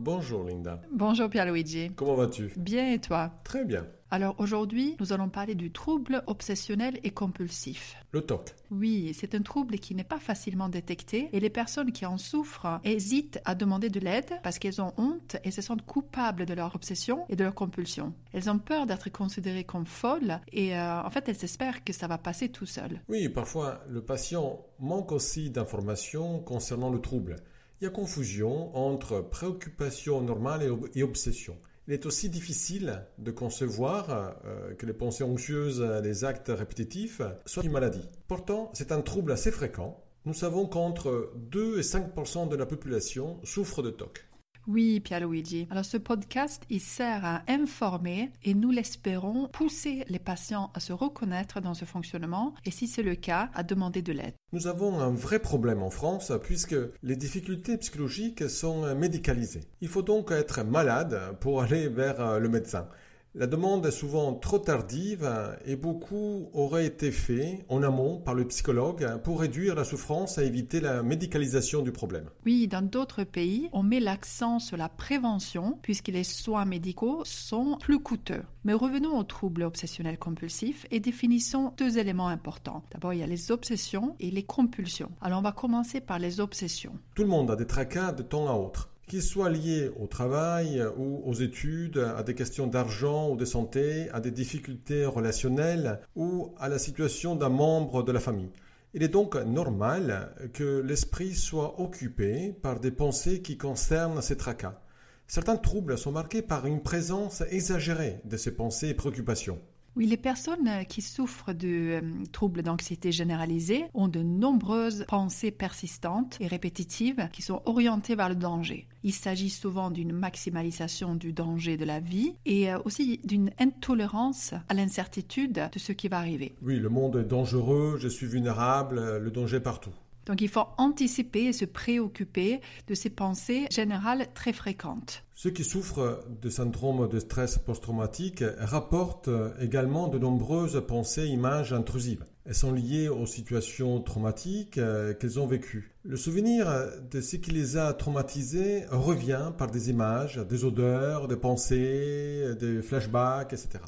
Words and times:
Bonjour 0.00 0.44
Linda. 0.44 0.80
Bonjour 0.90 1.28
Pierluigi. 1.28 1.90
Comment 1.94 2.14
vas-tu? 2.14 2.50
Bien 2.56 2.90
et 2.90 2.98
toi? 2.98 3.30
Très 3.44 3.66
bien. 3.66 3.86
Alors 4.10 4.34
aujourd'hui, 4.38 4.96
nous 4.98 5.12
allons 5.12 5.28
parler 5.28 5.54
du 5.54 5.70
trouble 5.70 6.24
obsessionnel 6.26 6.98
et 7.04 7.10
compulsif. 7.10 7.96
Le 8.12 8.22
TOC. 8.22 8.54
Oui, 8.70 9.12
c'est 9.14 9.34
un 9.34 9.42
trouble 9.42 9.78
qui 9.78 9.94
n'est 9.94 10.02
pas 10.02 10.18
facilement 10.18 10.70
détecté 10.70 11.28
et 11.34 11.38
les 11.38 11.50
personnes 11.50 11.92
qui 11.92 12.06
en 12.06 12.16
souffrent 12.16 12.80
hésitent 12.82 13.40
à 13.44 13.54
demander 13.54 13.90
de 13.90 14.00
l'aide 14.00 14.40
parce 14.42 14.58
qu'elles 14.58 14.80
ont 14.80 14.94
honte 14.96 15.36
et 15.44 15.50
se 15.50 15.60
sentent 15.60 15.84
coupables 15.84 16.46
de 16.46 16.54
leur 16.54 16.74
obsession 16.74 17.26
et 17.28 17.36
de 17.36 17.44
leur 17.44 17.54
compulsion. 17.54 18.14
Elles 18.32 18.48
ont 18.48 18.58
peur 18.58 18.86
d'être 18.86 19.10
considérées 19.10 19.64
comme 19.64 19.86
folles 19.86 20.40
et 20.50 20.74
euh, 20.74 21.02
en 21.02 21.10
fait 21.10 21.28
elles 21.28 21.44
espèrent 21.44 21.84
que 21.84 21.92
ça 21.92 22.08
va 22.08 22.16
passer 22.16 22.48
tout 22.48 22.66
seul. 22.66 23.02
Oui, 23.10 23.28
parfois 23.28 23.84
le 23.86 24.02
patient 24.02 24.64
manque 24.78 25.12
aussi 25.12 25.50
d'informations 25.50 26.40
concernant 26.40 26.88
le 26.88 27.02
trouble. 27.02 27.36
Il 27.80 27.84
y 27.84 27.86
a 27.86 27.90
confusion 27.90 28.76
entre 28.76 29.22
préoccupation 29.22 30.20
normale 30.20 30.70
et, 30.94 31.02
obsession. 31.02 31.56
Il 31.88 31.94
est 31.94 32.04
aussi 32.04 32.28
difficile 32.28 33.06
de 33.16 33.30
concevoir 33.30 34.34
euh, 34.44 34.74
que 34.74 34.84
les 34.84 34.92
pensées 34.92 35.24
anxieuses, 35.24 35.80
les 35.80 36.24
actes 36.24 36.52
répétitifs 36.54 37.22
soient 37.46 37.64
une 37.64 37.72
maladie. 37.72 38.06
Pourtant, 38.28 38.70
c'est 38.74 38.92
un 38.92 39.00
trouble 39.00 39.32
assez 39.32 39.50
fréquent. 39.50 40.04
Nous 40.26 40.34
savons 40.34 40.66
qu'entre 40.66 41.32
2 41.36 41.78
et 41.78 41.82
5% 41.82 42.50
de 42.50 42.56
la 42.56 42.66
population 42.66 43.40
souffrent 43.44 43.82
de 43.82 43.88
TOC. 43.88 44.26
Oui, 44.66 45.00
Pierluigi. 45.00 45.66
Alors 45.70 45.84
ce 45.84 45.96
podcast, 45.96 46.62
il 46.70 46.80
sert 46.80 47.24
à 47.24 47.42
informer 47.48 48.30
et 48.42 48.54
nous 48.54 48.70
l'espérons 48.70 49.48
pousser 49.48 50.04
les 50.08 50.18
patients 50.18 50.70
à 50.74 50.80
se 50.80 50.92
reconnaître 50.92 51.60
dans 51.60 51.74
ce 51.74 51.84
fonctionnement 51.84 52.54
et 52.64 52.70
si 52.70 52.86
c'est 52.86 53.02
le 53.02 53.14
cas, 53.14 53.50
à 53.54 53.62
demander 53.62 54.02
de 54.02 54.12
l'aide. 54.12 54.34
Nous 54.52 54.66
avons 54.66 55.00
un 55.00 55.10
vrai 55.10 55.38
problème 55.38 55.82
en 55.82 55.90
France 55.90 56.32
puisque 56.42 56.76
les 57.02 57.16
difficultés 57.16 57.78
psychologiques 57.78 58.48
sont 58.48 58.94
médicalisées. 58.94 59.64
Il 59.80 59.88
faut 59.88 60.02
donc 60.02 60.30
être 60.30 60.64
malade 60.64 61.36
pour 61.40 61.62
aller 61.62 61.88
vers 61.88 62.38
le 62.38 62.48
médecin. 62.48 62.88
La 63.36 63.46
demande 63.46 63.86
est 63.86 63.92
souvent 63.92 64.34
trop 64.34 64.58
tardive 64.58 65.30
et 65.64 65.76
beaucoup 65.76 66.50
aurait 66.52 66.86
été 66.86 67.12
fait 67.12 67.64
en 67.68 67.84
amont 67.84 68.18
par 68.18 68.34
le 68.34 68.44
psychologue 68.48 69.06
pour 69.22 69.40
réduire 69.40 69.76
la 69.76 69.84
souffrance 69.84 70.36
et 70.38 70.42
éviter 70.42 70.80
la 70.80 71.04
médicalisation 71.04 71.82
du 71.82 71.92
problème. 71.92 72.28
Oui, 72.44 72.66
dans 72.66 72.82
d'autres 72.82 73.22
pays, 73.22 73.68
on 73.72 73.84
met 73.84 74.00
l'accent 74.00 74.58
sur 74.58 74.76
la 74.76 74.88
prévention 74.88 75.78
puisque 75.80 76.08
les 76.08 76.24
soins 76.24 76.64
médicaux 76.64 77.22
sont 77.24 77.78
plus 77.78 78.00
coûteux. 78.00 78.42
Mais 78.64 78.72
revenons 78.72 79.16
aux 79.16 79.22
troubles 79.22 79.62
obsessionnels 79.62 80.18
compulsifs 80.18 80.84
et 80.90 80.98
définissons 80.98 81.72
deux 81.76 81.98
éléments 81.98 82.26
importants. 82.26 82.82
D'abord, 82.90 83.14
il 83.14 83.20
y 83.20 83.22
a 83.22 83.28
les 83.28 83.52
obsessions 83.52 84.16
et 84.18 84.32
les 84.32 84.42
compulsions. 84.42 85.12
Alors, 85.20 85.38
on 85.38 85.42
va 85.42 85.52
commencer 85.52 86.00
par 86.00 86.18
les 86.18 86.40
obsessions. 86.40 86.98
Tout 87.14 87.22
le 87.22 87.28
monde 87.28 87.52
a 87.52 87.56
des 87.56 87.68
tracas 87.68 88.10
de 88.10 88.24
temps 88.24 88.48
à 88.48 88.54
autre 88.54 88.90
qu'ils 89.10 89.22
soient 89.22 89.50
liés 89.50 89.90
au 89.98 90.06
travail 90.06 90.80
ou 90.96 91.20
aux 91.24 91.34
études, 91.34 91.98
à 91.98 92.22
des 92.22 92.36
questions 92.36 92.68
d'argent 92.68 93.28
ou 93.28 93.36
de 93.36 93.44
santé, 93.44 94.08
à 94.10 94.20
des 94.20 94.30
difficultés 94.30 95.04
relationnelles 95.04 95.98
ou 96.14 96.54
à 96.60 96.68
la 96.68 96.78
situation 96.78 97.34
d'un 97.34 97.48
membre 97.48 98.04
de 98.04 98.12
la 98.12 98.20
famille. 98.20 98.52
Il 98.94 99.02
est 99.02 99.08
donc 99.08 99.34
normal 99.34 100.32
que 100.52 100.78
l'esprit 100.78 101.34
soit 101.34 101.80
occupé 101.80 102.54
par 102.62 102.78
des 102.78 102.92
pensées 102.92 103.42
qui 103.42 103.58
concernent 103.58 104.22
ces 104.22 104.36
tracas. 104.36 104.80
Certains 105.26 105.56
troubles 105.56 105.98
sont 105.98 106.12
marqués 106.12 106.42
par 106.42 106.66
une 106.66 106.80
présence 106.80 107.42
exagérée 107.50 108.20
de 108.24 108.36
ces 108.36 108.52
pensées 108.52 108.90
et 108.90 108.94
préoccupations. 108.94 109.58
Oui, 109.96 110.06
les 110.06 110.16
personnes 110.16 110.68
euh, 110.68 110.84
qui 110.84 111.02
souffrent 111.02 111.52
de 111.52 111.68
euh, 111.68 112.00
troubles 112.32 112.62
d'anxiété 112.62 113.10
généralisée 113.10 113.86
ont 113.92 114.06
de 114.06 114.22
nombreuses 114.22 115.04
pensées 115.08 115.50
persistantes 115.50 116.36
et 116.40 116.46
répétitives 116.46 117.28
qui 117.32 117.42
sont 117.42 117.60
orientées 117.64 118.14
vers 118.14 118.28
le 118.28 118.36
danger. 118.36 118.86
Il 119.02 119.12
s'agit 119.12 119.50
souvent 119.50 119.90
d'une 119.90 120.12
maximalisation 120.12 121.16
du 121.16 121.32
danger 121.32 121.76
de 121.76 121.84
la 121.84 121.98
vie 121.98 122.34
et 122.46 122.72
euh, 122.72 122.78
aussi 122.84 123.20
d'une 123.24 123.50
intolérance 123.58 124.54
à 124.68 124.74
l'incertitude 124.74 125.68
de 125.72 125.78
ce 125.78 125.92
qui 125.92 126.06
va 126.06 126.18
arriver. 126.18 126.54
Oui, 126.62 126.76
le 126.78 126.88
monde 126.88 127.16
est 127.16 127.24
dangereux, 127.24 127.98
je 127.98 128.08
suis 128.08 128.26
vulnérable, 128.26 129.18
le 129.18 129.30
danger 129.30 129.58
partout. 129.58 129.90
Donc 130.26 130.40
il 130.40 130.48
faut 130.48 130.66
anticiper 130.78 131.44
et 131.44 131.52
se 131.52 131.64
préoccuper 131.64 132.60
de 132.86 132.94
ces 132.94 133.10
pensées 133.10 133.66
générales 133.70 134.26
très 134.34 134.52
fréquentes. 134.52 135.24
Ceux 135.34 135.50
qui 135.50 135.64
souffrent 135.64 136.22
de 136.42 136.50
syndrome 136.50 137.08
de 137.08 137.18
stress 137.18 137.58
post-traumatique 137.58 138.44
rapportent 138.58 139.30
également 139.60 140.08
de 140.08 140.18
nombreuses 140.18 140.82
pensées 140.86 141.26
images 141.26 141.72
intrusives. 141.72 142.24
Elles 142.46 142.54
sont 142.54 142.72
liées 142.72 143.08
aux 143.08 143.26
situations 143.26 144.00
traumatiques 144.00 144.78
euh, 144.78 145.14
qu'elles 145.14 145.38
ont 145.38 145.46
vécues. 145.46 145.92
Le 146.04 146.16
souvenir 146.16 146.66
de 147.10 147.20
ce 147.20 147.36
qui 147.36 147.50
les 147.52 147.76
a 147.76 147.92
traumatisés 147.92 148.86
revient 148.90 149.52
par 149.56 149.70
des 149.70 149.90
images, 149.90 150.36
des 150.36 150.64
odeurs, 150.64 151.28
des 151.28 151.36
pensées, 151.36 152.54
des 152.58 152.82
flashbacks, 152.82 153.52
etc. 153.52 153.78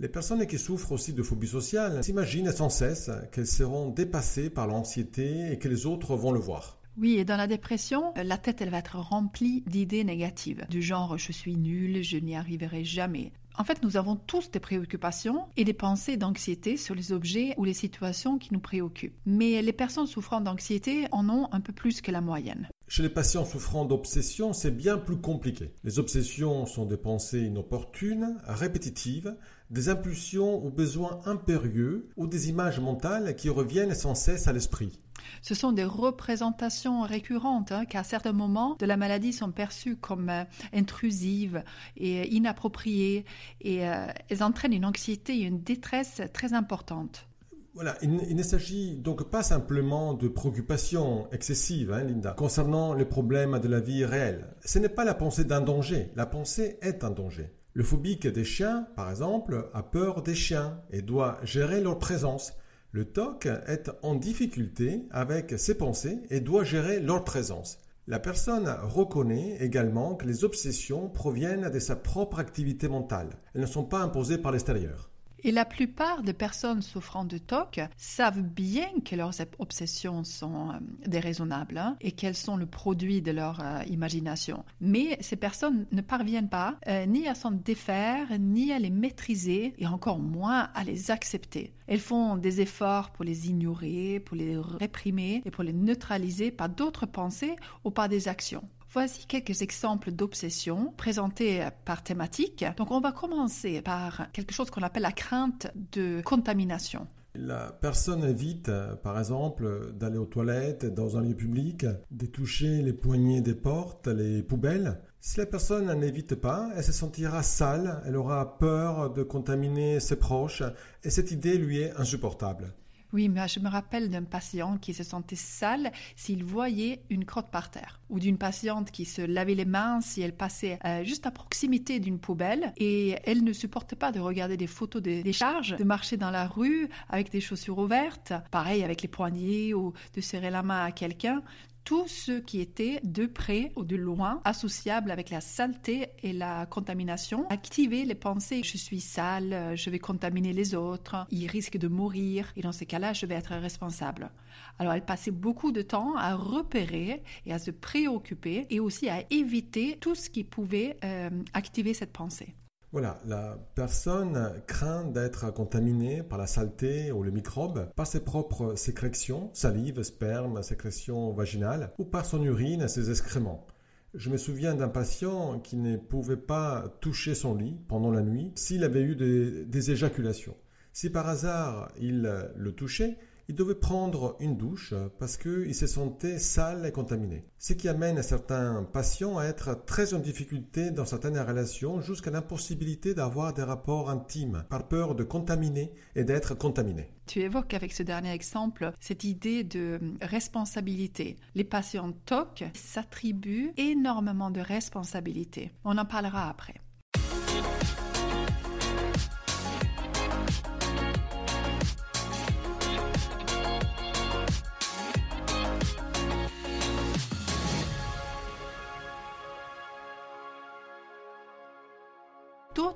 Les 0.00 0.08
personnes 0.08 0.46
qui 0.46 0.58
souffrent 0.58 0.92
aussi 0.92 1.12
de 1.12 1.24
phobie 1.24 1.48
sociale 1.48 2.04
s'imaginent 2.04 2.52
sans 2.52 2.68
cesse 2.68 3.10
qu'elles 3.32 3.48
seront 3.48 3.90
dépassées 3.90 4.48
par 4.48 4.68
l'anxiété 4.68 5.50
et 5.50 5.58
que 5.58 5.66
les 5.66 5.86
autres 5.86 6.14
vont 6.14 6.30
le 6.30 6.38
voir. 6.38 6.78
Oui, 6.96 7.14
et 7.18 7.24
dans 7.24 7.36
la 7.36 7.48
dépression, 7.48 8.12
la 8.14 8.38
tête, 8.38 8.60
elle 8.60 8.70
va 8.70 8.78
être 8.78 8.98
remplie 8.98 9.64
d'idées 9.66 10.04
négatives, 10.04 10.66
du 10.68 10.82
genre 10.82 11.18
je 11.18 11.32
suis 11.32 11.56
nul, 11.56 12.02
je 12.04 12.16
n'y 12.16 12.36
arriverai 12.36 12.84
jamais. 12.84 13.32
En 13.56 13.64
fait, 13.64 13.82
nous 13.82 13.96
avons 13.96 14.14
tous 14.14 14.52
des 14.52 14.60
préoccupations 14.60 15.46
et 15.56 15.64
des 15.64 15.72
pensées 15.72 16.16
d'anxiété 16.16 16.76
sur 16.76 16.94
les 16.94 17.10
objets 17.10 17.54
ou 17.56 17.64
les 17.64 17.74
situations 17.74 18.38
qui 18.38 18.54
nous 18.54 18.60
préoccupent. 18.60 19.18
Mais 19.26 19.60
les 19.62 19.72
personnes 19.72 20.06
souffrant 20.06 20.40
d'anxiété 20.40 21.06
en 21.10 21.28
ont 21.28 21.48
un 21.50 21.60
peu 21.60 21.72
plus 21.72 22.00
que 22.00 22.12
la 22.12 22.20
moyenne. 22.20 22.68
Chez 22.86 23.02
les 23.02 23.08
patients 23.08 23.44
souffrant 23.44 23.84
d'obsession, 23.84 24.52
c'est 24.52 24.70
bien 24.70 24.96
plus 24.96 25.16
compliqué. 25.16 25.74
Les 25.82 25.98
obsessions 25.98 26.66
sont 26.66 26.86
des 26.86 26.96
pensées 26.96 27.42
inopportunes, 27.42 28.36
répétitives, 28.46 29.36
des 29.70 29.88
impulsions 29.88 30.64
ou 30.64 30.70
besoins 30.70 31.20
impérieux 31.26 32.08
ou 32.16 32.26
des 32.26 32.48
images 32.48 32.80
mentales 32.80 33.36
qui 33.36 33.48
reviennent 33.48 33.94
sans 33.94 34.14
cesse 34.14 34.48
à 34.48 34.52
l'esprit. 34.52 35.00
Ce 35.42 35.54
sont 35.54 35.72
des 35.72 35.84
représentations 35.84 37.02
récurrentes 37.02 37.72
hein, 37.72 37.84
qui, 37.84 37.96
à 37.96 38.04
certains 38.04 38.32
moments 38.32 38.76
de 38.78 38.86
la 38.86 38.96
maladie, 38.96 39.32
sont 39.32 39.50
perçues 39.50 39.96
comme 39.96 40.30
euh, 40.30 40.44
intrusives 40.72 41.62
et 41.96 42.34
inappropriées 42.34 43.24
et 43.60 43.86
euh, 43.86 44.06
elles 44.28 44.42
entraînent 44.42 44.72
une 44.72 44.86
anxiété 44.86 45.36
et 45.38 45.42
une 45.42 45.62
détresse 45.62 46.22
très 46.32 46.54
importantes. 46.54 47.28
Voilà, 47.74 47.96
il, 48.02 48.34
ne 48.34 48.42
s'agit 48.42 48.96
donc 48.96 49.30
pas 49.30 49.44
simplement 49.44 50.12
de 50.12 50.26
préoccupations 50.26 51.30
excessives, 51.30 51.92
hein, 51.92 52.02
Linda, 52.02 52.32
concernant 52.32 52.92
les 52.92 53.04
problèmes 53.04 53.60
de 53.60 53.68
la 53.68 53.78
vie 53.78 54.04
réelle. 54.04 54.48
Ce 54.64 54.80
n'est 54.80 54.88
pas 54.88 55.04
la 55.04 55.14
pensée 55.14 55.44
d'un 55.44 55.60
danger, 55.60 56.10
la 56.16 56.26
pensée 56.26 56.78
est 56.82 57.04
un 57.04 57.10
danger. 57.10 57.52
Le 57.74 57.84
phobique 57.84 58.26
des 58.26 58.44
chiens, 58.44 58.88
par 58.96 59.10
exemple, 59.10 59.70
a 59.74 59.82
peur 59.82 60.22
des 60.22 60.34
chiens 60.34 60.80
et 60.90 61.02
doit 61.02 61.38
gérer 61.44 61.80
leur 61.80 61.98
présence. 61.98 62.52
Le 62.90 63.04
TOC 63.04 63.46
est 63.66 63.90
en 64.02 64.14
difficulté 64.14 65.06
avec 65.10 65.58
ses 65.58 65.76
pensées 65.76 66.18
et 66.30 66.40
doit 66.40 66.64
gérer 66.64 67.00
leur 67.00 67.24
présence. 67.24 67.78
La 68.06 68.18
personne 68.18 68.74
reconnaît 68.84 69.58
également 69.60 70.14
que 70.14 70.26
les 70.26 70.42
obsessions 70.42 71.10
proviennent 71.10 71.68
de 71.68 71.78
sa 71.78 71.94
propre 71.94 72.38
activité 72.38 72.88
mentale. 72.88 73.36
Elles 73.54 73.60
ne 73.60 73.66
sont 73.66 73.84
pas 73.84 74.00
imposées 74.00 74.38
par 74.38 74.50
l'extérieur. 74.50 75.10
Et 75.44 75.52
la 75.52 75.64
plupart 75.64 76.22
des 76.22 76.32
personnes 76.32 76.82
souffrant 76.82 77.24
de 77.24 77.38
TOC 77.38 77.80
savent 77.96 78.42
bien 78.42 78.88
que 79.04 79.14
leurs 79.14 79.34
obsessions 79.58 80.24
sont 80.24 80.70
euh, 80.70 80.72
déraisonnables 81.06 81.78
hein, 81.78 81.96
et 82.00 82.12
qu'elles 82.12 82.36
sont 82.36 82.56
le 82.56 82.66
produit 82.66 83.22
de 83.22 83.30
leur 83.30 83.60
euh, 83.60 83.82
imagination. 83.88 84.64
Mais 84.80 85.16
ces 85.20 85.36
personnes 85.36 85.86
ne 85.92 86.00
parviennent 86.00 86.48
pas 86.48 86.76
euh, 86.88 87.06
ni 87.06 87.28
à 87.28 87.34
s'en 87.34 87.52
défaire, 87.52 88.26
ni 88.38 88.72
à 88.72 88.78
les 88.78 88.90
maîtriser, 88.90 89.74
et 89.78 89.86
encore 89.86 90.18
moins 90.18 90.70
à 90.74 90.82
les 90.82 91.10
accepter. 91.10 91.72
Elles 91.86 92.00
font 92.00 92.36
des 92.36 92.60
efforts 92.60 93.10
pour 93.10 93.24
les 93.24 93.48
ignorer, 93.48 94.20
pour 94.20 94.36
les 94.36 94.56
réprimer 94.56 95.42
et 95.44 95.50
pour 95.50 95.64
les 95.64 95.72
neutraliser 95.72 96.50
par 96.50 96.68
d'autres 96.68 97.06
pensées 97.06 97.56
ou 97.84 97.90
par 97.90 98.08
des 98.08 98.28
actions. 98.28 98.68
Voici 98.90 99.26
quelques 99.26 99.60
exemples 99.60 100.12
d'obsessions 100.12 100.94
présentées 100.96 101.68
par 101.84 102.02
thématique. 102.02 102.64
Donc 102.78 102.90
on 102.90 103.00
va 103.00 103.12
commencer 103.12 103.82
par 103.82 104.32
quelque 104.32 104.54
chose 104.54 104.70
qu'on 104.70 104.82
appelle 104.82 105.02
la 105.02 105.12
crainte 105.12 105.66
de 105.92 106.22
contamination. 106.22 107.06
La 107.34 107.70
personne 107.70 108.24
évite, 108.24 108.70
par 109.02 109.18
exemple, 109.18 109.92
d'aller 109.92 110.16
aux 110.16 110.26
toilettes 110.26 110.86
dans 110.86 111.18
un 111.18 111.20
lieu 111.20 111.34
public, 111.34 111.84
de 112.10 112.26
toucher 112.26 112.82
les 112.82 112.94
poignées 112.94 113.42
des 113.42 113.54
portes, 113.54 114.08
les 114.08 114.42
poubelles. 114.42 114.98
Si 115.20 115.38
la 115.38 115.46
personne 115.46 115.92
n'évite 115.92 116.34
pas, 116.34 116.70
elle 116.74 116.82
se 116.82 116.92
sentira 116.92 117.42
sale, 117.42 118.02
elle 118.06 118.16
aura 118.16 118.58
peur 118.58 119.12
de 119.12 119.22
contaminer 119.22 120.00
ses 120.00 120.16
proches, 120.16 120.62
et 121.04 121.10
cette 121.10 121.30
idée 121.30 121.58
lui 121.58 121.80
est 121.80 121.92
insupportable. 121.96 122.72
Oui, 123.12 123.28
mais 123.28 123.48
je 123.48 123.60
me 123.60 123.68
rappelle 123.68 124.10
d'un 124.10 124.24
patient 124.24 124.76
qui 124.76 124.92
se 124.92 125.02
sentait 125.02 125.36
sale 125.36 125.92
s'il 126.14 126.44
voyait 126.44 127.02
une 127.08 127.24
crotte 127.24 127.50
par 127.50 127.70
terre, 127.70 128.00
ou 128.10 128.20
d'une 128.20 128.36
patiente 128.36 128.90
qui 128.90 129.04
se 129.04 129.22
lavait 129.22 129.54
les 129.54 129.64
mains 129.64 130.00
si 130.00 130.20
elle 130.20 130.36
passait 130.36 130.78
euh, 130.84 131.04
juste 131.04 131.26
à 131.26 131.30
proximité 131.30 132.00
d'une 132.00 132.18
poubelle. 132.18 132.72
Et 132.76 133.16
elle 133.24 133.44
ne 133.44 133.52
supportait 133.52 133.96
pas 133.96 134.12
de 134.12 134.20
regarder 134.20 134.56
des 134.56 134.66
photos 134.66 135.02
des 135.02 135.32
charges, 135.32 135.76
de 135.76 135.84
marcher 135.84 136.16
dans 136.16 136.30
la 136.30 136.46
rue 136.46 136.88
avec 137.08 137.30
des 137.30 137.40
chaussures 137.40 137.78
ouvertes, 137.78 138.32
pareil 138.50 138.84
avec 138.84 139.02
les 139.02 139.08
poignets 139.08 139.74
ou 139.74 139.92
de 140.14 140.20
serrer 140.20 140.50
la 140.50 140.62
main 140.62 140.84
à 140.84 140.92
quelqu'un. 140.92 141.42
Tout 141.84 142.06
ce 142.06 142.40
qui 142.40 142.60
était 142.60 143.00
de 143.02 143.26
près 143.26 143.72
ou 143.76 143.84
de 143.84 143.96
loin 143.96 144.40
associable 144.44 145.10
avec 145.10 145.30
la 145.30 145.40
saleté 145.40 146.08
et 146.22 146.32
la 146.32 146.66
contamination, 146.66 147.46
activer 147.48 148.04
les 148.04 148.14
pensées 148.14 148.62
je 148.62 148.76
suis 148.76 149.00
sale, 149.00 149.72
je 149.74 149.90
vais 149.90 149.98
contaminer 149.98 150.52
les 150.52 150.74
autres, 150.74 151.26
ils 151.30 151.46
risquent 151.46 151.78
de 151.78 151.88
mourir 151.88 152.52
et 152.56 152.62
dans 152.62 152.72
ces 152.72 152.86
cas-là, 152.86 153.12
je 153.12 153.26
vais 153.26 153.34
être 153.34 153.54
responsable. 153.54 154.30
Alors 154.78 154.92
elle 154.92 155.04
passait 155.04 155.30
beaucoup 155.30 155.72
de 155.72 155.82
temps 155.82 156.16
à 156.16 156.34
repérer 156.34 157.22
et 157.46 157.52
à 157.52 157.58
se 157.58 157.70
préoccuper 157.70 158.66
et 158.70 158.80
aussi 158.80 159.08
à 159.08 159.24
éviter 159.30 159.96
tout 160.00 160.14
ce 160.14 160.30
qui 160.30 160.44
pouvait 160.44 160.96
euh, 161.04 161.30
activer 161.52 161.94
cette 161.94 162.12
pensée. 162.12 162.54
Voilà, 162.90 163.20
la 163.26 163.58
personne 163.74 164.62
craint 164.66 165.04
d'être 165.04 165.52
contaminée 165.52 166.22
par 166.22 166.38
la 166.38 166.46
saleté 166.46 167.12
ou 167.12 167.22
le 167.22 167.30
microbe 167.30 167.92
par 167.94 168.06
ses 168.06 168.20
propres 168.20 168.76
sécrétions, 168.76 169.50
salive, 169.52 170.02
sperme, 170.02 170.62
sécrétions 170.62 171.34
vaginales, 171.34 171.92
ou 171.98 172.06
par 172.06 172.24
son 172.24 172.42
urine 172.42 172.80
et 172.80 172.88
ses 172.88 173.10
excréments. 173.10 173.66
Je 174.14 174.30
me 174.30 174.38
souviens 174.38 174.74
d'un 174.74 174.88
patient 174.88 175.60
qui 175.60 175.76
ne 175.76 175.98
pouvait 175.98 176.38
pas 176.38 176.96
toucher 177.02 177.34
son 177.34 177.54
lit 177.54 177.78
pendant 177.88 178.10
la 178.10 178.22
nuit 178.22 178.52
s'il 178.54 178.82
avait 178.84 179.02
eu 179.02 179.16
des, 179.16 179.66
des 179.66 179.90
éjaculations. 179.90 180.56
Si 180.94 181.10
par 181.10 181.28
hasard 181.28 181.92
il 182.00 182.22
le 182.56 182.72
touchait, 182.72 183.18
il 183.48 183.54
devait 183.54 183.74
prendre 183.74 184.36
une 184.40 184.58
douche 184.58 184.92
parce 185.18 185.38
qu'il 185.38 185.74
se 185.74 185.86
sentait 185.86 186.38
sale 186.38 186.84
et 186.84 186.92
contaminé. 186.92 187.46
Ce 187.58 187.72
qui 187.72 187.88
amène 187.88 188.22
certains 188.22 188.84
patients 188.84 189.38
à 189.38 189.44
être 189.44 189.84
très 189.86 190.12
en 190.12 190.18
difficulté 190.18 190.90
dans 190.90 191.06
certaines 191.06 191.38
relations 191.38 192.02
jusqu'à 192.02 192.30
l'impossibilité 192.30 193.14
d'avoir 193.14 193.54
des 193.54 193.62
rapports 193.62 194.10
intimes 194.10 194.64
par 194.68 194.86
peur 194.86 195.14
de 195.14 195.24
contaminer 195.24 195.92
et 196.14 196.24
d'être 196.24 196.54
contaminé. 196.54 197.08
Tu 197.26 197.40
évoques 197.40 197.72
avec 197.72 197.92
ce 197.92 198.02
dernier 198.02 198.32
exemple 198.32 198.92
cette 199.00 199.24
idée 199.24 199.64
de 199.64 199.98
responsabilité. 200.20 201.36
Les 201.54 201.64
patients 201.64 202.12
TOC 202.26 202.64
s'attribuent 202.74 203.72
énormément 203.78 204.50
de 204.50 204.60
responsabilités. 204.60 205.72
On 205.84 205.96
en 205.96 206.04
parlera 206.04 206.50
après. 206.50 206.74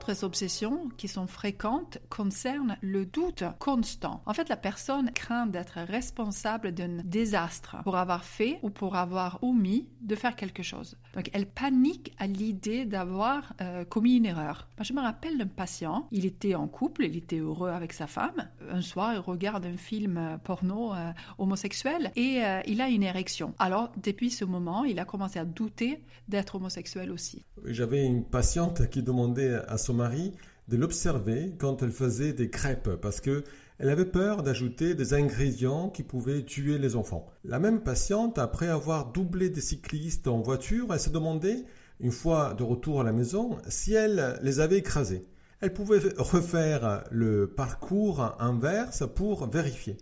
D'autres 0.03 0.25
obsessions 0.25 0.89
qui 0.97 1.07
sont 1.07 1.29
fréquentes 1.29 1.99
concernent 2.09 2.77
le 2.81 3.07
doute 3.07 3.45
constant. 3.61 4.21
En 4.27 4.35
fait, 4.35 4.49
la 4.49 4.57
personne 4.57 5.13
craint 5.13 5.47
d'être 5.47 5.79
responsable 5.79 6.73
d'un 6.73 7.03
désastre 7.05 7.77
pour 7.85 7.97
avoir 7.97 8.25
fait 8.25 8.59
ou 8.63 8.71
pour 8.71 8.97
avoir 8.97 9.39
omis 9.45 9.87
de 10.01 10.17
faire 10.17 10.35
quelque 10.35 10.65
chose. 10.65 10.97
Donc, 11.15 11.31
elle 11.33 11.47
panique 11.47 12.13
à 12.19 12.27
l'idée 12.27 12.85
d'avoir 12.85 13.55
euh, 13.61 13.85
commis 13.85 14.17
une 14.17 14.27
erreur. 14.27 14.67
je 14.81 14.93
me 14.93 15.01
rappelle 15.01 15.39
d'un 15.39 15.47
patient, 15.47 16.09
il 16.11 16.27
était 16.27 16.57
en 16.57 16.67
couple, 16.67 17.05
il 17.05 17.17
était 17.17 17.39
heureux 17.39 17.71
avec 17.71 17.93
sa 17.93 18.09
femme. 18.09 18.49
Un 18.73 18.81
soir, 18.81 19.15
il 19.15 19.21
regarde 19.21 19.65
un 19.67 19.77
film 19.77 20.17
euh, 20.17 20.37
porno 20.37 20.95
euh, 20.95 21.13
homosexuel 21.39 22.11
et 22.17 22.41
il 22.67 22.81
a 22.81 22.89
une 22.89 23.05
érection. 23.05 23.55
Alors, 23.61 23.93
depuis 24.03 24.31
ce 24.31 24.45
moment, 24.45 24.85
il 24.85 24.99
a 24.99 25.05
commencé 25.05 25.39
à 25.39 25.45
douter 25.45 26.03
d'être 26.29 26.57
homosexuel 26.57 27.13
aussi. 27.13 27.45
J'avais 27.67 28.05
une 28.05 28.25
patiente 28.25 28.89
qui 28.91 29.03
demandait 29.03 29.55
à 29.69 29.79
son 29.79 29.92
mari 29.93 30.33
de 30.69 30.77
l'observer 30.77 31.55
quand 31.59 31.83
elle 31.83 31.93
faisait 31.93 32.33
des 32.33 32.51
crêpes 32.51 32.97
parce 33.01 33.21
que 33.21 33.45
elle 33.79 33.89
avait 33.89 34.05
peur 34.05 34.45
d'ajouter 34.45 34.95
des 34.95 35.13
ingrédients 35.13 35.89
qui 35.89 36.05
pouvaient 36.05 36.45
tuer 36.45 36.79
les 36.79 36.95
enfants. 36.95 37.27
La 37.45 37.59
même 37.59 37.81
patiente, 37.81 38.39
après 38.39 38.69
avoir 38.69 39.11
doublé 39.11 39.51
des 39.51 39.61
cyclistes 39.61 40.29
en 40.29 40.41
voiture, 40.41 40.93
elle 40.93 41.01
se 41.01 41.11
demandait, 41.11 41.65
une 41.99 42.13
fois 42.13 42.55
de 42.55 42.63
retour 42.63 43.01
à 43.01 43.05
la 43.05 43.13
maison, 43.13 43.59
si 43.69 43.95
elle 43.95 44.39
les 44.43 44.61
avait 44.61 44.79
écrasés. 44.79 45.27
Elle 45.61 45.73
pouvait 45.73 46.01
refaire 46.17 47.03
le 47.11 47.49
parcours 47.49 48.37
inverse 48.39 49.03
pour 49.17 49.49
vérifier. 49.49 49.97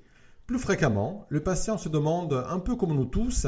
Plus 0.46 0.58
fréquemment, 0.58 1.26
le 1.30 1.40
patient 1.40 1.78
se 1.78 1.88
demande, 1.88 2.44
un 2.50 2.58
peu 2.58 2.76
comme 2.76 2.94
nous 2.94 3.06
tous, 3.06 3.46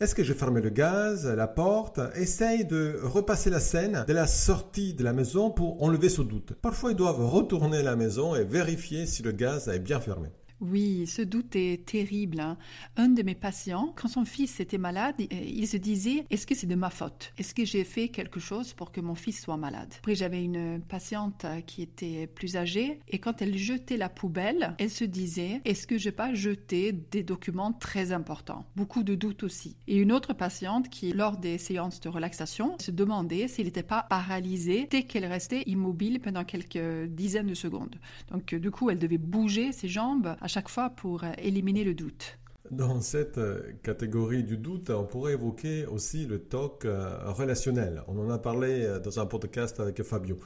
est-ce 0.00 0.16
que 0.16 0.24
j'ai 0.24 0.34
fermé 0.34 0.60
le 0.60 0.70
gaz, 0.70 1.24
la 1.24 1.46
porte? 1.46 2.00
Essaye 2.16 2.64
de 2.64 2.98
repasser 3.02 3.48
la 3.48 3.60
scène 3.60 4.04
de 4.08 4.12
la 4.12 4.26
sortie 4.26 4.92
de 4.92 5.04
la 5.04 5.12
maison 5.12 5.50
pour 5.50 5.82
enlever 5.84 6.08
ce 6.08 6.20
doute. 6.20 6.52
Parfois, 6.60 6.90
ils 6.90 6.96
doivent 6.96 7.24
retourner 7.24 7.78
à 7.78 7.82
la 7.82 7.94
maison 7.94 8.34
et 8.34 8.42
vérifier 8.42 9.06
si 9.06 9.22
le 9.22 9.30
gaz 9.30 9.68
est 9.68 9.78
bien 9.78 10.00
fermé. 10.00 10.30
Oui, 10.60 11.06
ce 11.06 11.22
doute 11.22 11.56
est 11.56 11.84
terrible. 11.84 12.40
Hein. 12.40 12.56
Un 12.96 13.08
de 13.08 13.22
mes 13.22 13.34
patients, 13.34 13.92
quand 13.96 14.08
son 14.08 14.24
fils 14.24 14.60
était 14.60 14.78
malade, 14.78 15.16
il 15.18 15.66
se 15.66 15.76
disait 15.76 16.24
Est-ce 16.30 16.46
que 16.46 16.54
c'est 16.54 16.66
de 16.66 16.74
ma 16.74 16.90
faute? 16.90 17.32
Est-ce 17.38 17.54
que 17.54 17.64
j'ai 17.64 17.84
fait 17.84 18.08
quelque 18.08 18.40
chose 18.40 18.72
pour 18.72 18.92
que 18.92 19.00
mon 19.00 19.14
fils 19.14 19.42
soit 19.42 19.56
malade? 19.56 19.92
Après, 19.98 20.14
j'avais 20.14 20.42
une 20.42 20.80
patiente 20.80 21.44
qui 21.66 21.82
était 21.82 22.26
plus 22.26 22.56
âgée 22.56 23.00
et 23.08 23.18
quand 23.18 23.42
elle 23.42 23.56
jetait 23.58 23.96
la 23.96 24.08
poubelle, 24.08 24.74
elle 24.78 24.90
se 24.90 25.04
disait 25.04 25.60
Est-ce 25.64 25.86
que 25.86 25.98
je 25.98 26.08
n'ai 26.08 26.12
pas 26.12 26.32
jeté 26.34 26.92
des 26.92 27.22
documents 27.22 27.72
très 27.72 28.12
importants? 28.12 28.64
Beaucoup 28.76 29.02
de 29.02 29.14
doutes 29.14 29.42
aussi. 29.42 29.76
Et 29.88 29.96
une 29.96 30.12
autre 30.12 30.34
patiente 30.34 30.88
qui, 30.88 31.12
lors 31.12 31.36
des 31.36 31.58
séances 31.58 32.00
de 32.00 32.08
relaxation, 32.08 32.76
se 32.78 32.90
demandait 32.90 33.48
s'il 33.48 33.64
n'était 33.64 33.82
pas 33.82 34.04
paralysé 34.08 34.86
dès 34.90 35.02
qu'elle 35.02 35.26
restait 35.26 35.62
immobile 35.66 36.20
pendant 36.20 36.44
quelques 36.44 37.08
dizaines 37.08 37.48
de 37.48 37.54
secondes. 37.54 37.96
Donc, 38.30 38.54
du 38.54 38.70
coup, 38.70 38.90
elle 38.90 38.98
devait 38.98 39.18
bouger 39.18 39.72
ses 39.72 39.88
jambes 39.88 40.36
à 40.44 40.46
chaque 40.46 40.68
fois 40.68 40.90
pour 40.90 41.24
euh, 41.24 41.32
éliminer 41.38 41.84
le 41.84 41.94
doute. 41.94 42.38
Dans 42.70 43.00
cette 43.00 43.38
euh, 43.38 43.72
catégorie 43.82 44.44
du 44.44 44.58
doute, 44.58 44.90
on 44.90 45.06
pourrait 45.06 45.32
évoquer 45.32 45.86
aussi 45.86 46.26
le 46.26 46.38
TOC 46.38 46.84
euh, 46.84 47.32
relationnel. 47.32 48.02
On 48.08 48.18
en 48.18 48.28
a 48.28 48.38
parlé 48.38 48.98
dans 49.02 49.18
un 49.18 49.24
podcast 49.24 49.80
avec 49.80 50.02
Fabio. 50.02 50.36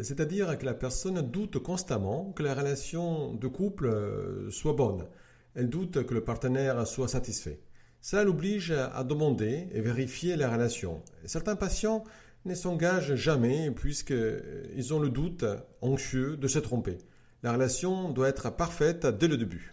C'est-à-dire 0.00 0.56
que 0.58 0.64
la 0.64 0.74
personne 0.74 1.20
doute 1.22 1.58
constamment 1.58 2.32
que 2.32 2.44
la 2.44 2.54
relation 2.54 3.34
de 3.34 3.48
couple 3.48 3.90
soit 4.50 4.74
bonne. 4.74 5.08
Elle 5.56 5.68
doute 5.68 6.06
que 6.06 6.14
le 6.14 6.22
partenaire 6.22 6.86
soit 6.86 7.08
satisfait. 7.08 7.60
Cela 8.00 8.22
l'oblige 8.22 8.70
à 8.70 9.02
demander 9.02 9.66
et 9.72 9.80
vérifier 9.80 10.36
la 10.36 10.48
relation. 10.48 11.02
Certains 11.24 11.56
patients 11.56 12.04
ne 12.44 12.54
s'engagent 12.54 13.16
jamais 13.16 13.72
puisqu'ils 13.72 14.94
ont 14.94 15.00
le 15.00 15.10
doute 15.10 15.44
anxieux 15.80 16.36
de 16.36 16.46
se 16.46 16.60
tromper. 16.60 16.98
La 17.42 17.52
relation 17.52 18.10
doit 18.10 18.28
être 18.28 18.50
parfaite 18.50 19.06
dès 19.06 19.28
le 19.28 19.36
début. 19.36 19.72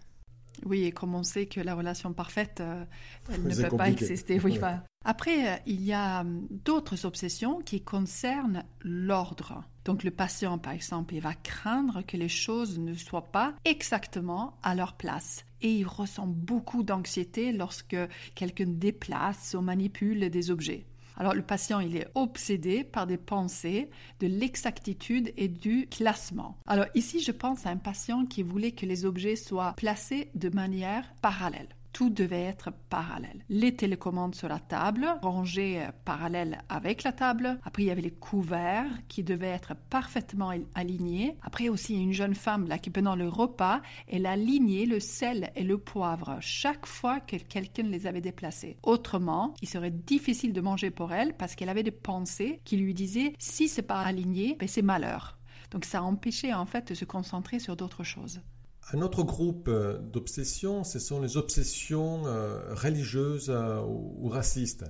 Oui, 0.66 0.84
et 0.84 0.92
comme 0.92 1.16
on 1.16 1.24
sait 1.24 1.46
que 1.46 1.62
la 1.62 1.76
relation 1.76 2.14
parfaite, 2.14 2.60
euh, 2.62 2.84
elle 3.32 3.44
ne 3.44 3.70
peut 3.70 3.78
pas 3.78 3.90
exister. 3.90 4.40
Oui, 4.44 4.60
Après, 5.06 5.48
euh, 5.48 5.58
il 5.66 5.82
y 5.82 5.94
a 5.94 6.22
hum, 6.22 6.48
d'autres 6.50 7.06
obsessions 7.06 7.62
qui 7.62 7.82
concernent 7.82 8.64
l'ordre. 8.82 9.64
Donc 9.86 10.04
le 10.04 10.12
patient, 10.12 10.58
par 10.58 10.74
exemple, 10.74 11.14
il 11.16 11.22
va 11.22 11.34
craindre 11.34 12.02
que 12.06 12.18
les 12.18 12.30
choses 12.30 12.80
ne 12.80 12.94
soient 12.94 13.32
pas 13.32 13.54
exactement 13.66 14.58
à 14.64 14.76
leur 14.76 14.94
place. 14.94 15.46
Et 15.62 15.72
il 15.72 15.86
ressent 15.86 16.28
beaucoup 16.28 16.84
d'anxiété 16.84 17.52
lorsque 17.52 17.98
quelqu'un 18.36 18.68
déplace 18.68 19.56
ou 19.58 19.62
manipule 19.62 20.30
des 20.30 20.52
objets. 20.52 20.86
Alors 21.20 21.34
le 21.34 21.42
patient, 21.42 21.82
il 21.82 21.98
est 21.98 22.08
obsédé 22.16 22.86
par 22.86 23.06
des 23.06 23.18
pensées 23.18 23.90
de 24.22 24.28
l'exactitude 24.28 25.34
et 25.36 25.50
du 25.50 25.88
classement. 25.88 26.58
Alors 26.66 26.88
ici, 26.96 27.20
je 27.20 27.32
pense 27.32 27.66
à 27.66 27.70
un 27.70 27.78
patient 27.78 28.26
qui 28.26 28.42
voulait 28.42 28.72
que 28.72 28.86
les 28.86 29.06
objets 29.06 29.36
soient 29.36 29.74
placés 29.76 30.32
de 30.34 30.50
manière 30.50 31.04
parallèle 31.22 31.68
tout 31.94 32.10
devait 32.10 32.44
être 32.44 32.72
parallèle. 32.90 33.44
Les 33.50 33.76
télécommandes 33.76 34.36
sur 34.36 34.48
la 34.48 34.60
table, 34.60 35.08
rangées 35.22 35.82
euh, 35.82 35.92
parallèles 36.06 36.62
avec 36.70 37.04
la 37.04 37.12
table. 37.12 37.60
Après, 37.64 37.84
il 37.84 37.88
y 37.88 37.92
avait 37.92 38.02
les 38.02 38.12
couverts 38.12 38.90
qui 39.08 39.24
devaient 39.24 39.48
être 39.48 39.76
parfaitement 39.90 40.52
alignés. 40.76 41.38
Après 41.42 41.70
aussi, 41.70 41.96
une 41.96 42.14
jeune 42.14 42.36
femme 42.36 42.68
là 42.68 42.78
qui 42.78 42.90
pendant 42.90 43.16
le 43.16 43.28
repas, 43.28 43.82
elle 44.08 44.26
alignait 44.26 44.86
le 44.86 45.00
sel 45.00 45.52
et 45.56 45.64
le 45.64 45.78
poivre 45.78 46.38
chaque 46.42 46.86
fois 46.86 47.20
que 47.20 47.38
quelqu'un 47.38 47.84
les 47.84 48.08
avait 48.08 48.22
déplacés. 48.22 48.78
Autrement, 48.84 49.54
il 49.62 49.70
serait 49.70 49.92
difficile 49.92 50.54
de 50.54 50.62
manger 50.62 50.92
pour 50.92 51.14
elle 51.14 51.34
parce 51.34 51.56
qu'elle 51.56 51.70
avait 51.70 51.84
des 51.84 51.92
pensées 51.92 52.62
qui 52.66 52.78
lui 52.78 52.94
disaient 52.94 53.34
si 53.40 53.68
c'est 53.68 53.82
pas 53.82 54.02
aligné, 54.02 54.56
ben 54.60 54.68
c'est 54.68 54.82
malheur. 54.82 55.38
Donc 55.72 55.86
ça 55.86 56.04
empêchait 56.04 56.54
en 56.54 56.66
fait 56.66 56.90
de 56.90 56.94
se 56.94 57.06
concentrer 57.06 57.60
sur 57.60 57.76
d'autres 57.76 58.04
choses. 58.04 58.42
Un 58.92 59.02
autre 59.02 59.22
groupe 59.22 59.68
euh, 59.68 60.00
d'obsessions, 60.00 60.84
ce 60.84 60.98
sont 60.98 61.22
les 61.22 61.38
obsessions 61.38 62.26
euh, 62.26 62.74
religieuses 62.74 63.52
euh, 63.52 63.82
ou 63.82 64.28
racistes. 64.30 64.84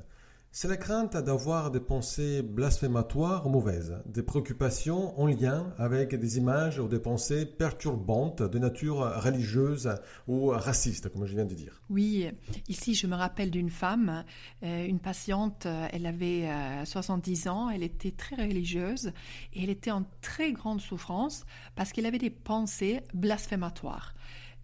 C'est 0.51 0.67
la 0.67 0.77
crainte 0.77 1.15
d'avoir 1.15 1.69
des 1.69 1.79
pensées 1.79 2.41
blasphématoires 2.41 3.45
ou 3.45 3.51
mauvaises, 3.51 4.01
des 4.07 4.23
préoccupations 4.23 5.17
en 5.19 5.27
lien 5.27 5.71
avec 5.77 6.15
des 6.15 6.37
images 6.39 6.79
ou 6.79 6.87
des 6.87 6.97
pensées 6.97 7.45
perturbantes 7.45 8.41
de 8.41 8.57
nature 8.57 8.97
religieuse 9.21 9.91
ou 10.27 10.47
raciste, 10.47 11.09
comme 11.09 11.27
je 11.27 11.35
viens 11.35 11.45
de 11.45 11.53
dire. 11.53 11.83
Oui, 11.91 12.27
ici 12.67 12.95
je 12.95 13.05
me 13.05 13.15
rappelle 13.15 13.51
d'une 13.51 13.69
femme, 13.69 14.25
euh, 14.63 14.87
une 14.87 14.99
patiente, 14.99 15.67
euh, 15.67 15.87
elle 15.93 16.07
avait 16.07 16.49
70 16.83 17.45
euh, 17.45 17.49
ans, 17.51 17.69
elle 17.69 17.83
était 17.83 18.11
très 18.11 18.35
religieuse 18.35 19.13
et 19.53 19.63
elle 19.63 19.69
était 19.69 19.91
en 19.91 20.03
très 20.21 20.51
grande 20.51 20.81
souffrance 20.81 21.45
parce 21.75 21.93
qu'elle 21.93 22.07
avait 22.07 22.17
des 22.17 22.31
pensées 22.31 23.01
blasphématoires. 23.13 24.15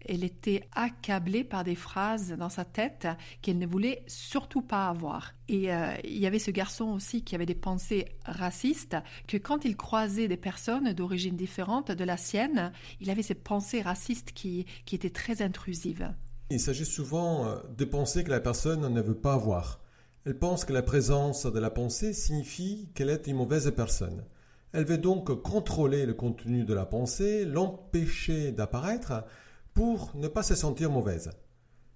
Elle 0.08 0.24
était 0.24 0.62
accablée 0.72 1.44
par 1.44 1.64
des 1.64 1.74
phrases 1.74 2.30
dans 2.38 2.48
sa 2.48 2.64
tête 2.64 3.08
qu'elle 3.42 3.58
ne 3.58 3.66
voulait 3.66 4.04
surtout 4.06 4.62
pas 4.62 4.88
avoir. 4.88 5.32
Et 5.48 5.72
euh, 5.72 5.94
il 6.04 6.18
y 6.18 6.26
avait 6.26 6.38
ce 6.38 6.50
garçon 6.50 6.86
aussi 6.86 7.24
qui 7.24 7.34
avait 7.34 7.46
des 7.46 7.54
pensées 7.54 8.06
racistes, 8.24 8.96
que 9.26 9.36
quand 9.36 9.64
il 9.64 9.76
croisait 9.76 10.28
des 10.28 10.36
personnes 10.36 10.92
d'origine 10.92 11.36
différente 11.36 11.90
de 11.90 12.04
la 12.04 12.16
sienne, 12.16 12.72
il 13.00 13.10
avait 13.10 13.22
ces 13.22 13.34
pensées 13.34 13.82
racistes 13.82 14.32
qui, 14.32 14.64
qui 14.84 14.94
étaient 14.94 15.10
très 15.10 15.42
intrusives. 15.42 16.12
Il 16.50 16.60
s'agit 16.60 16.86
souvent 16.86 17.46
euh, 17.46 17.56
de 17.76 17.84
penser 17.84 18.22
que 18.22 18.30
la 18.30 18.40
personne 18.40 18.92
ne 18.92 19.00
veut 19.00 19.18
pas 19.18 19.34
avoir. 19.34 19.80
Elle 20.24 20.38
pense 20.38 20.64
que 20.64 20.72
la 20.72 20.82
présence 20.82 21.46
de 21.46 21.58
la 21.58 21.70
pensée 21.70 22.12
signifie 22.12 22.88
qu'elle 22.94 23.10
est 23.10 23.26
une 23.26 23.36
mauvaise 23.36 23.72
personne. 23.74 24.24
Elle 24.72 24.84
veut 24.84 24.98
donc 24.98 25.40
contrôler 25.42 26.04
le 26.04 26.14
contenu 26.14 26.64
de 26.64 26.74
la 26.74 26.84
pensée, 26.84 27.44
l'empêcher 27.44 28.52
d'apparaître 28.52 29.24
pour 29.76 30.10
ne 30.14 30.26
pas 30.26 30.42
se 30.42 30.54
sentir 30.54 30.90
mauvaise. 30.90 31.30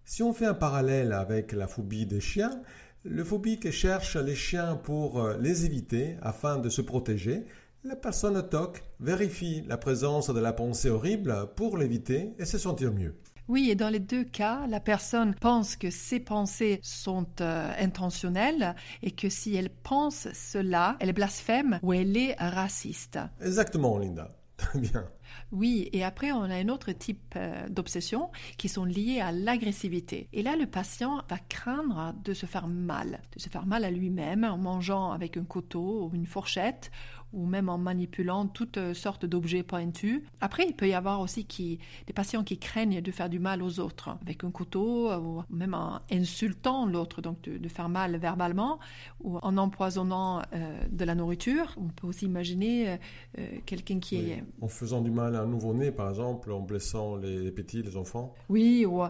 Si 0.05 0.23
on 0.23 0.35
fait 0.35 0.45
un 0.45 0.55
parallèle 0.55 1.15
avec 1.15 1.53
la 1.53 1.67
phobie 1.67 2.05
des 2.05 2.21
chiens, 2.21 2.61
le 3.05 3.25
phobique 3.25 3.71
cherche 3.71 4.17
les 4.17 4.35
chiens 4.35 4.77
pour 4.77 5.27
les 5.41 5.65
éviter 5.65 6.19
afin 6.21 6.59
de 6.59 6.69
se 6.69 6.83
protéger. 6.83 7.47
La 7.83 7.97
personne 7.97 8.47
toque 8.51 8.85
vérifie 9.01 9.65
la 9.67 9.79
présence 9.79 10.29
de 10.29 10.39
la 10.39 10.53
pensée 10.53 10.91
horrible 10.91 11.49
pour 11.57 11.79
l'éviter 11.79 12.35
et 12.39 12.45
se 12.45 12.59
sentir 12.59 12.93
mieux. 12.93 13.17
Oui, 13.49 13.71
et 13.71 13.75
dans 13.75 13.89
les 13.89 13.99
deux 13.99 14.25
cas, 14.25 14.67
la 14.69 14.79
personne 14.79 15.35
pense 15.35 15.75
que 15.75 15.89
ses 15.89 16.21
pensées 16.21 16.81
sont 16.83 17.27
euh, 17.41 17.73
intentionnelles 17.79 18.77
et 19.03 19.11
que 19.11 19.31
si 19.31 19.57
elle 19.57 19.71
pense 19.71 20.29
cela, 20.35 20.97
elle 21.01 21.15
blasphème 21.15 21.81
ou 21.83 21.95
elle 21.95 22.15
est 22.15 22.35
raciste. 22.39 23.19
Exactement, 23.41 23.97
Linda. 23.99 24.37
Bien. 24.75 25.07
Oui, 25.53 25.89
et 25.93 26.05
après, 26.05 26.33
on 26.33 26.43
a 26.43 26.55
un 26.55 26.69
autre 26.69 26.93
type 26.93 27.35
euh, 27.37 27.69
d'obsession 27.69 28.31
qui 28.57 28.69
sont 28.69 28.85
liées 28.85 29.21
à 29.21 29.33
l'agressivité. 29.33 30.29
Et 30.33 30.43
là, 30.43 30.57
le 30.57 30.67
patient 30.67 31.23
va 31.29 31.39
craindre 31.39 32.15
de 32.25 32.35
se 32.35 32.47
faire 32.47 32.67
mal, 32.67 33.21
de 33.35 33.41
se 33.41 33.49
faire 33.49 33.67
mal 33.67 33.85
à 33.85 33.91
lui-même 33.91 34.45
en 34.45 34.59
mangeant 34.59 35.12
avec 35.12 35.37
un 35.37 35.45
couteau 35.45 36.09
ou 36.09 36.15
une 36.15 36.27
fourchette 36.27 36.91
ou 37.33 37.47
même 37.47 37.69
en 37.69 37.79
manipulant 37.79 38.47
toutes 38.47 38.79
euh, 38.79 38.95
sortes 38.95 39.25
d'objets 39.25 39.63
pointus. 39.63 40.23
Après, 40.41 40.65
il 40.67 40.75
peut 40.75 40.89
y 40.89 40.95
avoir 40.95 41.21
aussi 41.21 41.45
qui, 41.45 41.79
des 42.07 42.13
patients 42.13 42.45
qui 42.45 42.59
craignent 42.59 43.01
de 43.01 43.11
faire 43.11 43.29
du 43.29 43.39
mal 43.39 43.63
aux 43.63 43.81
autres 43.81 44.17
avec 44.23 44.45
un 44.45 44.51
couteau 44.51 45.13
ou 45.13 45.43
même 45.51 45.75
en 45.75 46.01
insultant 46.11 46.87
l'autre, 46.87 47.23
donc 47.23 47.43
de, 47.43 47.69
faire 47.69 47.89
mal 47.89 48.17
verbalement 48.17 48.81
ou 49.21 49.39
en 49.39 49.57
empoisonnant 49.57 50.43
euh, 50.53 50.81
de 50.91 51.05
la 51.05 51.15
nourriture. 51.15 51.75
On 51.77 51.89
peut 51.89 52.07
aussi 52.07 52.27
imaginer 52.27 52.99
euh, 53.39 53.47
quelqu'un 53.65 54.01
qui 54.01 54.17
est... 54.17 54.45
En 54.61 54.69
faisant 54.69 55.01
du 55.01 55.11
mal 55.11 55.37
à 55.37 55.43
un 55.43 55.47
nouveau-né, 55.47 55.93
par 55.93 56.09
exemple, 56.09 56.51
en 56.51 56.61
blessant 56.61 57.17
les, 57.17 57.53
petits, 57.53 57.83
les 57.83 57.97
enfants. 57.97 58.35
Oui, 58.49 58.85
ou 58.87 59.03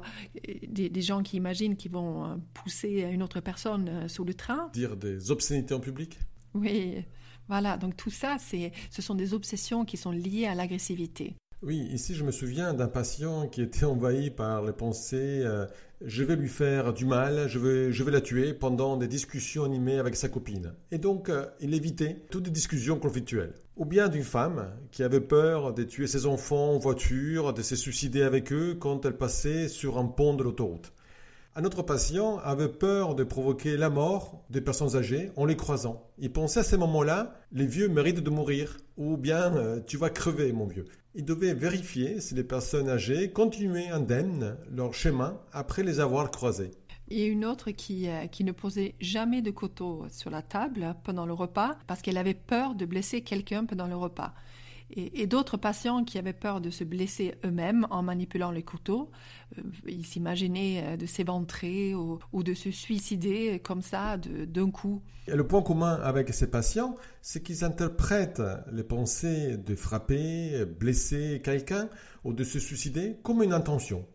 des, 0.68 0.90
des, 0.90 1.02
gens 1.02 1.22
qui 1.22 1.36
imaginent 1.36 1.76
qu'ils 1.76 1.92
vont 1.92 2.40
pousser 2.52 3.08
une 3.10 3.22
autre 3.22 3.40
personne 3.40 4.08
sous 4.08 4.24
le 4.24 4.34
train. 4.34 4.68
Dire 4.74 4.96
des 4.96 5.30
obscénités 5.30 5.74
en 5.74 5.80
public 5.80 6.18
Oui. 6.54 7.04
Voilà, 7.50 7.76
donc 7.76 7.96
tout 7.96 8.10
ça, 8.10 8.36
ce 8.38 9.02
sont 9.02 9.16
des 9.16 9.34
obsessions 9.34 9.84
qui 9.84 9.96
sont 9.96 10.12
liées 10.12 10.46
à 10.46 10.54
l'agressivité. 10.54 11.34
Oui, 11.62 11.88
ici 11.92 12.14
je 12.14 12.22
me 12.22 12.30
souviens 12.30 12.74
d'un 12.74 12.86
patient 12.86 13.48
qui 13.48 13.60
était 13.60 13.84
envahi 13.84 14.30
par 14.30 14.64
les 14.64 14.72
pensées 14.72 15.42
euh, 15.44 15.66
je 16.00 16.24
vais 16.24 16.36
lui 16.36 16.48
faire 16.48 16.94
du 16.94 17.04
mal, 17.04 17.48
je 17.48 17.58
vais, 17.58 17.92
je 17.92 18.04
vais 18.04 18.12
la 18.12 18.20
tuer 18.20 18.54
pendant 18.54 18.96
des 18.96 19.08
discussions 19.08 19.64
animées 19.64 19.98
avec 19.98 20.14
sa 20.14 20.28
copine. 20.28 20.72
Et 20.92 20.98
donc 20.98 21.28
euh, 21.28 21.44
il 21.60 21.74
évitait 21.74 22.24
toutes 22.30 22.46
les 22.46 22.52
discussions 22.52 23.00
conflictuelles. 23.00 23.52
Ou 23.76 23.84
bien 23.84 24.08
d'une 24.08 24.22
femme 24.22 24.70
qui 24.92 25.02
avait 25.02 25.20
peur 25.20 25.74
de 25.74 25.82
tuer 25.82 26.06
ses 26.06 26.26
enfants 26.26 26.74
en 26.74 26.78
voiture, 26.78 27.52
de 27.52 27.62
se 27.62 27.74
suicider 27.74 28.22
avec 28.22 28.52
eux 28.52 28.76
quand 28.78 29.04
elle 29.04 29.16
passait 29.16 29.68
sur 29.68 29.98
un 29.98 30.06
pont 30.06 30.34
de 30.34 30.44
l'autoroute. 30.44 30.92
Un 31.56 31.64
autre 31.64 31.82
patient 31.82 32.38
avait 32.38 32.68
peur 32.68 33.16
de 33.16 33.24
provoquer 33.24 33.76
la 33.76 33.90
mort 33.90 34.44
des 34.50 34.60
personnes 34.60 34.94
âgées 34.94 35.32
en 35.34 35.44
les 35.44 35.56
croisant. 35.56 36.08
Il 36.18 36.32
pensait 36.32 36.60
à 36.60 36.62
ces 36.62 36.76
moments-là, 36.76 37.34
les 37.50 37.66
vieux 37.66 37.88
méritent 37.88 38.22
de 38.22 38.30
mourir, 38.30 38.76
ou 38.96 39.16
bien 39.16 39.56
euh, 39.56 39.80
tu 39.84 39.96
vas 39.96 40.10
crever, 40.10 40.52
mon 40.52 40.66
vieux. 40.66 40.84
Il 41.16 41.24
devait 41.24 41.54
vérifier 41.54 42.20
si 42.20 42.36
les 42.36 42.44
personnes 42.44 42.88
âgées 42.88 43.32
continuaient 43.32 43.88
indemnes 43.88 44.58
leur 44.70 44.94
chemin 44.94 45.40
après 45.52 45.82
les 45.82 45.98
avoir 45.98 46.30
croisées. 46.30 46.70
Et 47.08 47.26
une 47.26 47.44
autre 47.44 47.72
qui, 47.72 48.08
euh, 48.08 48.28
qui 48.28 48.44
ne 48.44 48.52
posait 48.52 48.94
jamais 49.00 49.42
de 49.42 49.50
couteau 49.50 50.06
sur 50.08 50.30
la 50.30 50.42
table 50.42 50.94
pendant 51.02 51.26
le 51.26 51.32
repas 51.32 51.76
parce 51.88 52.00
qu'elle 52.00 52.18
avait 52.18 52.32
peur 52.34 52.76
de 52.76 52.86
blesser 52.86 53.22
quelqu'un 53.22 53.64
pendant 53.64 53.88
le 53.88 53.96
repas 53.96 54.34
et, 54.96 55.26
d'autres 55.26 55.56
patients 55.56 56.04
qui 56.04 56.18
avaient 56.18 56.32
peur 56.32 56.60
de 56.60 56.70
se 56.70 56.84
blesser 56.84 57.34
eux-mêmes 57.44 57.86
en 57.90 58.02
manipulant 58.02 58.50
les 58.50 58.62
couteaux. 58.62 59.10
Euh, 59.58 59.62
ils 59.86 60.06
s'imaginaient 60.06 60.82
euh, 60.84 60.96
de 60.96 61.06
s'éventrer 61.06 61.94
ou, 61.94 62.18
de 62.42 62.54
se 62.54 62.70
suicider 62.70 63.60
comme 63.60 63.82
ça 63.82 64.16
d'un 64.18 64.70
coup. 64.70 65.02
Le 65.26 65.46
point 65.46 65.62
commun 65.62 66.00
avec 66.02 66.32
ces 66.32 66.50
patients, 66.50 66.96
c'est 67.22 67.42
qu'ils 67.42 67.64
interprètent 67.64 68.42
les 68.72 68.82
pensées 68.82 69.56
de 69.56 69.74
frapper, 69.74 70.64
blesser 70.64 71.40
quelqu'un 71.44 71.88
ou 72.24 72.32
de 72.32 72.44
se 72.44 72.58
suicider 72.58 73.18
comme 73.22 73.42
une 73.42 73.52
intention. 73.52 74.06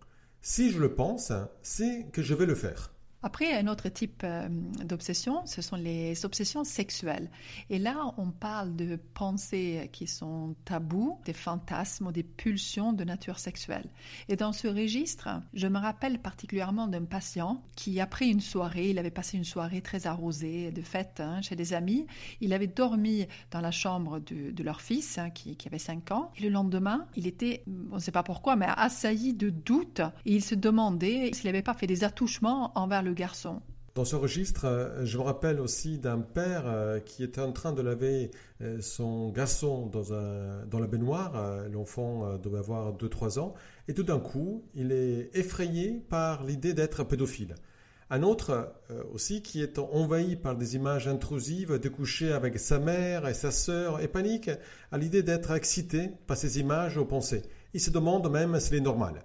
Si 0.42 0.72
je 0.72 0.80
le 0.80 0.94
pense, 0.94 1.32
c'est 1.62 2.08
que 2.12 2.22
je 2.22 2.34
vais 2.34 2.46
le 2.46 2.56
faire. 2.56 2.95
Après, 3.24 3.54
un 3.58 3.68
autre 3.68 3.90
type 3.90 4.22
euh, 4.24 4.48
d'obsession, 4.84 5.46
ce 5.46 5.62
sont 5.62 5.76
les 5.76 6.26
obsessions 6.26 6.64
sexuelles. 6.64 7.30
Et 7.70 7.80
là, 7.80 8.14
on 8.18 8.30
parle 8.30 8.76
de 8.76 9.00
pensées 9.14 9.90
qui 9.92 10.06
sont 10.06 10.56
tabous, 10.66 11.20
des 11.26 11.34
fantasmes 11.34 12.12
des 12.12 12.24
pulsions 12.24 12.94
de 12.94 13.04
nature 13.04 13.40
sexuelle. 13.40 13.90
Et 14.30 14.36
dans 14.36 14.54
ce 14.54 14.68
registre, 14.68 15.30
je 15.54 15.68
me 15.68 15.80
rappelle 15.80 16.20
particulièrement 16.20 16.88
d'un 16.88 17.06
patient 17.06 17.62
qui, 17.76 18.00
après 18.00 18.28
une 18.28 18.42
soirée, 18.42 18.90
il 18.90 19.00
avait 19.00 19.12
passé 19.12 19.38
une 19.38 19.44
soirée 19.44 19.82
très 19.82 20.08
arrosée, 20.08 20.72
de 20.72 20.82
fête 20.82 21.20
hein, 21.20 21.42
chez 21.42 21.56
des 21.56 21.74
amis, 21.74 22.06
il 22.42 22.54
avait 22.54 22.68
dormi 22.68 23.26
dans 23.52 23.62
la 23.62 23.72
chambre 23.72 24.20
de, 24.20 24.64
leur 24.64 24.82
fils, 24.82 25.18
hein, 25.18 25.30
qui, 25.30 25.58
avait 25.66 25.80
5 25.80 26.12
ans. 26.12 26.32
Et 26.38 26.44
le 26.44 26.50
lendemain, 26.50 27.06
il 27.16 27.28
était, 27.28 27.64
on 27.92 27.96
ne 27.96 28.00
sait 28.00 28.12
pas 28.12 28.24
pourquoi, 28.24 28.56
mais 28.56 28.68
assailli 28.78 29.34
de 29.34 29.50
doutes. 29.50 30.02
Et 30.26 30.36
il 30.36 30.44
se 30.44 30.56
demandait 30.56 31.32
s'il 31.34 31.46
n'avait 31.46 31.62
pas 31.62 31.74
fait 31.74 31.88
des 31.88 32.04
attouchements 32.04 32.72
envers 32.78 33.02
le 33.02 33.15
Dans 33.96 34.04
ce 34.04 34.18
registre, 34.18 34.66
euh, 34.66 35.06
je 35.06 35.18
me 35.18 35.24
rappelle 35.24 35.62
aussi 35.62 36.00
d'un 36.00 36.20
père 36.20 36.64
euh, 36.66 37.00
qui 37.00 37.24
était 37.24 37.40
en 37.40 37.54
train 37.54 37.72
de 37.72 37.82
laver 37.82 38.30
euh, 38.62 38.82
son 38.82 39.30
garçon 39.30 39.86
dans, 39.88 40.80
la 40.80 40.88
baignoire. 40.88 41.64
L'enfant 41.72 42.38
devait 42.38 42.58
avoir 42.58 42.94
2-3 42.94 43.40
ans. 43.40 43.54
Et 43.88 43.94
tout 43.94 44.04
d'un 44.04 44.20
coup, 44.20 44.66
il 44.74 44.92
est 44.92 45.30
effrayé 45.34 46.04
par 46.10 46.44
l'idée 46.44 46.74
d'être 46.74 47.06
pédophile. 47.06 47.56
Un 48.10 48.22
autre 48.22 48.76
aussi 49.14 49.42
qui 49.42 49.64
est 49.64 49.80
envahi 49.80 50.36
par 50.36 50.56
des 50.56 50.76
images 50.76 51.08
intrusives 51.08 51.80
de 51.80 51.90
coucher 51.90 52.34
avec 52.34 52.60
sa 52.60 52.78
mère 52.78 53.28
et 53.28 53.34
sa 53.34 53.50
sœur 53.50 54.00
et 54.00 54.08
panique 54.08 54.52
à 54.92 54.98
l'idée 55.00 55.24
d'être 55.24 55.52
excité 55.52 56.12
par 56.28 56.38
ces 56.38 56.60
images 56.60 56.98
aux 56.98 57.06
pensées. 57.06 57.42
Il 57.74 57.82
se 57.82 57.90
demande 57.90 58.30
même 58.30 58.60
s'il 58.60 58.76
est 58.76 58.82
normal. 58.82 59.24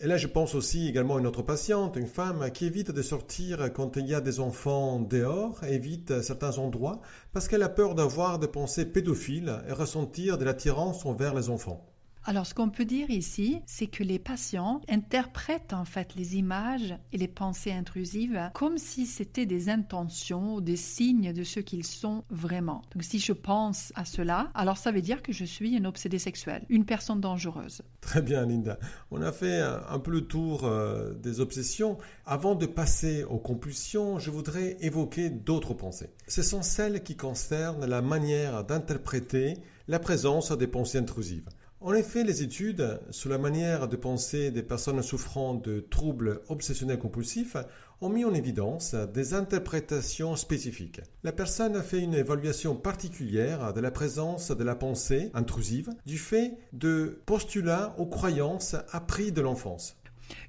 Et 0.00 0.08
là, 0.08 0.16
je 0.16 0.26
pense 0.26 0.56
aussi 0.56 0.88
également 0.88 1.16
à 1.16 1.20
une 1.20 1.26
autre 1.26 1.42
patiente, 1.42 1.96
une 1.96 2.08
femme 2.08 2.50
qui 2.50 2.66
évite 2.66 2.90
de 2.90 3.00
sortir 3.00 3.72
quand 3.72 3.96
il 3.96 4.06
y 4.06 4.14
a 4.14 4.20
des 4.20 4.40
enfants 4.40 4.98
dehors, 4.98 5.62
évite 5.64 6.20
certains 6.20 6.58
endroits, 6.58 7.00
parce 7.32 7.46
qu'elle 7.46 7.62
a 7.62 7.68
peur 7.68 7.94
d'avoir 7.94 8.40
des 8.40 8.48
pensées 8.48 8.86
pédophiles 8.86 9.62
et 9.68 9.72
ressentir 9.72 10.36
de 10.36 10.44
l'attirance 10.44 11.06
envers 11.06 11.32
les 11.32 11.48
enfants. 11.48 11.93
Alors, 12.26 12.46
ce 12.46 12.54
qu'on 12.54 12.70
peut 12.70 12.86
dire 12.86 13.10
ici, 13.10 13.60
c'est 13.66 13.86
que 13.86 14.02
les 14.02 14.18
patients 14.18 14.80
interprètent 14.88 15.74
en 15.74 15.84
fait 15.84 16.14
les 16.14 16.36
images 16.36 16.94
et 17.12 17.18
les 17.18 17.28
pensées 17.28 17.70
intrusives 17.70 18.50
comme 18.54 18.78
si 18.78 19.04
c'était 19.04 19.44
des 19.44 19.68
intentions 19.68 20.54
ou 20.54 20.60
des 20.62 20.76
signes 20.76 21.34
de 21.34 21.44
ce 21.44 21.60
qu'ils 21.60 21.84
sont 21.84 22.24
vraiment. 22.30 22.80
Donc, 22.94 23.02
si 23.02 23.18
je 23.18 23.34
pense 23.34 23.92
à 23.94 24.06
cela, 24.06 24.50
alors 24.54 24.78
ça 24.78 24.90
veut 24.90 25.02
dire 25.02 25.22
que 25.22 25.32
je 25.32 25.44
suis 25.44 25.76
une 25.76 25.86
obsédée 25.86 26.18
sexuelle, 26.18 26.64
une 26.70 26.86
personne 26.86 27.20
dangereuse. 27.20 27.82
Très 28.00 28.22
bien, 28.22 28.46
Linda. 28.46 28.78
On 29.10 29.20
a 29.20 29.30
fait 29.30 29.60
un 29.60 29.98
peu 29.98 30.10
le 30.10 30.22
tour 30.22 30.64
euh, 30.64 31.12
des 31.12 31.40
obsessions. 31.40 31.98
Avant 32.24 32.54
de 32.54 32.64
passer 32.64 33.24
aux 33.24 33.38
compulsions, 33.38 34.18
je 34.18 34.30
voudrais 34.30 34.78
évoquer 34.80 35.28
d'autres 35.28 35.74
pensées. 35.74 36.08
Ce 36.26 36.42
sont 36.42 36.62
celles 36.62 37.02
qui 37.02 37.16
concernent 37.16 37.84
la 37.84 38.00
manière 38.00 38.64
d'interpréter 38.64 39.58
la 39.88 39.98
présence 39.98 40.50
des 40.52 40.66
pensées 40.66 40.96
intrusives. 40.96 41.48
En 41.84 41.92
effet, 41.92 42.24
les 42.24 42.42
études 42.42 42.98
sur 43.10 43.28
la 43.28 43.36
manière 43.36 43.88
de 43.88 43.96
penser 43.96 44.50
des 44.50 44.62
personnes 44.62 45.02
souffrant 45.02 45.52
de 45.52 45.80
troubles 45.80 46.40
obsessionnels 46.48 46.98
compulsifs 46.98 47.58
ont 48.00 48.08
mis 48.08 48.24
en 48.24 48.32
évidence 48.32 48.94
des 48.94 49.34
interprétations 49.34 50.34
spécifiques. 50.34 51.02
La 51.24 51.32
personne 51.32 51.76
a 51.76 51.82
fait 51.82 52.00
une 52.00 52.14
évaluation 52.14 52.74
particulière 52.74 53.74
de 53.74 53.82
la 53.82 53.90
présence 53.90 54.50
de 54.50 54.64
la 54.64 54.74
pensée 54.74 55.30
intrusive 55.34 55.90
du 56.06 56.16
fait 56.16 56.56
de 56.72 57.20
postulats 57.26 57.94
aux 57.98 58.06
croyances 58.06 58.76
appris 58.90 59.30
de 59.30 59.42
l'enfance. 59.42 59.98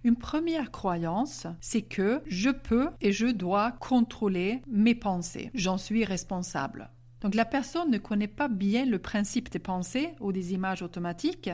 Une 0.06 0.16
première 0.16 0.72
croyance, 0.72 1.48
c'est 1.60 1.82
que 1.82 2.22
je 2.28 2.50
peux 2.50 2.88
et 3.02 3.12
je 3.12 3.28
dois 3.28 3.74
contrôler 3.74 4.62
mes 4.68 4.96
pensées. 4.96 5.52
J'en 5.54 5.78
suis 5.78 6.06
responsable. 6.06 6.92
Donc 7.26 7.34
la 7.34 7.46
personne 7.46 7.90
ne 7.90 7.98
connaît 7.98 8.28
pas 8.28 8.48
bien 8.48 8.86
le 8.86 9.00
principe 9.00 9.50
des 9.50 9.58
pensées 9.58 10.12
ou 10.20 10.32
des 10.32 10.54
images 10.54 10.84
automatiques. 10.84 11.50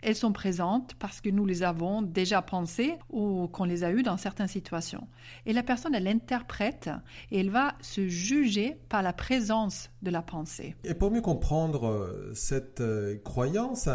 Elles 0.00 0.14
sont 0.14 0.30
présentes 0.30 0.94
parce 1.00 1.20
que 1.20 1.28
nous 1.28 1.44
les 1.44 1.64
avons 1.64 2.02
déjà 2.02 2.40
pensées 2.40 2.94
ou 3.10 3.48
qu'on 3.48 3.64
les 3.64 3.82
a 3.82 3.90
eues 3.90 4.04
dans 4.04 4.16
certaines 4.16 4.46
situations. 4.46 5.08
Et 5.44 5.52
la 5.52 5.64
personne, 5.64 5.92
elle 5.96 6.06
interprète 6.06 6.88
et 7.32 7.40
elle 7.40 7.50
va 7.50 7.74
se 7.80 8.06
juger 8.06 8.78
par 8.88 9.02
la 9.02 9.12
présence 9.12 9.90
de 10.02 10.12
la 10.12 10.22
pensée. 10.22 10.76
Et 10.84 10.94
pour 10.94 11.10
mieux 11.10 11.20
comprendre 11.20 11.88
euh, 11.88 12.32
cette 12.34 12.80
euh, 12.80 13.18
croyance, 13.24 13.88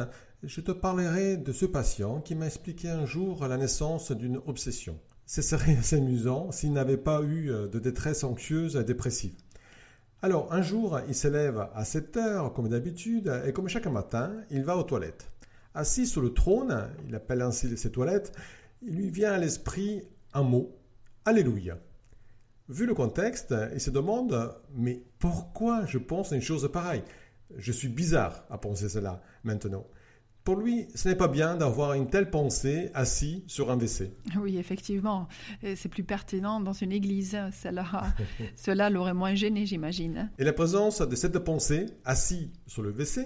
je 0.43 0.59
te 0.59 0.73
parlerai 0.73 1.37
de 1.37 1.53
ce 1.53 1.65
patient 1.65 2.19
qui 2.19 2.35
m'a 2.35 2.47
expliqué 2.47 2.89
un 2.89 3.05
jour 3.05 3.47
la 3.47 3.55
naissance 3.55 4.11
d'une 4.11 4.41
obsession. 4.45 4.99
Ce 5.25 5.41
serait 5.41 5.77
assez 5.79 5.95
amusant 5.95 6.51
s'il 6.51 6.73
n'avait 6.73 6.97
pas 6.97 7.21
eu 7.21 7.49
euh, 7.49 7.69
de 7.69 7.79
détresse 7.79 8.25
anxieuse 8.25 8.75
et 8.75 8.83
dépressive. 8.83 9.35
Alors, 10.23 10.53
un 10.53 10.61
jour, 10.61 11.01
il 11.09 11.15
s'élève 11.15 11.67
à 11.75 11.83
7 11.83 12.15
heures, 12.15 12.53
comme 12.53 12.69
d'habitude, 12.69 13.41
et 13.45 13.51
comme 13.51 13.67
chaque 13.67 13.87
matin, 13.87 14.31
il 14.49 14.63
va 14.63 14.77
aux 14.77 14.83
toilettes. 14.83 15.29
Assis 15.73 16.07
sur 16.07 16.21
le 16.21 16.33
trône, 16.33 16.87
il 17.05 17.13
appelle 17.13 17.41
ainsi 17.41 17.75
ses 17.75 17.91
toilettes, 17.91 18.31
il 18.81 18.95
lui 18.95 19.09
vient 19.09 19.33
à 19.33 19.37
l'esprit 19.37 20.07
un 20.33 20.43
mot, 20.43 20.77
Alléluia. 21.25 21.77
Vu 22.69 22.85
le 22.85 22.93
contexte, 22.93 23.53
il 23.73 23.81
se 23.81 23.89
demande 23.89 24.55
Mais 24.73 25.03
pourquoi 25.19 25.85
je 25.85 25.97
pense 25.97 26.31
à 26.31 26.35
une 26.35 26.41
chose 26.41 26.71
pareille? 26.71 27.03
Je 27.57 27.73
suis 27.73 27.89
bizarre 27.89 28.45
à 28.49 28.57
penser 28.57 28.87
cela 28.87 29.21
maintenant. 29.43 29.85
Pour 30.43 30.57
lui, 30.57 30.87
ce 30.93 31.07
n'est 31.07 31.15
pas 31.15 31.29
bien 31.29 31.55
d'avoir 31.55 31.93
une 31.93 32.09
telle 32.09 32.29
pensée 32.29 32.89
assis 32.93 33.45
sur 33.47 33.71
un 33.71 33.77
WC. 33.77 34.11
Oui, 34.37 34.57
effectivement. 34.57 35.29
C'est 35.61 35.87
plus 35.87 36.03
pertinent 36.03 36.59
dans 36.59 36.73
une 36.73 36.91
église. 36.91 37.37
Cela, 37.61 37.85
cela 38.57 38.89
l'aurait 38.89 39.13
moins 39.13 39.35
gêné, 39.35 39.65
j'imagine. 39.65 40.29
Et 40.37 40.43
la 40.43 40.51
présence 40.51 41.01
de 41.01 41.15
cette 41.15 41.39
pensée 41.39 41.85
assis 42.03 42.51
sur 42.67 42.81
le 42.81 42.91
WC 42.91 43.21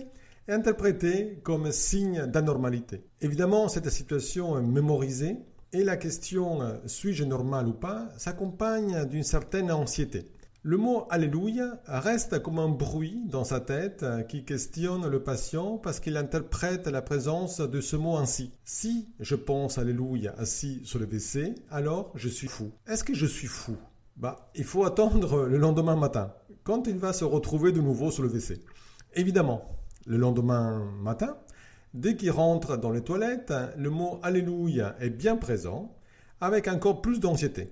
est 0.47 0.53
interprétée 0.53 1.39
comme 1.43 1.71
signe 1.71 2.27
d'anormalité. 2.27 3.01
Évidemment, 3.21 3.67
cette 3.67 3.89
situation 3.89 4.61
mémorisée 4.61 5.37
et 5.73 5.83
la 5.83 5.97
question 5.97 6.59
suis-je 6.85 7.23
normal 7.23 7.67
ou 7.67 7.73
pas 7.73 8.09
s'accompagne 8.17 9.05
d'une 9.05 9.23
certaine 9.23 9.71
anxiété. 9.71 10.29
Le 10.63 10.75
mot 10.75 11.05
Alléluia 11.11 11.79
reste 11.85 12.39
comme 12.41 12.57
un 12.59 12.67
bruit 12.67 13.21
dans 13.27 13.43
sa 13.43 13.59
tête 13.59 14.03
qui 14.27 14.43
questionne 14.43 15.07
le 15.07 15.21
patient 15.21 15.77
parce 15.77 15.99
qu'il 15.99 16.17
interprète 16.17 16.87
la 16.87 17.01
présence 17.01 17.61
de 17.61 17.79
ce 17.79 17.95
mot 17.95 18.17
ainsi. 18.17 18.51
Si 18.65 19.07
je 19.19 19.35
pense 19.35 19.77
Alléluia 19.77 20.33
assis 20.37 20.81
sur 20.83 20.99
le 20.99 21.05
WC, 21.05 21.53
alors 21.69 22.11
je 22.15 22.27
suis 22.27 22.47
fou. 22.47 22.71
Est-ce 22.87 23.03
que 23.03 23.13
je 23.13 23.27
suis 23.27 23.47
fou? 23.47 23.77
Bah, 24.17 24.49
il 24.55 24.63
faut 24.63 24.83
attendre 24.83 25.45
le 25.45 25.57
lendemain 25.57 25.95
matin, 25.95 26.33
quand 26.63 26.87
il 26.87 26.97
va 26.97 27.13
se 27.13 27.23
retrouver 27.23 27.71
de 27.71 27.79
nouveau 27.79 28.09
sur 28.09 28.23
le 28.23 28.29
WC. 28.29 28.59
Évidemment, 29.13 29.77
le 30.07 30.17
lendemain 30.17 30.91
matin, 31.01 31.37
dès 31.93 32.15
qu'il 32.15 32.31
rentre 32.31 32.77
dans 32.77 32.91
les 32.91 33.01
toilettes, 33.01 33.53
le 33.77 33.91
mot 33.91 34.19
Alléluia 34.23 34.95
est 34.99 35.11
bien 35.11 35.37
présent, 35.37 35.95
avec 36.41 36.67
encore 36.67 37.01
plus 37.01 37.19
d'anxiété. 37.19 37.71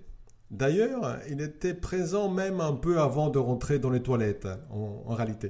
D'ailleurs, 0.52 1.20
il 1.30 1.42
était 1.42 1.74
présent 1.74 2.30
même 2.30 2.62
un 2.62 2.74
peu 2.74 3.00
avant 3.00 3.30
de 3.30 3.40
rentrer 3.40 3.80
dans 3.80 3.90
les 3.90 4.02
toilettes, 4.02 4.48
en, 4.70 5.14
réalité. 5.14 5.50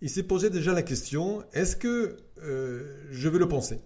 Il 0.00 0.10
s'est 0.10 0.24
posé 0.24 0.50
déjà 0.50 0.72
la 0.72 0.82
question, 0.82 1.44
est-ce 1.52 1.76
que 1.76 2.16
euh, 2.42 3.06
je 3.10 3.28
vais 3.28 3.38
le 3.38 3.48
penser? 3.48 3.80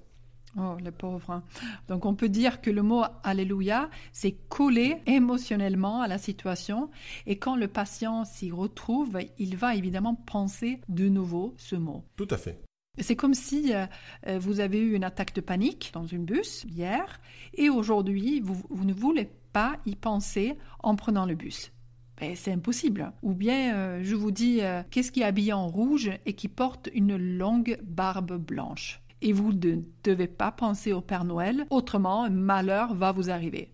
Oh, 0.59 0.77
le 0.83 0.91
pauvre. 0.91 1.43
Donc 1.87 2.07
on 2.07 2.15
peut 2.15 2.31
dire 2.31 2.63
que 2.63 2.71
le 2.71 2.83
mot 2.83 3.05
Alléluia, 3.23 3.91
c'est 4.13 4.33
collé 4.33 4.97
émotionnellement 5.05 6.01
à 6.01 6.09
la 6.09 6.17
situation 6.17 6.91
et 7.27 7.39
quand 7.39 7.57
le 7.57 7.69
patient 7.69 8.25
s'y 8.25 8.51
retrouve, 8.51 9.19
il 9.39 9.59
va 9.59 9.75
évidemment 9.75 10.15
penser 10.15 10.81
de 10.89 11.11
nouveau 11.11 11.55
ce 11.59 11.77
mot. 11.77 12.05
Tout 12.17 12.29
à 12.31 12.39
fait. 12.39 12.63
C'est 12.99 13.17
comme 13.17 13.35
si 13.35 13.75
euh, 13.75 13.85
euh, 14.27 14.39
vous 14.39 14.61
avez 14.61 14.79
eu 14.79 14.95
une 14.95 15.05
attaque 15.05 15.35
de 15.35 15.43
panique 15.43 15.91
dans 15.93 16.07
une 16.07 16.25
bus 16.25 16.65
hier 16.65 17.21
et 17.53 17.69
aujourd'hui 17.69 18.41
vous, 18.41 18.63
vous 18.71 18.87
ne 18.87 18.95
voulez 18.95 19.29
pas 19.57 19.79
y 19.87 19.97
penser 19.97 20.59
en 20.83 20.97
prenant 20.97 21.25
le 21.25 21.35
bus. 21.35 21.73
Ben, 22.21 22.37
c'est 22.37 22.53
impossible. 22.53 23.11
Ou 23.23 23.33
bien, 23.33 23.75
euh, 23.75 24.01
je 24.03 24.15
vous 24.15 24.31
dis, 24.31 24.59
euh, 24.61 24.83
qu'est-ce 24.91 25.11
qui 25.11 25.23
est 25.23 25.25
habillé 25.25 25.55
en 25.55 25.67
rouge 25.67 26.11
et 26.27 26.35
qui 26.35 26.49
porte 26.49 26.91
une 26.93 27.17
longue 27.17 27.79
barbe 27.83 28.37
blanche? 28.37 29.01
Et 29.23 29.33
vous 29.33 29.55
ne 29.55 29.77
devez 30.05 30.27
pas 30.27 30.53
penser 30.53 30.93
au 30.93 31.01
Père 31.01 31.25
Noël, 31.25 31.65
autrement, 31.71 32.25
un 32.25 32.29
malheur 32.29 32.95
va 32.95 33.13
vous 33.13 33.31
arriver. 33.31 33.73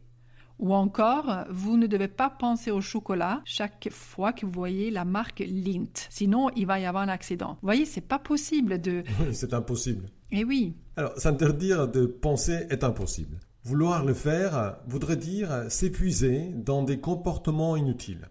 Ou 0.61 0.73
encore, 0.73 1.47
vous 1.51 1.77
ne 1.77 1.88
devez 1.88 2.07
pas 2.07 2.31
penser 2.31 2.71
au 2.71 2.81
chocolat 2.81 3.42
chaque 3.45 3.88
fois 3.90 4.33
que 4.33 4.47
vous 4.47 4.53
voyez 4.53 4.92
la 4.92 5.05
marque 5.05 5.40
Lint. 5.45 6.07
Sinon, 6.11 6.49
il 6.55 6.66
va 6.66 6.79
y 6.79 6.87
avoir 6.87 7.03
un 7.03 7.09
accident. 7.09 7.59
Vous 7.61 7.66
voyez, 7.66 7.87
c'est 7.87 8.07
pas 8.07 8.21
possible 8.21 8.81
de. 8.81 9.03
Oui, 9.18 9.27
c'est 9.35 9.53
impossible. 9.53 10.07
Eh 10.31 10.45
oui. 10.45 10.77
Alors, 10.97 11.18
s'interdire 11.18 11.88
de 11.88 12.07
penser 12.07 12.68
est 12.71 12.85
impossible. 12.85 13.40
Vouloir 13.64 14.05
le 14.05 14.12
faire 14.12 14.81
voudrait 14.88 15.16
dire 15.16 15.70
s'épuiser 15.70 16.51
dans 16.53 16.83
des 16.83 16.98
comportements 16.98 17.77
inutiles. 17.77 18.29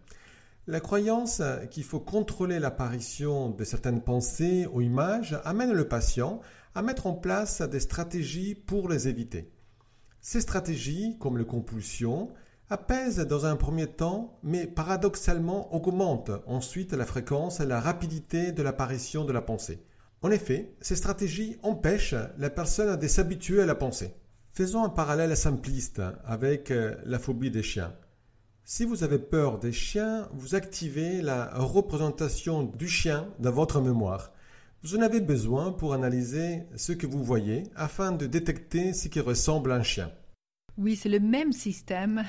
La 0.67 0.81
croyance 0.81 1.41
qu'il 1.69 1.85
faut 1.85 2.01
contrôler 2.01 2.59
l'apparition 2.59 3.49
de 3.49 3.63
certaines 3.63 4.01
pensées 4.01 4.67
ou 4.73 4.81
images 4.81 5.39
amène 5.45 5.71
le 5.71 5.87
patient 5.87 6.41
à 6.75 6.81
mettre 6.81 7.07
en 7.07 7.13
place 7.13 7.61
des 7.61 7.79
stratégies 7.79 8.55
pour 8.55 8.89
les 8.89 9.07
éviter. 9.07 9.53
Ces 10.19 10.41
stratégies, 10.41 11.17
comme 11.17 11.37
les 11.37 11.45
compulsions, 11.45 12.29
apaisent 12.69 13.25
dans 13.25 13.45
un 13.45 13.55
premier 13.55 13.87
temps, 13.87 14.37
mais 14.43 14.67
paradoxalement 14.67 15.73
augmentent 15.73 16.31
ensuite 16.45 16.91
la 16.91 17.05
fréquence 17.05 17.61
et 17.61 17.65
la 17.65 17.79
rapidité 17.79 18.51
de 18.51 18.63
l'apparition 18.63 19.23
de 19.23 19.31
la 19.31 19.41
pensée. 19.41 19.81
En 20.21 20.29
effet, 20.29 20.75
ces 20.81 20.97
stratégies 20.97 21.57
empêchent 21.63 22.15
la 22.37 22.49
personne 22.49 22.99
de 22.99 23.07
s'habituer 23.07 23.61
à 23.61 23.65
la 23.65 23.75
pensée. 23.75 24.13
Faisons 24.53 24.83
un 24.83 24.89
parallèle 24.89 25.37
simpliste 25.37 26.01
avec 26.25 26.71
euh, 26.71 26.95
la 27.05 27.19
phobie 27.19 27.51
des 27.51 27.63
chiens. 27.63 27.93
Si 28.65 28.83
vous 28.83 29.05
avez 29.05 29.17
peur 29.17 29.59
des 29.59 29.71
chiens, 29.71 30.27
vous 30.33 30.55
activez 30.55 31.21
la 31.21 31.57
représentation 31.57 32.63
du 32.63 32.89
chien 32.89 33.29
dans 33.39 33.51
votre 33.51 33.79
mémoire. 33.79 34.33
Vous 34.83 34.97
en 34.97 35.01
avez 35.01 35.21
besoin 35.21 35.71
pour 35.71 35.93
analyser 35.93 36.63
ce 36.75 36.91
que 36.91 37.07
vous 37.07 37.23
voyez 37.23 37.63
afin 37.77 38.11
de 38.11 38.25
détecter 38.25 38.91
ce 38.91 39.07
qui 39.07 39.21
ressemble 39.21 39.71
à 39.71 39.75
un 39.75 39.83
chien. 39.83 40.11
Oui, 40.77 40.97
c'est 40.97 41.07
le 41.07 41.21
même 41.21 41.53
système 41.53 42.25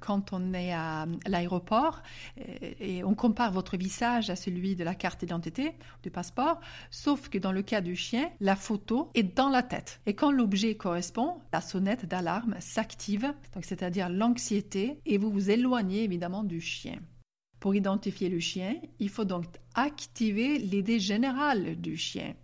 quand 0.00 0.32
on 0.32 0.54
est 0.54 0.72
à 0.72 1.06
l'aéroport 1.26 2.02
et 2.80 3.04
on 3.04 3.14
compare 3.14 3.52
votre 3.52 3.76
visage 3.76 4.30
à 4.30 4.36
celui 4.36 4.76
de 4.76 4.84
la 4.84 4.94
carte 4.94 5.20
d'identité, 5.20 5.72
du 6.02 6.10
passeport, 6.10 6.60
sauf 6.90 7.28
que 7.28 7.38
dans 7.38 7.52
le 7.52 7.62
cas 7.62 7.80
du 7.80 7.96
chien, 7.96 8.30
la 8.40 8.56
photo 8.56 9.10
est 9.14 9.36
dans 9.36 9.48
la 9.48 9.62
tête. 9.62 10.00
Et 10.06 10.14
quand 10.14 10.30
l'objet 10.30 10.76
correspond, 10.76 11.40
la 11.52 11.60
sonnette 11.60 12.06
d'alarme 12.06 12.56
s'active, 12.60 13.32
c'est-à-dire 13.62 14.08
l'anxiété, 14.08 15.00
et 15.06 15.18
vous 15.18 15.30
vous 15.30 15.50
éloignez 15.50 16.04
évidemment 16.04 16.44
du 16.44 16.60
chien. 16.60 16.98
Pour 17.60 17.74
identifier 17.74 18.28
le 18.28 18.40
chien, 18.40 18.74
il 18.98 19.08
faut 19.08 19.24
donc 19.24 19.46
activer 19.74 20.58
l'idée 20.58 21.00
générale 21.00 21.80
du 21.80 21.96
chien. 21.96 22.34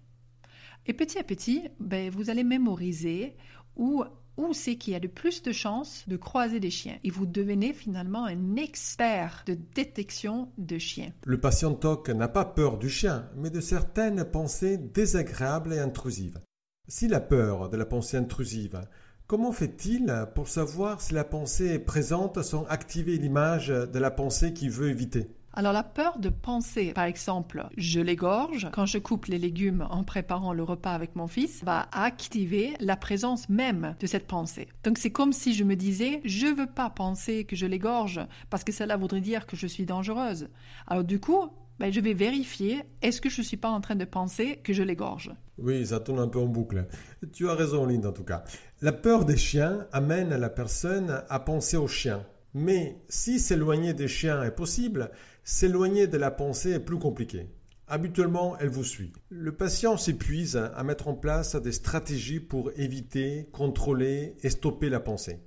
Et 0.87 0.95
petit 0.95 1.19
à 1.19 1.25
petit, 1.25 1.69
ben, 1.79 2.11
vous 2.11 2.31
allez 2.31 2.43
mémoriser 2.43 3.37
ou 3.77 4.03
où 4.49 4.53
c'est 4.53 4.77
qu'il 4.77 4.93
y 4.93 4.97
a 4.97 5.01
de 5.01 5.09
plus 5.09 5.43
de 5.43 5.53
chances 5.53 6.05
de 6.09 6.17
croiser 6.17 6.61
des 6.61 6.71
chiens. 6.71 6.99
Et 7.05 7.11
vous 7.11 7.27
devenez 7.27 7.73
finalement 7.73 8.25
un 8.25 8.57
expert 8.57 9.45
de 9.47 9.57
détection 9.75 10.51
de 10.59 10.79
chiens. 10.79 11.13
Le 11.25 11.41
patient 11.41 11.75
TOC 11.75 12.11
n'a 12.11 12.29
pas 12.29 12.45
peur 12.45 12.79
du 12.79 12.89
chien, 12.89 13.29
mais 13.37 13.51
de 13.51 13.61
certaines 13.61 14.25
pensées 14.25 14.79
désagréables 14.79 15.73
et 15.73 15.79
intrusives. 15.79 16.41
S'il 16.89 17.15
a 17.15 17.21
peur 17.21 17.69
de 17.69 17.77
la 17.77 17.87
pensée 17.87 18.17
intrusive, 18.17 18.81
comment 19.27 19.53
fait-il 19.53 20.27
pour 20.35 20.49
savoir 20.49 21.01
si 21.01 21.15
la 21.15 21.25
pensée 21.25 21.75
est 21.75 21.79
présente 21.79 22.43
sans 22.43 22.65
activer 22.65 23.17
l'image 23.17 23.69
de 23.69 23.99
la 23.99 24.11
pensée 24.11 24.53
qu'il 24.53 24.71
veut 24.71 24.91
éviter? 24.91 25.29
Alors 25.53 25.73
la 25.73 25.83
peur 25.83 26.19
de 26.19 26.29
penser, 26.29 26.93
par 26.93 27.05
exemple, 27.05 27.67
je 27.77 28.01
l'égorge, 28.01 28.69
quand 28.73 28.87
je 28.87 28.99
coupe 28.99 29.27
les 29.27 29.39
légumes 29.39 29.87
en 29.91 30.05
préparant 30.05 30.53
le 30.53 30.63
repas 30.63 30.93
avec 30.93 31.17
mon 31.17 31.27
fils, 31.27 31.65
va 31.65 31.89
activer 31.93 32.75
la 32.79 32.97
présence 32.97 33.49
même 33.49 33.97
de 33.99 34.07
cette 34.07 34.29
pensée. 34.29 34.69
Donc 34.85 34.99
c'est 34.99 35.11
comme 35.11 35.33
si 35.33 35.55
je 35.55 35.65
me 35.65 35.75
disais, 35.75 36.21
je 36.25 36.47
veux 36.47 36.69
pas 36.69 36.89
penser 36.89 37.45
que 37.45 37.57
je 37.57 37.67
l'égorge, 37.67 38.21
parce 38.49 38.63
que 38.63 38.73
cela 38.73 38.97
voudrait 38.97 39.21
dire 39.21 39.47
que 39.47 39.57
je 39.57 39.67
suis 39.67 39.87
dangereuse. 39.87 40.49
Alors 40.87 41.03
du 41.03 41.19
coup, 41.19 41.51
ben, 41.81 41.93
je 41.93 42.01
vais 42.01 42.15
vérifier, 42.15 42.83
est-ce 43.03 43.21
que 43.21 43.31
je 43.31 43.41
ne 43.41 43.47
suis 43.47 43.57
pas 43.57 43.71
en 43.71 43.81
train 43.81 43.97
de 43.97 44.05
penser 44.05 44.61
que 44.63 44.73
je 44.73 44.83
l'égorge? 44.83 45.33
Oui, 45.59 45.87
ça 45.87 45.99
tourne 45.99 46.21
un 46.21 46.29
peu 46.29 46.39
en 46.39 46.47
boucle. 46.47 46.87
Tu 47.33 47.49
as 47.49 47.55
raison, 47.55 47.87
Lynn, 47.87 48.07
en 48.07 48.13
tout 48.13 48.23
cas. 48.23 48.45
La 48.83 48.93
peur 48.93 49.25
des 49.25 49.37
chiens 49.37 49.87
amène 49.91 50.29
la 50.29 50.51
personne 50.51 51.23
à 51.29 51.41
penser 51.41 51.77
aux 51.77 51.89
chiens. 51.89 52.25
Mais 52.53 53.01
si 53.09 53.39
s'éloigner 53.39 53.95
des 53.95 54.09
chiens 54.09 54.43
est 54.43 54.55
possible, 54.55 55.11
S'éloigner 55.43 56.07
de 56.07 56.19
la 56.19 56.31
pensée 56.31 56.73
est 56.73 56.81
plus 56.81 56.99
compliqué. 56.99 57.47
Habituellement, 57.89 58.57
elle 58.61 58.69
vous 58.69 58.85
suit. 58.85 59.13
Le 59.31 59.53
patient 59.53 59.97
s'épuise 59.97 60.57
à 60.57 60.85
mettre 60.85 61.09
en 61.09 61.15
place 61.15 61.57
des 61.57 61.73
stratégies 61.73 62.39
pour 62.39 62.71
éviter, 62.77 63.49
contrôler 63.53 64.37
et 64.43 64.51
stopper 64.51 64.89
la 64.89 65.01
pensée. 65.01 65.41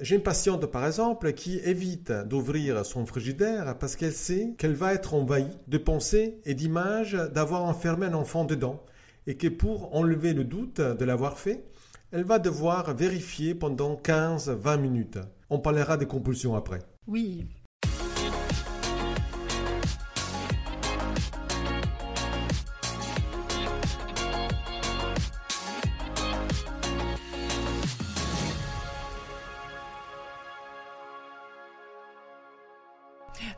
J'ai 0.00 0.16
une 0.16 0.22
patiente, 0.22 0.64
par 0.64 0.86
exemple, 0.86 1.34
qui 1.34 1.58
évite 1.58 2.10
d'ouvrir 2.10 2.86
son 2.86 3.04
frigidaire 3.04 3.76
parce 3.78 3.96
qu'elle 3.96 4.14
sait 4.14 4.54
qu'elle 4.56 4.72
va 4.72 4.94
être 4.94 5.12
envahie 5.12 5.58
de 5.66 5.76
pensées 5.76 6.40
et 6.46 6.54
d'images 6.54 7.18
d'avoir 7.34 7.64
enfermé 7.64 8.06
un 8.06 8.14
enfant 8.14 8.44
dedans 8.44 8.82
et 9.26 9.36
que 9.36 9.48
pour 9.48 9.94
enlever 9.94 10.32
le 10.32 10.44
doute 10.44 10.80
de 10.80 11.04
l'avoir 11.04 11.38
fait, 11.38 11.66
elle 12.12 12.24
va 12.24 12.38
devoir 12.38 12.96
vérifier 12.96 13.54
pendant 13.54 13.94
15-20 13.94 14.80
minutes. 14.80 15.18
On 15.50 15.58
parlera 15.58 15.98
des 15.98 16.06
compulsions 16.06 16.54
après. 16.56 16.78
Oui, 17.06 17.46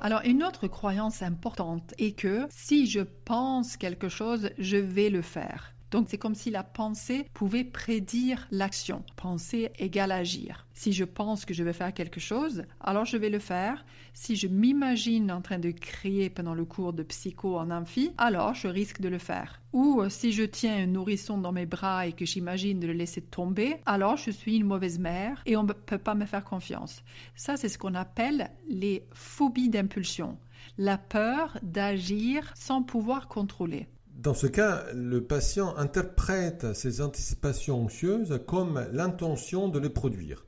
Alors, 0.04 0.22
une 0.24 0.42
autre 0.42 0.66
croyance 0.66 1.22
importante 1.22 1.94
est 1.96 2.18
que 2.18 2.48
si 2.50 2.88
je 2.88 3.02
pense 3.24 3.76
quelque 3.76 4.08
chose, 4.08 4.50
je 4.58 4.76
vais 4.76 5.10
le 5.10 5.22
faire. 5.22 5.76
Donc 5.92 6.06
c'est 6.08 6.16
comme 6.16 6.34
si 6.34 6.50
la 6.50 6.62
pensée 6.62 7.26
pouvait 7.34 7.64
prédire 7.64 8.48
l'action. 8.50 9.04
Penser 9.14 9.70
égale 9.78 10.10
agir. 10.10 10.66
Si 10.72 10.94
je 10.94 11.04
pense 11.04 11.44
que 11.44 11.52
je 11.52 11.62
vais 11.62 11.74
faire 11.74 11.92
quelque 11.92 12.18
chose, 12.18 12.64
alors 12.80 13.04
je 13.04 13.18
vais 13.18 13.28
le 13.28 13.38
faire. 13.38 13.84
Si 14.14 14.34
je 14.34 14.46
m'imagine 14.46 15.30
en 15.30 15.42
train 15.42 15.58
de 15.58 15.70
crier 15.70 16.30
pendant 16.30 16.54
le 16.54 16.64
cours 16.64 16.94
de 16.94 17.02
psycho 17.02 17.58
en 17.58 17.70
amphi, 17.70 18.10
alors 18.16 18.54
je 18.54 18.68
risque 18.68 19.02
de 19.02 19.10
le 19.10 19.18
faire. 19.18 19.60
Ou 19.74 20.00
euh, 20.00 20.08
si 20.08 20.32
je 20.32 20.44
tiens 20.44 20.76
un 20.76 20.86
nourrisson 20.86 21.36
dans 21.36 21.52
mes 21.52 21.66
bras 21.66 22.06
et 22.06 22.14
que 22.14 22.24
j'imagine 22.24 22.80
de 22.80 22.86
le 22.86 22.94
laisser 22.94 23.20
tomber, 23.20 23.76
alors 23.84 24.16
je 24.16 24.30
suis 24.30 24.56
une 24.56 24.66
mauvaise 24.66 24.98
mère 24.98 25.42
et 25.44 25.58
on 25.58 25.62
ne 25.62 25.74
peut 25.74 25.98
pas 25.98 26.14
me 26.14 26.24
faire 26.24 26.44
confiance. 26.44 27.04
Ça, 27.34 27.58
c'est 27.58 27.68
ce 27.68 27.76
qu'on 27.76 27.94
appelle 27.94 28.50
les 28.66 29.04
phobies 29.12 29.68
d'impulsion. 29.68 30.38
La 30.78 30.96
peur 30.96 31.58
d'agir 31.62 32.50
sans 32.54 32.82
pouvoir 32.82 33.28
contrôler. 33.28 33.88
Dans 34.16 34.34
ce 34.34 34.46
cas, 34.46 34.84
le 34.94 35.24
patient 35.24 35.76
interprète 35.76 36.74
ses 36.74 37.00
anticipations 37.00 37.82
anxieuses 37.82 38.40
comme 38.46 38.86
l'intention 38.92 39.68
de 39.68 39.78
les 39.78 39.90
produire. 39.90 40.46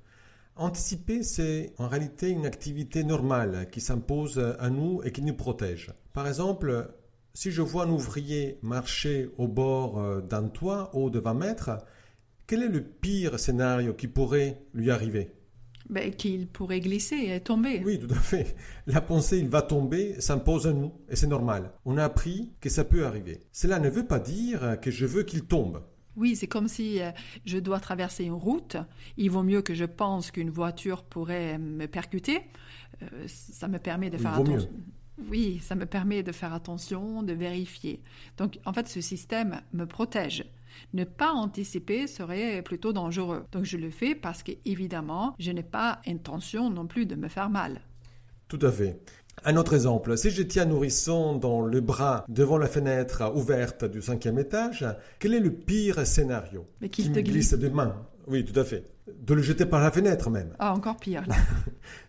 Anticiper, 0.57 1.23
c'est 1.23 1.73
en 1.79 1.89
réalité 1.89 2.29
une 2.29 2.47
activité 2.47 3.03
normale 3.03 3.69
qui 3.73 3.81
s'impose 3.81 4.39
à 4.59 4.71
nous 4.71 5.03
et 5.03 5.11
qui 5.11 5.23
nous 5.23 5.35
protège. 5.35 5.93
Par 6.13 6.29
exemple, 6.29 6.89
si 7.33 7.51
je 7.51 7.63
vois 7.63 7.85
un 7.85 7.91
ouvrier 7.91 8.59
marcher 8.63 9.31
au 9.39 9.49
bord 9.49 9.99
euh, 9.99 10.21
d'un 10.21 10.49
toit 10.49 10.91
haut 10.95 11.11
de 11.11 11.19
20 11.19 11.35
mètres, 11.35 11.71
quel 12.47 12.63
est 12.63 12.69
le 12.69 12.85
pire 12.85 13.41
scénario 13.41 13.95
qui 13.95 14.07
pourrait 14.07 14.63
lui 14.73 14.93
arriver? 14.93 15.33
Ben, 15.91 16.15
qu'il 16.15 16.47
pourrait 16.49 16.81
glisser 16.81 17.31
et 17.35 17.41
tomber. 17.41 17.83
Oui, 17.85 17.99
tout 17.99 18.13
à 18.13 18.19
fait. 18.19 18.57
La 18.87 19.01
pensée, 19.01 19.39
il 19.39 19.49
va 19.49 19.63
tomber, 19.63 20.21
s'impose 20.21 20.67
à 20.67 20.73
nous, 20.73 20.93
et 21.09 21.17
c'est 21.17 21.27
normal. 21.27 21.73
On 21.85 21.99
a 21.99 22.05
appris 22.05 22.53
que 22.61 22.69
ça 22.69 22.85
peut 22.85 23.07
arriver. 23.07 23.47
Cela 23.53 23.79
ne 23.79 23.89
veut 23.89 24.07
pas 24.07 24.19
dire 24.19 24.79
que 24.81 24.91
je 24.91 25.07
veux 25.07 25.23
qu'il 25.23 25.45
tombe. 25.45 25.83
Oui, 26.17 26.37
c'est 26.37 26.47
comme 26.47 26.69
si 26.69 27.01
euh, 27.01 27.11
je 27.45 27.59
dois 27.59 27.81
traverser 27.81 28.25
une 28.25 28.35
route. 28.35 28.77
Il 29.17 29.31
vaut 29.31 29.43
mieux 29.43 29.63
que 29.63 29.75
je 29.75 29.85
pense 29.85 30.31
qu'une 30.31 30.51
voiture 30.51 31.03
pourrait 31.03 31.59
me 31.59 31.87
percuter. 31.87 32.41
Euh, 33.03 33.25
ça 33.27 33.69
me 33.69 33.79
permet 33.79 34.11
de 34.11 34.19
faire 34.19 34.35
attention. 34.35 34.71
Oui, 35.31 35.61
ça 35.63 35.75
me 35.75 35.87
permet 35.87 36.23
de 36.23 36.33
faire 36.33 36.53
attention, 36.53 37.23
de 37.23 37.33
vérifier. 37.33 38.03
Donc, 38.37 38.59
en 38.65 38.73
fait, 38.73 38.89
ce 38.89 39.01
système 39.01 39.61
me 39.73 39.87
protège. 39.87 40.45
Ne 40.93 41.05
pas 41.05 41.33
anticiper 41.33 42.07
serait 42.07 42.63
plutôt 42.63 42.93
dangereux. 42.93 43.45
Donc 43.53 43.65
je 43.65 43.77
le 43.77 43.91
fais 43.91 44.15
parce 44.15 44.43
que, 44.43 44.53
évidemment, 44.65 45.35
je 45.39 45.51
n'ai 45.51 45.63
pas 45.63 46.01
intention 46.07 46.71
non 46.71 46.87
plus 46.87 47.07
de 47.07 47.15
me 47.15 47.29
faire 47.29 47.51
mal. 47.51 47.81
Tout 48.49 48.59
à 48.63 48.71
fait. 48.71 49.01
Un 49.45 49.57
autre 49.57 49.75
exemple, 49.75 50.17
si 50.17 50.31
je 50.31 50.43
tiens 50.43 50.65
nourrisson 50.65 51.37
dans 51.37 51.61
le 51.61 51.81
bras 51.81 52.25
devant 52.29 52.57
la 52.57 52.69
fenêtre 52.69 53.33
ouverte 53.35 53.85
du 53.85 54.01
cinquième 54.01 54.39
étage, 54.39 54.87
quel 55.19 55.35
est 55.35 55.41
le 55.41 55.53
pire 55.53 56.07
scénario 56.07 56.67
Mais 56.81 56.89
Qui 56.89 57.11
me 57.11 57.21
glisse 57.21 57.55
des 57.55 57.71
mains? 57.71 57.97
Oui, 58.27 58.45
tout 58.45 58.59
à 58.59 58.65
fait. 58.65 58.85
De 59.07 59.35
le 59.35 59.43
jeter 59.43 59.67
par 59.67 59.83
la 59.83 59.91
fenêtre 59.91 60.31
même. 60.31 60.55
Ah, 60.59 60.73
encore 60.73 60.97
pire. 60.97 61.25
Là. 61.27 61.35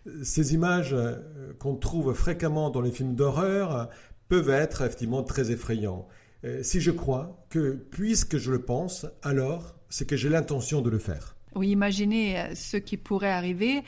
Ces 0.22 0.54
images 0.54 0.94
euh, 0.94 1.16
qu'on 1.58 1.74
trouve 1.74 2.14
fréquemment 2.14 2.70
dans 2.70 2.80
les 2.80 2.90
films 2.90 3.14
d'horreur 3.14 3.90
peuvent 4.28 4.50
être 4.50 4.82
effectivement 4.82 5.22
très 5.22 5.50
effrayants. 5.50 6.06
Euh, 6.46 6.62
si 6.62 6.80
je 6.80 6.90
crois 6.90 7.44
que 7.50 7.72
puisque 7.90 8.36
je 8.36 8.52
le 8.52 8.62
pense, 8.62 9.06
alors 9.22 9.74
c'est 9.88 10.06
que 10.06 10.16
j'ai 10.16 10.28
l'intention 10.28 10.80
de 10.80 10.90
le 10.90 10.98
faire. 10.98 11.34
Oui, 11.56 11.70
imaginez 11.70 12.38
euh, 12.38 12.54
ce 12.54 12.76
qui 12.76 12.98
pourrait 12.98 13.30
arriver. 13.30 13.82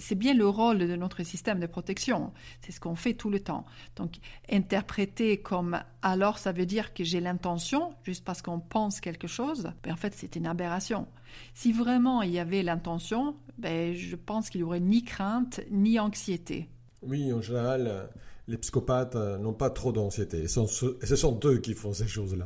C'est 0.00 0.16
bien 0.16 0.34
le 0.34 0.46
rôle 0.46 0.78
de 0.78 0.96
notre 0.96 1.22
système 1.22 1.60
de 1.60 1.66
protection. 1.66 2.32
C'est 2.60 2.72
ce 2.72 2.80
qu'on 2.80 2.96
fait 2.96 3.14
tout 3.14 3.30
le 3.30 3.40
temps. 3.40 3.64
Donc, 3.94 4.16
interpréter 4.50 5.38
comme 5.38 5.80
alors, 6.02 6.38
ça 6.38 6.52
veut 6.52 6.66
dire 6.66 6.92
que 6.92 7.04
j'ai 7.04 7.20
l'intention, 7.20 7.94
juste 8.02 8.24
parce 8.24 8.42
qu'on 8.42 8.58
pense 8.58 9.00
quelque 9.00 9.28
chose, 9.28 9.70
ben, 9.84 9.92
en 9.92 9.96
fait, 9.96 10.14
c'est 10.14 10.34
une 10.36 10.46
aberration. 10.46 11.06
Si 11.54 11.72
vraiment 11.72 12.22
il 12.22 12.32
y 12.32 12.40
avait 12.40 12.64
l'intention, 12.64 13.36
ben, 13.56 13.94
je 13.94 14.16
pense 14.16 14.50
qu'il 14.50 14.62
n'y 14.62 14.64
aurait 14.64 14.80
ni 14.80 15.04
crainte 15.04 15.60
ni 15.70 16.00
anxiété. 16.00 16.68
Oui, 17.02 17.32
en 17.32 17.40
général, 17.40 18.08
les 18.48 18.58
psychopathes 18.58 19.16
euh, 19.16 19.38
n'ont 19.38 19.52
pas 19.52 19.70
trop 19.70 19.90
d'anxiété. 19.90 20.46
Ce 20.46 21.16
sont 21.16 21.40
eux 21.44 21.58
qui 21.58 21.74
font 21.74 21.92
ces 21.92 22.06
choses-là. 22.06 22.44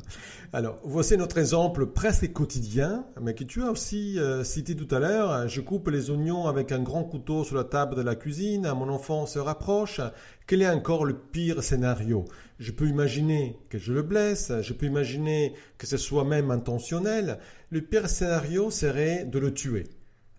Alors, 0.52 0.78
voici 0.82 1.16
notre 1.16 1.38
exemple 1.38 1.86
presque 1.86 2.32
quotidien, 2.32 3.04
mais 3.20 3.34
que 3.34 3.44
tu 3.44 3.62
as 3.62 3.70
aussi 3.70 4.18
euh, 4.18 4.42
cité 4.42 4.74
tout 4.74 4.92
à 4.94 4.98
l'heure. 4.98 5.46
Je 5.48 5.60
coupe 5.60 5.88
les 5.88 6.10
oignons 6.10 6.46
avec 6.46 6.72
un 6.72 6.80
grand 6.80 7.04
couteau 7.04 7.44
sur 7.44 7.56
la 7.56 7.64
table 7.64 7.96
de 7.96 8.02
la 8.02 8.14
cuisine. 8.14 8.72
Mon 8.74 8.88
enfant 8.88 9.26
se 9.26 9.38
rapproche. 9.38 10.00
Quel 10.46 10.62
est 10.62 10.70
encore 10.70 11.04
le 11.04 11.14
pire 11.14 11.62
scénario? 11.62 12.24
Je 12.58 12.72
peux 12.72 12.88
imaginer 12.88 13.58
que 13.68 13.78
je 13.78 13.92
le 13.92 14.02
blesse. 14.02 14.52
Je 14.62 14.72
peux 14.72 14.86
imaginer 14.86 15.54
que 15.76 15.86
ce 15.86 15.98
soit 15.98 16.24
même 16.24 16.50
intentionnel. 16.50 17.38
Le 17.68 17.82
pire 17.82 18.08
scénario 18.08 18.70
serait 18.70 19.26
de 19.26 19.38
le 19.38 19.52
tuer. 19.52 19.84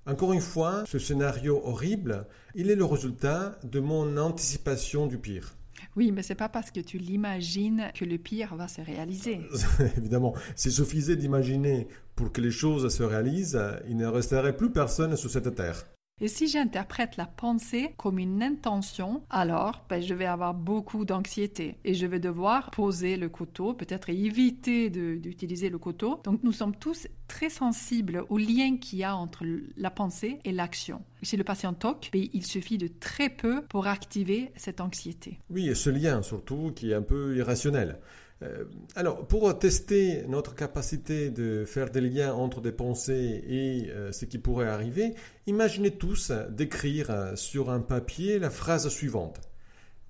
Encore 0.07 0.33
une 0.33 0.41
fois, 0.41 0.83
ce 0.87 0.97
scénario 0.97 1.61
horrible, 1.63 2.25
il 2.55 2.69
est 2.69 2.75
le 2.75 2.85
résultat 2.85 3.57
de 3.63 3.79
mon 3.79 4.17
anticipation 4.17 5.07
du 5.07 5.17
pire. 5.17 5.55
Oui, 5.95 6.11
mais 6.11 6.21
c'est 6.21 6.35
pas 6.35 6.49
parce 6.49 6.71
que 6.71 6.79
tu 6.79 6.97
l'imagines 6.97 7.91
que 7.95 8.05
le 8.05 8.17
pire 8.17 8.55
va 8.55 8.67
se 8.67 8.81
réaliser. 8.81 9.41
Évidemment, 9.97 10.33
s'il 10.55 10.71
suffisait 10.71 11.15
d'imaginer 11.15 11.87
pour 12.15 12.31
que 12.31 12.41
les 12.41 12.51
choses 12.51 12.93
se 12.93 13.03
réalisent, 13.03 13.61
il 13.87 13.97
ne 13.97 14.05
resterait 14.05 14.55
plus 14.55 14.71
personne 14.71 15.15
sur 15.15 15.29
cette 15.29 15.53
terre. 15.55 15.85
Et 16.23 16.27
si 16.27 16.47
j'interprète 16.47 17.17
la 17.17 17.25
pensée 17.25 17.95
comme 17.97 18.19
une 18.19 18.43
intention, 18.43 19.23
alors 19.31 19.83
ben, 19.89 19.99
je 20.03 20.13
vais 20.13 20.27
avoir 20.27 20.53
beaucoup 20.53 21.03
d'anxiété 21.03 21.77
et 21.83 21.95
je 21.95 22.05
vais 22.05 22.19
devoir 22.19 22.69
poser 22.69 23.17
le 23.17 23.27
couteau, 23.27 23.73
peut-être 23.73 24.11
éviter 24.11 24.91
d'utiliser 24.91 25.71
le 25.71 25.79
couteau. 25.79 26.21
Donc 26.23 26.43
nous 26.43 26.51
sommes 26.51 26.75
tous 26.75 27.07
très 27.27 27.49
sensibles 27.49 28.23
au 28.29 28.37
lien 28.37 28.77
qu'il 28.77 28.99
y 28.99 29.03
a 29.03 29.15
entre 29.15 29.45
la 29.75 29.89
pensée 29.89 30.37
et 30.45 30.51
l'action. 30.51 31.01
Chez 31.23 31.37
le 31.37 31.43
patient 31.43 31.73
TOC, 31.73 32.11
ben, 32.13 32.27
il 32.33 32.45
suffit 32.45 32.77
de 32.77 32.87
très 32.87 33.29
peu 33.29 33.63
pour 33.63 33.87
activer 33.87 34.51
cette 34.55 34.79
anxiété. 34.79 35.39
Oui, 35.49 35.69
et 35.69 35.75
ce 35.75 35.89
lien 35.89 36.21
surtout 36.21 36.71
qui 36.75 36.91
est 36.91 36.95
un 36.95 37.01
peu 37.01 37.35
irrationnel. 37.35 37.97
Euh, 38.43 38.65
alors, 38.95 39.27
pour 39.27 39.57
tester 39.59 40.23
notre 40.27 40.55
capacité 40.55 41.29
de 41.29 41.63
faire 41.65 41.91
des 41.91 42.01
liens 42.01 42.33
entre 42.33 42.59
des 42.59 42.71
pensées 42.71 43.43
et 43.47 43.91
euh, 43.91 44.11
ce 44.11 44.25
qui 44.25 44.39
pourrait 44.39 44.67
arriver, 44.67 45.13
imaginez 45.45 45.91
tous 45.91 46.31
d'écrire 46.49 47.11
euh, 47.11 47.35
sur 47.35 47.69
un 47.69 47.81
papier 47.81 48.39
la 48.39 48.49
phrase 48.49 48.87
suivante. 48.89 49.41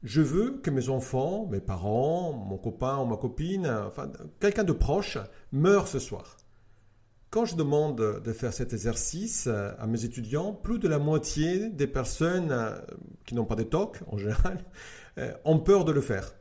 Je 0.03 0.21
veux 0.21 0.59
que 0.63 0.71
mes 0.71 0.89
enfants, 0.89 1.45
mes 1.51 1.59
parents, 1.59 2.31
mon 2.31 2.57
copain 2.57 2.97
ou 2.99 3.05
ma 3.05 3.17
copine, 3.17 3.67
enfin 3.67 4.11
quelqu'un 4.39 4.63
de 4.63 4.73
proche, 4.73 5.17
meure 5.51 5.87
ce 5.87 5.99
soir. 5.99 6.37
Quand 7.29 7.45
je 7.45 7.55
demande 7.55 8.21
de 8.21 8.33
faire 8.33 8.51
cet 8.51 8.73
exercice 8.73 9.47
à 9.47 9.87
mes 9.87 10.03
étudiants, 10.03 10.53
plus 10.53 10.79
de 10.79 10.87
la 10.89 10.99
moitié 10.99 11.69
des 11.69 11.87
personnes 11.87 12.53
qui 13.25 13.35
n'ont 13.35 13.45
pas 13.45 13.55
de 13.55 13.63
TOC 13.63 13.99
en 14.07 14.17
général 14.17 14.65
ont 15.45 15.59
peur 15.59 15.85
de 15.85 15.93
le 15.93 16.01
faire 16.01 16.33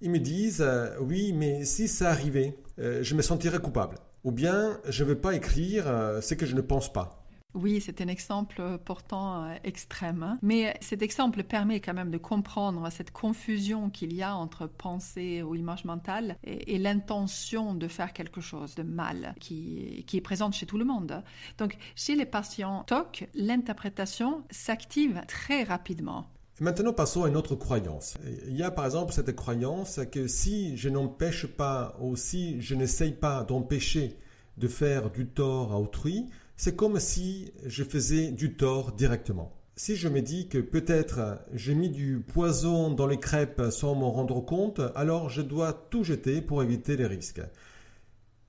ils 0.00 0.10
me 0.10 0.18
disent 0.18 0.62
euh, 0.62 0.96
oui, 1.00 1.32
mais 1.32 1.64
si 1.64 1.88
ça 1.88 2.10
arrivait, 2.10 2.56
euh, 2.78 3.02
je 3.02 3.14
me 3.14 3.22
sentirais 3.22 3.58
coupable. 3.58 3.96
Ou 4.24 4.32
bien 4.32 4.78
je 4.88 5.04
ne 5.04 5.10
vais 5.10 5.16
pas 5.16 5.34
écrire 5.34 5.84
euh, 5.86 6.20
ce 6.20 6.34
que 6.34 6.46
je 6.46 6.54
ne 6.54 6.60
pense 6.60 6.92
pas. 6.92 7.16
Oui, 7.52 7.80
c'est 7.80 8.00
un 8.00 8.06
exemple 8.06 8.78
pourtant 8.84 9.52
extrême. 9.64 10.22
Hein. 10.22 10.38
Mais 10.40 10.76
cet 10.80 11.02
exemple 11.02 11.42
permet 11.42 11.80
quand 11.80 11.94
même 11.94 12.12
de 12.12 12.16
comprendre 12.16 12.88
cette 12.92 13.10
confusion 13.10 13.90
qu'il 13.90 14.12
y 14.14 14.22
a 14.22 14.36
entre 14.36 14.68
pensée 14.68 15.42
ou 15.42 15.56
image 15.56 15.84
mentale 15.84 16.36
et, 16.44 16.78
l'intention 16.78 17.74
de 17.74 17.88
faire 17.88 18.12
quelque 18.12 18.40
chose 18.40 18.76
de 18.76 18.84
mal 18.84 19.34
qui, 19.40 20.04
qui, 20.06 20.18
est 20.18 20.20
présente 20.20 20.54
chez 20.54 20.64
tout 20.64 20.78
le 20.78 20.84
monde. 20.84 21.24
Donc, 21.58 21.76
chez 21.96 22.14
les 22.14 22.24
patients 22.24 22.84
TOC, 22.86 23.28
l'interprétation 23.34 24.44
s'active 24.52 25.20
très 25.26 25.64
rapidement. 25.64 26.28
Maintenant, 26.60 26.92
passons 26.92 27.24
à 27.24 27.28
une 27.28 27.38
autre 27.38 27.54
croyance. 27.54 28.18
Il 28.46 28.54
y 28.54 28.62
a 28.62 28.70
par 28.70 28.84
exemple 28.84 29.14
cette 29.14 29.34
croyance 29.34 29.98
que 30.12 30.26
si 30.26 30.76
je 30.76 30.90
n'empêche 30.90 31.46
pas 31.46 31.96
ou 32.02 32.16
si 32.16 32.60
je 32.60 32.74
n'essaye 32.74 33.12
pas 33.12 33.44
d'empêcher 33.44 34.18
de 34.58 34.68
faire 34.68 35.10
du 35.10 35.26
tort 35.26 35.72
à 35.72 35.80
autrui, 35.80 36.26
c'est 36.58 36.76
comme 36.76 37.00
si 37.00 37.50
je 37.64 37.82
faisais 37.82 38.30
du 38.30 38.56
tort 38.56 38.92
directement. 38.92 39.56
Si 39.74 39.96
je 39.96 40.08
me 40.08 40.20
dis 40.20 40.48
que 40.48 40.58
peut-être 40.58 41.38
j'ai 41.54 41.74
mis 41.74 41.88
du 41.88 42.20
poison 42.20 42.90
dans 42.90 43.06
les 43.06 43.18
crêpes 43.18 43.62
sans 43.70 43.94
m'en 43.94 44.10
rendre 44.10 44.42
compte, 44.42 44.82
alors 44.94 45.30
je 45.30 45.40
dois 45.40 45.72
tout 45.72 46.04
jeter 46.04 46.42
pour 46.42 46.62
éviter 46.62 46.98
les 46.98 47.06
risques. 47.06 47.40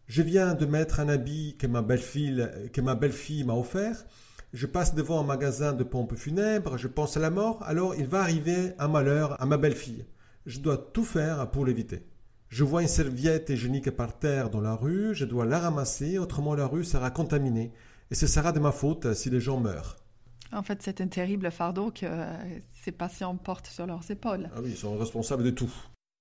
Je 0.07 0.21
viens 0.21 0.53
de 0.53 0.65
mettre 0.65 0.99
un 0.99 1.07
habit 1.07 1.55
que 1.57 1.67
ma 1.67 1.81
belle-fille, 1.81 2.45
ma 2.83 2.95
m'a 3.53 3.53
offert. 3.57 4.05
Je 4.53 4.67
passe 4.67 4.95
devant 4.95 5.21
un 5.21 5.23
magasin 5.23 5.71
de 5.71 5.85
pompes 5.85 6.15
funèbres, 6.15 6.77
je 6.77 6.89
pense 6.89 7.15
à 7.15 7.21
la 7.21 7.29
mort, 7.29 7.63
alors 7.63 7.95
il 7.95 8.05
va 8.05 8.19
arriver 8.19 8.73
un 8.79 8.89
malheur 8.89 9.41
à 9.41 9.45
ma 9.45 9.55
belle-fille. 9.55 10.05
Je 10.45 10.59
dois 10.59 10.77
tout 10.77 11.05
faire 11.05 11.49
pour 11.51 11.65
l'éviter. 11.65 12.05
Je 12.49 12.65
vois 12.65 12.81
une 12.81 12.89
serviette 12.89 13.49
hygiénique 13.49 13.91
par 13.91 14.19
terre 14.19 14.49
dans 14.49 14.59
la 14.59 14.75
rue, 14.75 15.15
je 15.15 15.23
dois 15.23 15.45
la 15.45 15.59
ramasser, 15.59 16.17
autrement 16.17 16.53
la 16.53 16.67
rue 16.67 16.83
sera 16.83 17.11
contaminée, 17.11 17.71
et 18.09 18.15
ce 18.15 18.27
sera 18.27 18.51
de 18.51 18.59
ma 18.59 18.73
faute 18.73 19.13
si 19.13 19.29
les 19.29 19.39
gens 19.39 19.61
meurent. 19.61 19.95
En 20.51 20.63
fait, 20.63 20.81
c'est 20.81 20.99
un 20.99 21.07
terrible 21.07 21.49
fardeau 21.49 21.91
que 21.91 22.07
ces 22.83 22.91
patients 22.91 23.37
portent 23.37 23.67
sur 23.67 23.87
leurs 23.87 24.11
épaules. 24.11 24.49
Ah 24.53 24.59
oui, 24.61 24.71
ils 24.71 24.77
sont 24.77 24.97
responsables 24.97 25.43
de 25.43 25.51
tout. 25.51 25.71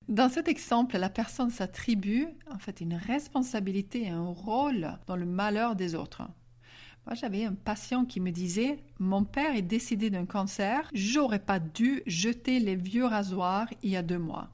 Dans 0.08 0.28
cet 0.28 0.46
exemple, 0.46 0.98
la 0.98 1.10
personne 1.10 1.50
s'attribue 1.50 2.28
en 2.48 2.58
fait 2.58 2.80
une 2.80 2.94
responsabilité 2.94 4.04
et 4.04 4.10
un 4.10 4.28
rôle 4.28 4.98
dans 5.08 5.16
le 5.16 5.26
malheur 5.26 5.74
des 5.74 5.96
autres. 5.96 6.22
J'avais 7.12 7.44
un 7.44 7.54
patient 7.54 8.04
qui 8.04 8.20
me 8.20 8.30
disait 8.30 8.78
Mon 8.98 9.24
père 9.24 9.56
est 9.56 9.62
décédé 9.62 10.10
d'un 10.10 10.26
cancer, 10.26 10.88
j'aurais 10.94 11.40
pas 11.40 11.58
dû 11.58 12.02
jeter 12.06 12.60
les 12.60 12.76
vieux 12.76 13.04
rasoirs 13.04 13.66
il 13.82 13.90
y 13.90 13.96
a 13.96 14.02
deux 14.02 14.18
mois. 14.18 14.48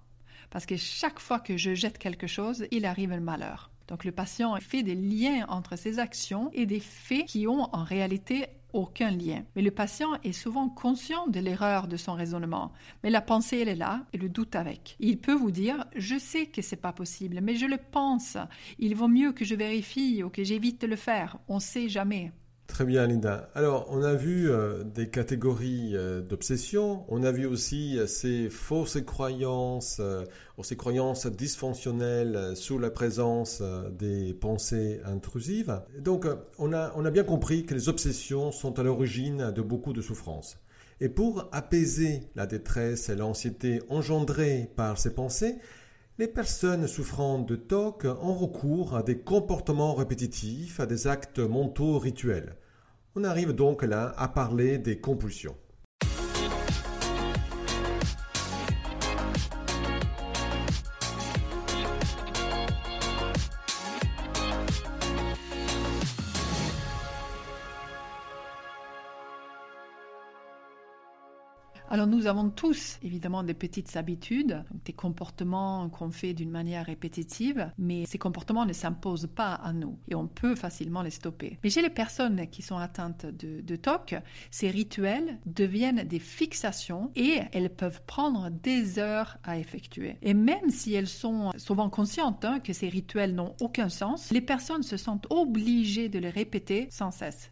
Parce 0.51 0.65
que 0.65 0.77
chaque 0.77 1.19
fois 1.19 1.39
que 1.39 1.57
je 1.57 1.75
jette 1.75 1.99
quelque 1.99 2.27
chose, 2.27 2.67
il 2.71 2.87
arrive 2.87 3.13
un 3.13 3.21
malheur. 3.21 3.71
Donc 3.89 4.05
le 4.05 4.13
patient 4.13 4.57
fait 4.61 4.83
des 4.83 4.95
liens 4.95 5.45
entre 5.49 5.77
ses 5.77 5.99
actions 5.99 6.51
et 6.55 6.67
des 6.67 6.81
faits 6.81 7.27
qui 7.27 7.47
ont 7.47 7.69
en 7.75 7.85
réalité 7.85 8.47
aucun 8.77 9.11
lien. 9.11 9.43
Mais 9.55 9.63
le 9.63 9.71
patient 9.71 10.11
est 10.23 10.33
souvent 10.33 10.69
conscient 10.69 11.27
de 11.27 11.41
l'erreur 11.41 11.89
de 11.89 11.97
son 11.97 12.15
raisonnement. 12.15 12.73
Mais 13.03 13.11
la 13.11 13.21
pensée, 13.21 13.59
elle 13.59 13.69
est 13.69 13.75
là 13.75 14.05
et 14.13 14.19
le 14.19 14.29
doute 14.29 14.55
avec. 14.55 14.97
Il 15.01 15.19
peut 15.19 15.35
vous 15.35 15.51
dire 15.51 15.85
Je 15.97 16.19
sais 16.19 16.47
que 16.47 16.63
c'est 16.63 16.77
pas 16.77 16.93
possible, 16.93 17.41
mais 17.43 17.57
je 17.57 17.67
le 17.67 17.79
pense. 17.79 18.37
Il 18.79 18.95
vaut 18.95 19.09
mieux 19.09 19.33
que 19.33 19.45
je 19.45 19.55
vérifie 19.55 20.23
ou 20.23 20.31
que 20.31 20.45
j'évite 20.45 20.81
de 20.83 20.87
le 20.87 20.97
faire. 20.97 21.39
On 21.49 21.59
sait 21.59 21.89
jamais. 21.89 22.33
Très 22.67 22.85
bien, 22.85 23.07
Linda. 23.07 23.49
Alors, 23.55 23.87
on 23.91 24.03
a 24.03 24.15
vu 24.15 24.51
euh, 24.51 24.83
des 24.83 25.09
catégories 25.09 25.93
euh, 25.95 26.21
d'obsession. 26.21 27.05
On 27.09 27.23
a 27.23 27.31
vu 27.31 27.47
aussi 27.47 27.99
euh, 27.99 28.07
ces 28.07 28.51
fausses 28.51 28.99
croyances, 29.07 30.01
ou 30.59 30.65
ces 30.65 30.77
croyances 30.77 31.27
dysfonctionnelles 31.27 32.57
sous 32.57 32.79
la 32.79 32.91
présence 32.91 33.63
des 33.99 34.35
pensées 34.35 35.01
intrusives. 35.05 35.81
Donc, 35.99 36.27
on 36.59 36.73
a, 36.73 36.93
on 36.97 37.05
a 37.05 37.11
bien 37.11 37.25
compris 37.25 37.65
que 37.67 37.75
les 37.75 37.89
obsessions 37.89 38.53
sont 38.53 38.79
à 38.79 38.83
l'origine 38.83 39.53
de 39.53 39.63
beaucoup 39.63 39.93
de 39.93 40.03
souffrances. 40.03 40.59
Et 41.01 41.09
pour 41.09 41.49
apaiser 41.53 42.23
la 42.35 42.47
détresse 42.47 43.11
et 43.11 43.17
l'anxiété 43.17 43.83
engendrées 43.91 44.71
par 44.77 44.99
ces 44.99 45.15
pensées, 45.15 45.57
les 46.19 46.29
personnes 46.29 46.87
souffrant 46.87 47.39
de 47.39 47.57
TOC 47.57 48.07
ont 48.23 48.33
recours 48.33 48.97
à 48.97 49.03
des 49.03 49.19
comportements 49.19 49.95
répétitifs, 49.95 50.81
à 50.81 50.87
des 50.87 51.07
actes 51.07 51.41
mentaux 51.41 51.99
rituels. 51.99 52.57
On 53.15 53.25
arrive 53.25 53.53
donc 53.53 53.83
là 53.83 54.15
à 54.17 54.29
parler 54.29 54.79
des 54.79 54.99
compulsions. 54.99 55.57
Nous 72.07 72.29
avons 72.29 72.51
tous 72.51 72.99
évidemment 73.03 73.43
des 73.43 73.53
petites 73.53 73.97
habitudes, 73.97 74.63
des 74.85 74.93
comportements 74.93 75.89
qu'on 75.89 76.13
fait 76.13 76.35
d'une 76.35 76.51
manière 76.51 76.87
répétitive, 76.87 77.73
mais 77.79 78.07
ces 78.07 78.19
comportements 78.19 78.65
ne 78.65 78.73
s'imposent 78.73 79.29
pas 79.35 79.55
à 79.55 79.73
nous 79.73 79.99
et 80.09 80.15
on 80.15 80.29
peut 80.29 80.55
facilement 80.55 81.03
les 81.03 81.11
stopper. 81.11 81.59
Mais 81.65 81.71
chez 81.71 81.83
les 81.83 81.91
personnes 81.91 82.47
qui 82.49 82.63
sont 82.63 82.77
atteintes 82.77 83.27
de, 83.27 83.77
TOC, 83.77 84.15
ces 84.53 84.71
rituels 84.71 85.41
deviennent 85.47 86.05
des 86.05 86.21
fixations 86.21 87.11
et 87.17 87.41
elles 87.53 87.71
peuvent 87.71 88.03
prendre 88.07 88.51
des 88.51 89.01
heures 89.01 89.39
à 89.43 89.59
effectuer. 89.59 90.17
Et 90.23 90.35
même 90.35 90.71
si 90.71 90.95
elles 90.95 91.09
sont 91.09 91.51
souvent 91.57 91.91
conscientes 91.91 92.45
hein, 92.45 92.61
que 92.61 92.73
ces 92.73 92.89
rituels 92.89 93.35
n'ont 93.35 93.57
aucun 93.61 93.89
sens, 93.89 94.31
les 94.31 94.41
personnes 94.41 94.85
se 94.85 94.97
sentent 94.97 95.27
obligées 95.29 96.09
de 96.09 96.21
les 96.21 96.31
répéter 96.31 96.87
sans 96.91 97.11
cesse. 97.11 97.51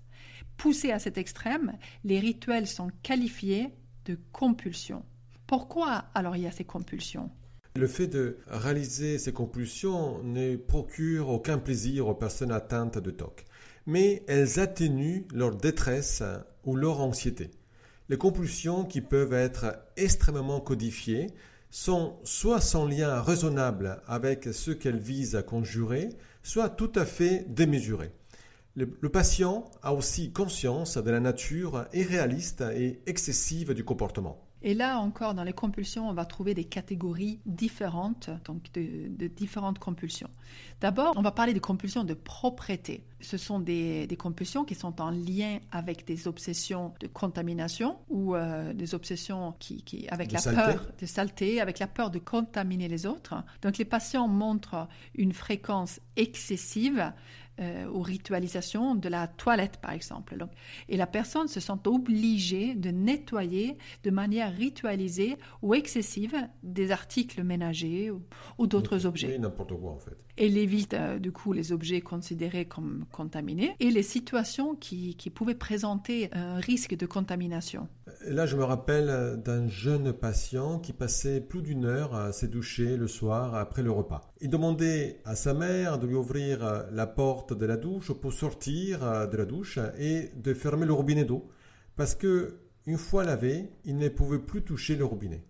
Poussées 0.56 0.92
à 0.92 1.00
cet 1.00 1.18
extrême, 1.18 1.76
les 2.04 2.20
rituels 2.20 2.68
sont 2.68 2.90
qualifiés 3.02 3.72
de 4.04 4.18
compulsion. 4.32 5.02
Pourquoi 5.46 6.04
alors 6.14 6.36
il 6.36 6.42
y 6.42 6.46
a 6.46 6.52
ces 6.52 6.64
compulsions? 6.64 7.30
Le 7.76 7.86
fait 7.86 8.06
de 8.06 8.38
réaliser 8.46 9.18
ces 9.18 9.32
compulsions 9.32 10.22
ne 10.22 10.56
procure 10.56 11.28
aucun 11.28 11.58
plaisir 11.58 12.06
aux 12.06 12.14
personnes 12.14 12.52
atteintes 12.52 12.98
de 12.98 13.10
TOC, 13.10 13.44
mais 13.86 14.22
elles 14.28 14.60
atténuent 14.60 15.26
leur 15.34 15.56
détresse 15.56 16.22
ou 16.64 16.76
leur 16.76 17.00
anxiété. 17.00 17.50
Les 18.08 18.16
compulsions 18.16 18.84
qui 18.84 19.00
peuvent 19.00 19.32
être 19.32 19.76
extrêmement 19.96 20.60
codifiées 20.60 21.28
sont 21.70 22.16
soit 22.22 22.60
sans 22.60 22.86
lien 22.86 23.20
raisonnable 23.20 24.00
avec 24.06 24.44
ce 24.52 24.70
qu'elles 24.70 25.00
visent 25.00 25.34
à 25.34 25.42
conjurer, 25.42 26.10
soit 26.44 26.68
tout 26.68 26.92
à 26.94 27.04
fait 27.04 27.44
démesurées. 27.48 28.12
Le, 28.76 29.08
patient 29.08 29.70
a 29.82 29.94
aussi 29.94 30.32
conscience 30.32 30.96
de 30.96 31.10
la 31.10 31.20
nature 31.20 31.87
irréaliste 31.92 32.62
et 32.74 33.00
excessive 33.06 33.72
du 33.72 33.84
comportement. 33.84 34.44
Et 34.66 34.72
là 34.72 34.98
encore, 34.98 35.34
dans 35.34 35.44
les 35.44 35.52
compulsions, 35.52 36.08
on 36.08 36.14
va 36.14 36.24
trouver 36.24 36.54
des 36.54 36.64
catégories 36.64 37.38
différentes, 37.44 38.30
donc 38.46 38.72
de, 38.72 39.26
différentes 39.26 39.78
compulsions. 39.78 40.30
D'abord, 40.80 41.12
on 41.16 41.22
va 41.22 41.32
parler 41.32 41.52
des 41.52 41.60
compulsions 41.60 42.02
de 42.02 42.14
propreté. 42.14 43.04
Ce 43.20 43.37
sont 43.37 43.60
des, 43.60 44.08
compulsions 44.18 44.64
qui 44.64 44.74
sont 44.74 45.02
en 45.02 45.10
lien 45.10 45.58
avec 45.70 46.06
des 46.06 46.26
obsessions 46.26 46.94
de 47.00 47.06
contamination 47.06 47.98
ou 48.08 48.34
euh, 48.34 48.72
des 48.72 48.94
obsessions 48.94 49.54
qui, 49.58 50.06
avec 50.08 50.32
la 50.32 50.40
peur 50.40 50.87
de 50.98 51.04
saleté, 51.04 51.60
avec 51.60 51.78
la 51.78 51.87
peur 51.87 52.10
de 52.10 52.18
contaminer 52.18 52.88
les 52.88 53.04
autres. 53.04 53.34
Donc 53.60 53.76
les 53.76 53.84
patients 53.84 54.28
montrent 54.28 54.88
une 55.14 55.34
fréquence 55.34 56.00
excessive 56.16 57.12
euh, 57.60 57.86
aux 57.86 58.02
ritualisations 58.02 58.94
de 58.94 59.08
la 59.08 59.28
toilette, 59.28 59.76
par 59.76 59.92
exemple. 59.92 60.36
et 60.88 60.96
la 60.96 61.06
personne 61.06 61.46
se 61.46 61.60
sent 61.60 61.72
obligée 61.86 62.74
de 62.74 62.90
nettoyer 62.90 63.78
de 64.02 64.10
manière 64.10 64.52
ritualisée 64.52 65.36
ou 65.62 65.74
excessive 65.74 66.34
des 66.62 66.90
articles 66.90 67.42
ménagers 67.44 68.10
ou, 68.58 68.66
d'autres 68.66 69.06
objets. 69.06 69.38
n'importe 69.38 69.78
quoi, 69.78 69.92
en 69.92 69.98
fait. 69.98 70.16
Elle 70.36 70.58
évite, 70.58 70.94
euh, 70.94 71.20
du 71.20 71.30
coup, 71.30 71.52
les 71.52 71.70
objets 71.70 72.00
considérés 72.00 72.64
comme 72.64 73.04
contaminés 73.12 73.76
et 73.78 73.90
les 73.90 74.02
situations 74.02 74.74
qui, 74.74 75.14
qui 75.14 75.30
pouvaient 75.30 75.54
présenter 75.54 76.30
un 76.32 76.56
risque 76.56 76.96
de 76.96 77.06
contamination. 77.06 77.88
Là, 78.26 78.46
je 78.46 78.56
me 78.56 78.64
rappelle 78.64 79.42
d'un 79.44 79.68
jeune 79.68 80.12
patient 80.14 80.78
qui 80.78 80.94
passait 80.94 81.42
plus 81.42 81.60
d'une 81.60 81.84
heure 81.84 82.14
à 82.14 82.32
se 82.32 82.46
doucher 82.46 82.96
le 82.96 83.06
soir 83.06 83.54
après 83.54 83.82
le 83.82 83.90
repas. 83.90 84.32
Il 84.40 84.48
demandait 84.48 85.20
à 85.26 85.37
sa 85.37 85.52
mère 85.52 85.98
de 85.98 86.06
lui 86.06 86.14
ouvrir 86.14 86.87
la 86.90 87.06
porte 87.06 87.52
de 87.52 87.66
la 87.66 87.76
douche 87.76 88.12
pour 88.12 88.32
sortir 88.32 89.28
de 89.28 89.37
la 89.37 89.44
douche 89.44 89.78
et 89.98 90.30
de 90.37 90.54
fermer 90.54 90.87
le 90.87 90.94
robinet 90.94 91.24
d'eau 91.24 91.48
parce 91.96 92.14
que 92.14 92.60
une 92.87 92.96
fois 92.96 93.24
lavé, 93.24 93.70
il 93.84 93.98
ne 93.98 94.08
pouvait 94.08 94.38
plus 94.38 94.62
toucher 94.62 94.96
le 94.96 95.04
robinet. 95.04 95.44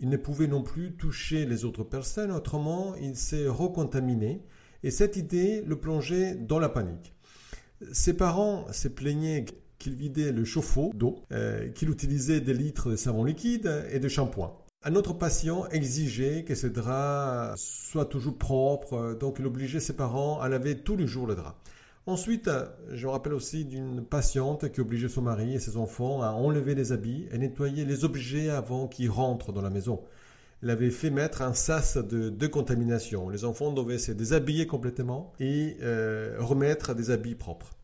Il 0.00 0.08
ne 0.08 0.16
pouvait 0.16 0.48
non 0.48 0.62
plus 0.62 0.96
toucher 0.96 1.46
les 1.46 1.64
autres 1.64 1.84
personnes, 1.84 2.32
autrement 2.32 2.96
il 2.96 3.16
s'est 3.16 3.46
recontaminé 3.46 4.42
et 4.82 4.90
cette 4.90 5.16
idée 5.16 5.62
le 5.62 5.78
plongeait 5.78 6.34
dans 6.34 6.58
la 6.58 6.70
panique. 6.70 7.14
Ses 7.92 8.14
parents 8.14 8.70
se 8.72 8.88
plaignaient 8.88 9.44
qu'il 9.80 9.96
vidait 9.96 10.30
le 10.30 10.44
chauffe-eau 10.44 10.92
d'eau, 10.94 11.24
euh, 11.32 11.68
qu'il 11.70 11.90
utilisait 11.90 12.40
des 12.40 12.54
litres 12.54 12.90
de 12.90 12.96
savon 12.96 13.24
liquide 13.24 13.84
et 13.90 13.98
de 13.98 14.06
shampoing. 14.06 14.52
Un 14.84 14.94
autre 14.94 15.12
patient 15.12 15.66
exigeait 15.70 16.44
que 16.44 16.54
ses 16.54 16.70
draps 16.70 17.60
soient 17.60 18.06
toujours 18.06 18.38
propres, 18.38 19.16
donc 19.18 19.38
il 19.40 19.46
obligeait 19.46 19.80
ses 19.80 19.94
parents 19.94 20.40
à 20.40 20.48
laver 20.48 20.78
tous 20.78 20.96
les 20.96 21.08
jours 21.08 21.26
le 21.26 21.34
drap. 21.34 21.58
Ensuite, 22.06 22.48
je 22.90 23.06
me 23.06 23.12
rappelle 23.12 23.34
aussi 23.34 23.64
d'une 23.64 24.02
patiente 24.04 24.72
qui 24.72 24.80
obligeait 24.80 25.08
son 25.08 25.22
mari 25.22 25.54
et 25.54 25.58
ses 25.58 25.76
enfants 25.76 26.22
à 26.22 26.30
enlever 26.30 26.74
les 26.74 26.92
habits 26.92 27.26
et 27.30 27.38
nettoyer 27.38 27.84
les 27.84 28.04
objets 28.04 28.48
avant 28.48 28.88
qu'ils 28.88 29.10
rentrent 29.10 29.52
dans 29.52 29.60
la 29.60 29.70
maison. 29.70 30.00
Elle 30.62 30.70
avait 30.70 30.90
fait 30.90 31.10
mettre 31.10 31.42
un 31.42 31.54
sas 31.54 31.96
de 31.96 32.28
décontamination. 32.28 33.28
Les 33.28 33.44
enfants 33.44 33.72
devaient 33.72 33.98
se 33.98 34.12
déshabiller 34.12 34.66
complètement 34.66 35.32
et 35.40 35.76
euh, 35.82 36.36
remettre 36.38 36.94
des 36.94 37.10
habits 37.10 37.34
propres. 37.34 37.76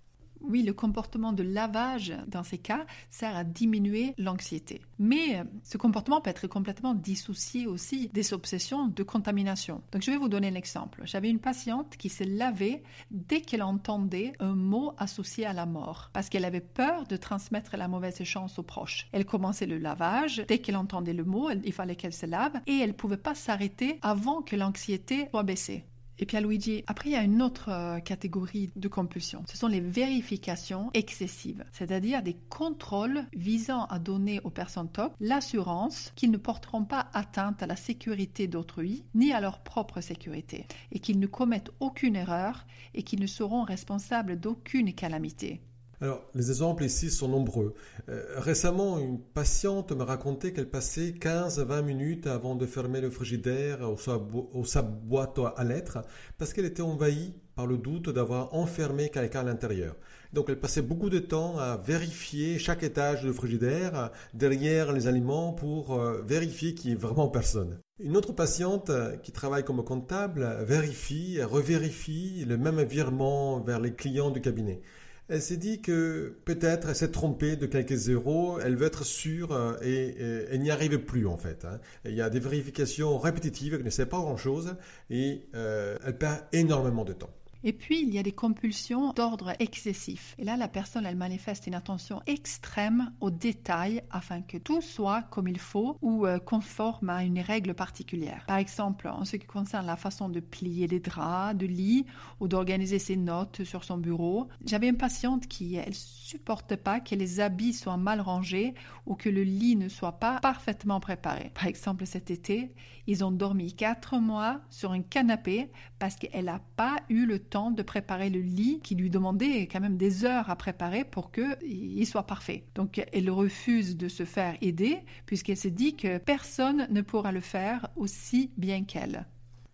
Oui, 0.49 0.63
le 0.63 0.73
comportement 0.73 1.33
de 1.33 1.43
lavage 1.43 2.15
dans 2.29 2.43
ces 2.43 2.59
cas 2.59 2.87
sert 3.11 3.37
à 3.37 3.45
diminuer 3.45 4.15
l'anxiété. 4.19 4.81
Mais 4.99 5.41
euh, 5.41 5.45
ce 5.65 5.77
comportement 5.77 6.21
peut 6.21 6.31
être 6.31 6.47
complètement 6.47 6.95
dissocié 6.95 7.67
aussi 7.67 8.09
des 8.13 8.33
obsessions 8.33 8.87
de 8.87 9.03
contamination. 9.03 9.83
Donc 9.93 10.03
je 10.03 10.11
vais 10.11 10.17
vous 10.17 10.29
donner 10.29 10.49
un 10.49 10.55
exemple. 10.55 11.03
J'avais 11.05 11.31
une 11.31 11.41
patiente 11.41 11.97
qui 11.97 12.09
se 12.09 12.25
lavait 12.25 12.83
dès 13.11 13.41
qu'elle 13.41 13.63
entendait 13.63 14.33
un 14.39 14.55
mot 14.55 14.93
associé 14.99 15.47
à 15.47 15.53
la 15.53 15.67
mort, 15.67 16.11
parce 16.13 16.29
qu'elle 16.29 16.45
avait 16.45 16.61
peur 16.61 17.07
de 17.07 17.17
transmettre 17.17 17.77
la 17.77 17.89
mauvaise 17.89 18.23
chance 18.25 18.59
aux 18.59 18.63
proches. 18.63 19.09
Elle 19.13 19.25
commençait 19.25 19.67
le 19.67 19.79
lavage, 19.79 20.45
dès 20.49 20.59
qu'elle 20.59 20.77
entendait 20.77 21.13
le 21.13 21.25
mot, 21.25 21.51
il 21.51 21.73
fallait 21.73 21.97
qu'elle 21.97 22.13
se 22.13 22.27
lave, 22.27 22.61
et 22.67 22.79
elle 22.79 22.91
ne 22.91 22.95
pouvait 22.95 23.17
pas 23.17 23.35
s'arrêter 23.35 23.99
avant 24.03 24.43
que 24.43 24.57
l'anxiété 24.57 25.29
soit 25.31 25.43
baissée. 25.43 25.85
Et 26.19 26.27
puis 26.27 26.39
Luigi, 26.41 26.83
après 26.87 27.11
il 27.11 27.13
y 27.13 27.17
a 27.17 27.23
une 27.23 27.43
autre 27.43 27.71
euh, 27.71 28.01
catégorie 28.01 28.71
de 28.75 28.89
compulsion. 28.89 29.43
Ce 29.47 29.57
sont 29.57 29.67
les 29.67 29.81
vérifications 29.81 30.91
excessives, 30.95 31.65
c'est-à-dire 31.73 32.23
des 32.23 32.37
contrôles 32.49 33.25
visant 33.35 33.85
à 33.87 33.99
donner 33.99 34.41
aux 34.45 34.51
personnes 34.51 34.91
top 34.91 35.15
l'assurance 35.21 36.13
qu'ils 36.17 36.31
ne 36.31 36.39
porteront 36.39 36.85
pas 36.85 37.09
atteinte 37.13 37.63
à 37.63 37.67
la 37.67 37.77
sécurité 37.77 38.47
d'autrui 38.47 39.05
ni 39.15 39.33
à 39.33 39.41
leur 39.41 39.61
propre 39.61 40.01
sécurité 40.01 40.67
et 40.93 41.01
qu'ils 41.01 41.21
ne 41.21 41.27
commettent 41.27 41.73
aucune 41.81 42.17
erreur 42.17 42.67
et 42.95 43.03
qu'ils 43.03 43.21
ne 43.21 43.27
seront 43.27 43.63
responsables 43.63 44.41
d'aucune 44.41 44.95
calamité. 44.95 45.61
Alors, 46.03 46.23
les 46.35 46.51
exemples 46.51 46.85
ici 46.85 47.11
sont 47.11 47.29
nombreux. 47.29 47.73
Euh, 48.11 48.23
récemment, 48.37 48.99
une 48.99 49.19
patiente 49.19 49.93
me 49.93 50.03
racontait 50.03 50.53
qu'elle 50.53 50.69
passait 50.69 51.13
15 51.15 51.59
à 51.59 51.65
20 51.65 51.83
minutes 51.83 52.27
avant 52.27 52.55
de 52.55 52.67
fermer 52.67 53.01
le 53.01 53.09
frigidaire 53.09 53.81
ou 53.91 54.65
sa, 54.67 54.83
boîte 54.83 55.41
à 55.57 55.65
lettres 55.65 55.99
parce 56.37 56.53
qu'elle 56.53 56.67
était 56.67 56.83
envahie 56.83 57.33
par 57.55 57.67
le 57.67 57.79
doute 57.79 58.11
d'avoir 58.11 58.53
enfermé 58.53 59.09
quelqu'un 59.09 59.41
à 59.41 59.45
l'intérieur. 59.45 59.97
Donc, 60.35 60.51
elle 60.51 60.61
passait 60.61 60.83
beaucoup 60.83 61.09
de 61.09 61.19
temps 61.19 61.59
à 61.59 61.79
vérifier 61.79 62.59
chaque 62.59 62.83
étage 62.83 63.23
du 63.23 63.33
frigidaire 63.33 64.11
derrière 64.35 64.93
les 64.93 65.07
aliments 65.07 65.55
pour 65.55 65.95
euh, 65.95 66.23
vérifier 66.27 66.75
qu'il 66.75 66.91
n'y 66.91 66.97
ait 66.97 67.01
vraiment 67.01 67.29
personne. 67.29 67.79
Une 68.01 68.19
autre 68.19 68.35
patiente 68.35 68.91
euh, 68.91 69.17
qui 69.17 69.33
travaille 69.33 69.65
comme 69.65 69.83
comptable 69.83 70.47
vérifie, 70.61 71.43
revérifie 71.43 72.45
le 72.45 72.59
même 72.59 72.83
virement 72.83 73.61
vers 73.61 73.81
les 73.81 73.95
clients 73.95 74.31
du 74.31 74.43
cabinet. 74.43 74.83
Elle 75.29 75.43
s'est 75.43 75.57
dit 75.57 75.83
que 75.83 76.37
peut-être 76.45 76.91
elle 76.91 76.95
s'est 76.95 77.11
trompée 77.11 77.57
de 77.57 77.67
quelques 77.67 78.09
euros, 78.09 78.61
elle 78.61 78.77
veut 78.77 78.87
être 78.87 79.05
sûre 79.05 79.53
euh, 79.53 79.77
et, 79.83 80.17
elle 80.51 80.61
n'y 80.61 80.71
arrive 80.71 80.99
plus 81.01 81.27
en 81.27 81.37
fait. 81.37 81.65
Hein. 81.65 81.81
Il 82.05 82.15
y 82.15 82.23
a 82.23 82.31
des 82.31 82.39
vérifications 82.39 83.19
répétitives, 83.19 83.75
elle 83.75 83.85
ne 83.85 83.91
sait 83.91 84.07
pas 84.07 84.19
grand-chose 84.19 84.77
et 85.11 85.49
euh, 85.55 85.99
elle 86.07 86.17
perd 86.17 86.43
énormément 86.53 87.05
de 87.05 87.12
temps. 87.12 87.31
Et 87.69 87.73
puis, 87.73 88.01
il 88.01 88.15
y 88.15 88.19
a 88.21 88.23
des 88.23 88.31
compulsions 88.31 89.13
d'ordre 89.13 89.55
excessif. 89.59 90.37
Et 90.39 90.45
là, 90.45 90.57
la 90.57 90.69
personne, 90.69 91.05
elle 91.05 91.17
manifeste 91.17 91.67
une 91.67 91.75
attention 91.75 92.23
extrême 92.29 93.11
aux 93.21 93.33
détails 93.33 94.05
afin 94.13 94.41
que 94.41 94.57
tout 94.57 94.81
soit 94.81 95.23
comme 95.33 95.49
il 95.49 95.59
faut 95.59 95.99
ou 96.01 96.29
euh, 96.29 96.39
conforme 96.39 97.11
à 97.11 97.25
une 97.25 97.41
règle 97.41 97.75
particulière. 97.75 98.45
Par 98.47 98.59
exemple, 98.59 99.09
en 99.09 99.25
ce 99.25 99.35
qui 99.35 99.47
concerne 99.47 99.85
la 99.85 99.97
façon 99.97 100.29
de 100.29 100.39
plier 100.39 100.87
les 100.87 101.01
draps 101.01 101.59
de 101.59 101.67
lit 101.67 102.07
ou 102.39 102.47
d'organiser 102.47 103.01
ses 103.01 103.17
notes 103.17 103.65
sur 103.65 103.83
son 103.83 103.99
bureau, 103.99 104.47
j'avais 104.65 104.89
une 104.89 104.97
patiente 104.97 105.49
qui, 105.49 105.75
elle 105.75 105.93
supporte 105.93 106.77
pas 106.77 107.01
que 107.01 107.17
les 107.17 107.41
habits 107.41 107.73
soient 107.73 107.97
mal 107.97 108.21
rangés 108.21 108.75
ou 109.07 109.17
que 109.17 109.29
le 109.29 109.43
lit 109.43 109.75
ne 109.75 109.89
soit 109.89 110.21
pas 110.21 110.39
parfaitement 110.39 111.01
préparé. 111.01 111.51
Par 111.53 111.67
exemple, 111.67 112.07
cet 112.07 112.31
été, 112.31 112.71
ils 113.07 113.25
ont 113.25 113.31
dormi 113.31 113.73
quatre 113.73 114.19
mois 114.19 114.61
sur 114.71 114.92
un 114.92 115.03
canapé 115.03 115.71
parce 115.99 116.16
qu'elle 116.16 116.47
n'a 116.47 116.61
pas 116.77 116.97
eu 117.09 117.27
le 117.27 117.38
temps 117.38 117.71
de 117.71 117.83
préparer 117.83 118.31
le 118.31 118.40
lit 118.40 118.81
qui 118.83 118.95
lui 118.95 119.11
demandait 119.11 119.66
quand 119.66 119.81
même 119.81 119.97
des 119.97 120.25
heures 120.25 120.51
à 120.51 120.57
préparer 120.57 121.05
pour 121.05 121.31
qu'il 121.31 122.07
soit 122.07 122.27
parfait. 122.27 122.64
Donc 122.75 123.05
elle 123.12 123.31
refuse 123.31 123.97
de 123.97 124.09
se 124.09 124.25
faire 124.25 124.57
aider 124.61 124.99
puisqu'elle 125.27 125.57
se 125.57 125.69
dit 125.69 125.97
que 125.97 126.19
personne 126.19 126.87
ne 126.90 127.03
pourra 127.03 127.33
le 127.33 127.40
faire 127.40 127.88
aussi 127.97 128.51
bien 128.57 128.85
qu'elle. 128.85 129.27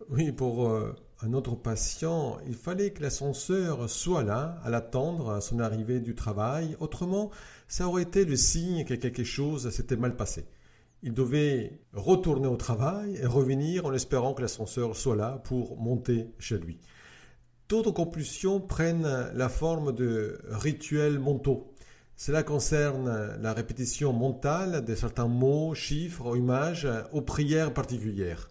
Oui, 0.09 0.31
pour 0.31 0.67
euh, 0.67 0.95
un 1.21 1.33
autre 1.33 1.55
patient, 1.55 2.37
il 2.45 2.55
fallait 2.55 2.91
que 2.91 3.01
l'ascenseur 3.01 3.89
soit 3.89 4.23
là, 4.23 4.59
à 4.63 4.69
l'attendre 4.69 5.31
à 5.31 5.41
son 5.41 5.59
arrivée 5.59 5.99
du 6.01 6.15
travail. 6.15 6.75
Autrement, 6.79 7.31
ça 7.67 7.87
aurait 7.87 8.03
été 8.03 8.25
le 8.25 8.35
signe 8.35 8.83
que 8.83 8.93
quelque 8.93 9.23
chose 9.23 9.69
s'était 9.69 9.95
mal 9.95 10.15
passé. 10.15 10.45
Il 11.05 11.13
devait 11.13 11.81
retourner 11.91 12.47
au 12.47 12.55
travail 12.55 13.17
et 13.21 13.25
revenir 13.25 13.85
en 13.85 13.93
espérant 13.93 14.33
que 14.33 14.41
l'ascenseur 14.41 14.95
soit 14.95 15.17
là 15.17 15.41
pour 15.43 15.77
monter 15.77 16.27
chez 16.39 16.57
lui. 16.57 16.79
D'autres 17.67 17.91
compulsions 17.91 18.61
prennent 18.61 19.29
la 19.33 19.49
forme 19.49 19.93
de 19.93 20.39
rituels 20.47 21.19
mentaux. 21.19 21.73
Cela 22.15 22.41
concerne 22.41 23.35
la 23.41 23.53
répétition 23.53 24.13
mentale 24.13 24.85
de 24.85 24.95
certains 24.95 25.27
mots, 25.27 25.75
chiffres 25.75 26.31
ou 26.31 26.35
images 26.37 26.87
aux 27.11 27.21
prières 27.21 27.73
particulières. 27.73 28.47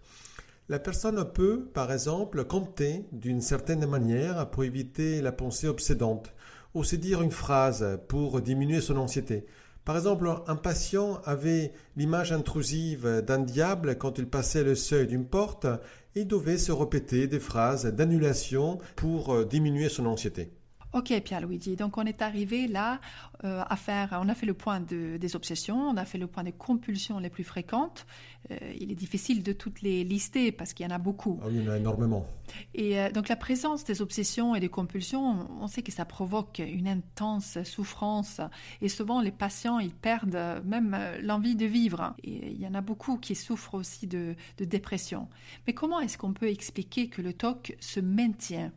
La 0.69 0.79
personne 0.79 1.25
peut, 1.33 1.71
par 1.73 1.91
exemple, 1.91 2.45
compter 2.45 3.07
d'une 3.13 3.41
certaine 3.41 3.87
manière 3.87 4.51
pour 4.51 4.65
éviter 4.65 5.23
la 5.23 5.33
pensée 5.33 5.69
obsédante, 5.69 6.35
ou 6.75 6.85
se 6.85 6.97
dire 6.97 7.23
une 7.23 7.31
phrase 7.31 7.99
pour 8.09 8.43
diminuer 8.43 8.83
son 8.83 8.97
anxiété. 8.97 9.47
Par 9.85 9.97
exemple, 9.97 10.29
un 10.47 10.57
patient 10.57 11.21
avait 11.25 11.73
l'image 11.97 12.33
intrusive 12.33 13.23
d'un 13.27 13.41
diable 13.41 13.97
quand 13.99 14.19
il 14.19 14.29
passait 14.29 14.63
le 14.63 14.77
seuil 14.77 15.09
d'une 15.09 15.27
porte 15.27 15.67
et 16.15 16.25
devait 16.25 16.59
se 16.59 16.71
répéter 16.71 17.27
des 17.27 17.41
phrases 17.41 17.87
d'annulation 17.87 18.79
pour 18.95 19.35
euh, 19.35 19.45
diminuer 19.45 19.89
son 19.89 20.07
anxiété. 20.07 20.53
Ok, 20.93 21.19
Pierre-Luigi. 21.25 21.77
Donc, 21.77 21.97
on 21.97 22.05
est 22.05 22.21
arrivé 22.21 22.69
là 22.69 23.01
euh, 23.45 23.63
à 23.67 23.77
faire. 23.77 24.19
On 24.23 24.29
a 24.29 24.35
fait 24.35 24.45
le 24.45 24.53
point 24.53 24.79
des 24.81 25.37
obsessions, 25.37 25.89
on 25.89 25.97
a 25.97 26.05
fait 26.05 26.19
le 26.19 26.27
point 26.27 26.45
des 26.45 26.53
compulsions 26.53 27.19
les 27.19 27.31
plus 27.31 27.45
fréquentes. 27.45 28.07
Euh, 28.51 28.57
il 28.79 28.93
est 28.93 28.97
difficile 28.97 29.43
de 29.43 29.55
toutes 29.55 29.81
les 29.81 30.05
lister 30.05 30.53
parce 30.53 30.75
qu'il 30.75 30.85
y 30.85 30.89
en 30.93 30.95
a 30.95 30.99
beaucoup. 30.99 31.41
Ah 31.43 31.47
oui, 31.49 31.55
il 31.57 31.65
y 31.65 31.69
en 31.69 31.73
a 31.73 31.79
énormément. 31.79 32.27
Et 32.75 33.01
euh, 33.01 33.11
donc, 33.11 33.31
la 33.31 33.37
présence 33.37 33.85
des 33.85 34.03
obsessions 34.03 34.55
et 34.55 34.61
des 34.61 34.69
compulsions, 34.69 35.49
on 35.63 35.67
sait 35.67 35.83
que 35.83 35.93
ça 35.93 36.05
provoque 36.05 36.59
une 36.59 36.89
intense 36.89 37.63
souffrance. 37.63 38.43
Et 38.83 38.91
souvent, 38.91 39.23
les 39.23 39.33
patients, 39.33 39.79
ils 39.79 39.95
perdent 39.95 40.63
même 40.67 40.95
l'envie 41.23 41.57
de 41.57 41.65
vivre. 41.65 42.15
Et 42.23 42.51
il 42.51 42.61
y 42.61 42.67
en 42.67 42.75
a 42.75 42.83
beaucoup 42.83 43.17
qui 43.17 43.35
souffrent 43.35 43.75
aussi 43.75 44.07
de, 44.07 44.35
de 44.59 44.65
dépression. 44.67 45.29
Mais 45.67 45.73
comment 45.73 46.01
est-ce 46.01 46.19
qu'on 46.19 46.35
peut 46.35 46.51
expliquer 46.51 47.09
que 47.09 47.23
le 47.23 47.33
TOC 47.33 47.77
se 47.81 48.01
maintient? 48.01 48.73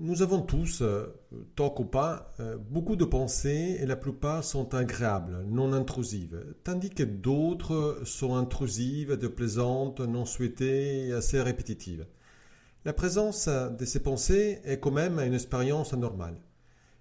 Nous 0.00 0.22
avons 0.22 0.42
tous, 0.42 0.80
euh, 0.82 1.12
toc 1.56 1.80
ou 1.80 1.84
pas, 1.84 2.32
euh, 2.38 2.56
beaucoup 2.56 2.94
de 2.94 3.04
pensées 3.04 3.78
et 3.80 3.86
la 3.86 3.96
plupart 3.96 4.44
sont 4.44 4.74
agréables, 4.74 5.44
non 5.48 5.72
intrusives, 5.72 6.40
tandis 6.62 6.90
que 6.90 7.02
d'autres 7.02 8.02
sont 8.04 8.36
intrusives, 8.36 9.16
déplaisantes, 9.16 10.00
non 10.00 10.24
souhaitées 10.24 11.08
et 11.08 11.12
assez 11.12 11.40
répétitives. 11.40 12.06
La 12.84 12.92
présence 12.92 13.48
de 13.48 13.84
ces 13.84 14.00
pensées 14.00 14.60
est 14.64 14.78
quand 14.78 14.92
même 14.92 15.18
une 15.18 15.34
expérience 15.34 15.92
normale. 15.94 16.40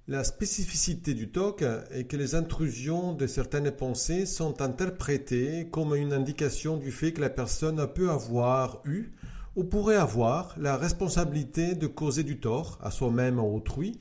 La 0.07 0.23
spécificité 0.23 1.13
du 1.13 1.29
TOC 1.29 1.63
est 1.91 2.05
que 2.05 2.17
les 2.17 2.33
intrusions 2.33 3.13
de 3.13 3.27
certaines 3.27 3.71
pensées 3.71 4.25
sont 4.25 4.61
interprétées 4.61 5.67
comme 5.69 5.95
une 5.95 6.13
indication 6.13 6.77
du 6.77 6.91
fait 6.91 7.13
que 7.13 7.21
la 7.21 7.29
personne 7.29 7.85
peut 7.93 8.09
avoir 8.09 8.81
eu 8.85 9.11
ou 9.57 9.63
pourrait 9.63 9.95
avoir 9.95 10.53
la 10.57 10.77
responsabilité 10.77 11.73
de 11.73 11.87
causer 11.87 12.23
du 12.23 12.39
tort 12.39 12.77
à 12.81 12.91
soi-même 12.91 13.39
ou 13.39 13.55
autrui, 13.55 13.99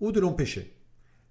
ou 0.00 0.12
de 0.12 0.20
l'empêcher. 0.20 0.76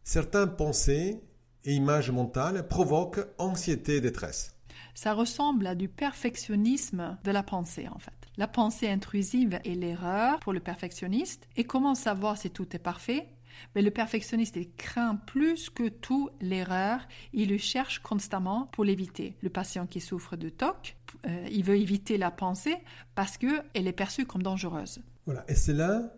Certains 0.04 0.47
pensées 0.47 1.21
et 1.63 1.74
images 1.74 2.10
mentales 2.10 2.67
provoquent 2.67 3.24
anxiété 3.38 3.97
et 3.97 4.02
détresse. 4.02 4.56
Ça 4.95 5.13
ressemble 5.13 5.67
à 5.67 5.76
du 5.76 5.88
perfectionnisme 5.88 7.17
de 7.24 7.32
la 7.32 7.43
pensée 7.43 7.88
en 7.88 8.00
fait. 8.00 8.12
La 8.36 8.47
pensée 8.47 8.89
intrusive 8.89 9.60
est 9.63 9.76
l'erreur 9.76 10.39
pour 10.39 10.54
le 10.54 10.60
perfectionniste. 10.60 11.47
Et 11.56 11.63
comment 11.63 11.93
savoir 11.93 12.38
si 12.38 12.50
tout 12.50 12.76
est 12.76 12.80
parfait? 12.80 13.28
Mais 13.76 13.82
le 13.82 13.91
perfectionniste, 13.91 14.58
craint 14.78 15.15
plus 15.15 15.69
que 15.69 15.89
tout 15.89 16.30
l'erreur. 16.39 17.02
Il 17.34 17.50
le 17.50 17.58
cherche 17.58 18.00
constamment 18.00 18.67
pour 18.71 18.84
l'éviter. 18.84 19.36
Le 19.41 19.50
patient 19.50 19.86
qui 19.86 19.99
souffre 19.99 20.36
de 20.36 20.49
TOC, 20.49 20.95
euh, 21.26 21.47
il 21.51 21.63
veut 21.63 21.78
éviter 21.78 22.17
la 22.17 22.32
pensée 22.32 22.76
parce 23.15 23.38
qu'elle 23.38 23.63
est 23.74 23.93
perçue 23.93 24.26
comme 24.26 24.43
dangereuse. 24.43 24.99
Voilà. 25.26 25.45
Et 25.47 25.55
cela 25.55 26.13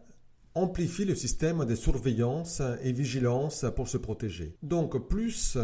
amplifie 0.56 1.06
le 1.06 1.16
système 1.16 1.66
de 1.66 1.76
surveillance 1.76 2.62
et 2.84 2.91
vigilance 2.91 3.66
pour 3.76 3.88
se 3.88 3.97
protéger. 3.97 4.56
Donc 4.62 5.08
plus 5.08 5.58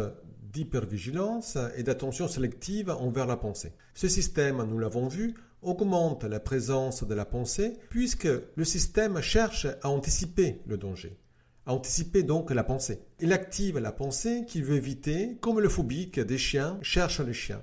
d'hypervigilance 0.52 1.56
et 1.76 1.84
d'attention 1.84 2.26
sélective 2.26 2.90
envers 2.90 3.26
la 3.26 3.36
pensée. 3.36 3.72
Ce 3.94 4.08
système, 4.08 4.64
nous 4.64 4.78
l'avons 4.78 5.06
vu, 5.06 5.34
augmente 5.62 6.24
la 6.24 6.40
présence 6.40 7.04
de 7.04 7.14
la 7.14 7.24
pensée 7.24 7.78
puisque 7.88 8.28
le 8.56 8.64
système 8.64 9.20
cherche 9.20 9.66
à 9.82 9.90
anticiper 9.90 10.60
le 10.66 10.76
danger 10.76 11.16
anticiper 11.66 12.22
donc 12.22 12.50
la 12.50 12.64
pensée. 12.64 13.00
Il 13.20 13.32
active 13.32 13.78
la 13.78 13.92
pensée 13.92 14.44
qu'il 14.46 14.64
veut 14.64 14.76
éviter, 14.76 15.36
comme 15.40 15.60
le 15.60 15.68
phobique 15.68 16.20
des 16.20 16.38
chiens 16.38 16.78
cherche 16.82 17.20
le 17.20 17.32
chien. 17.32 17.62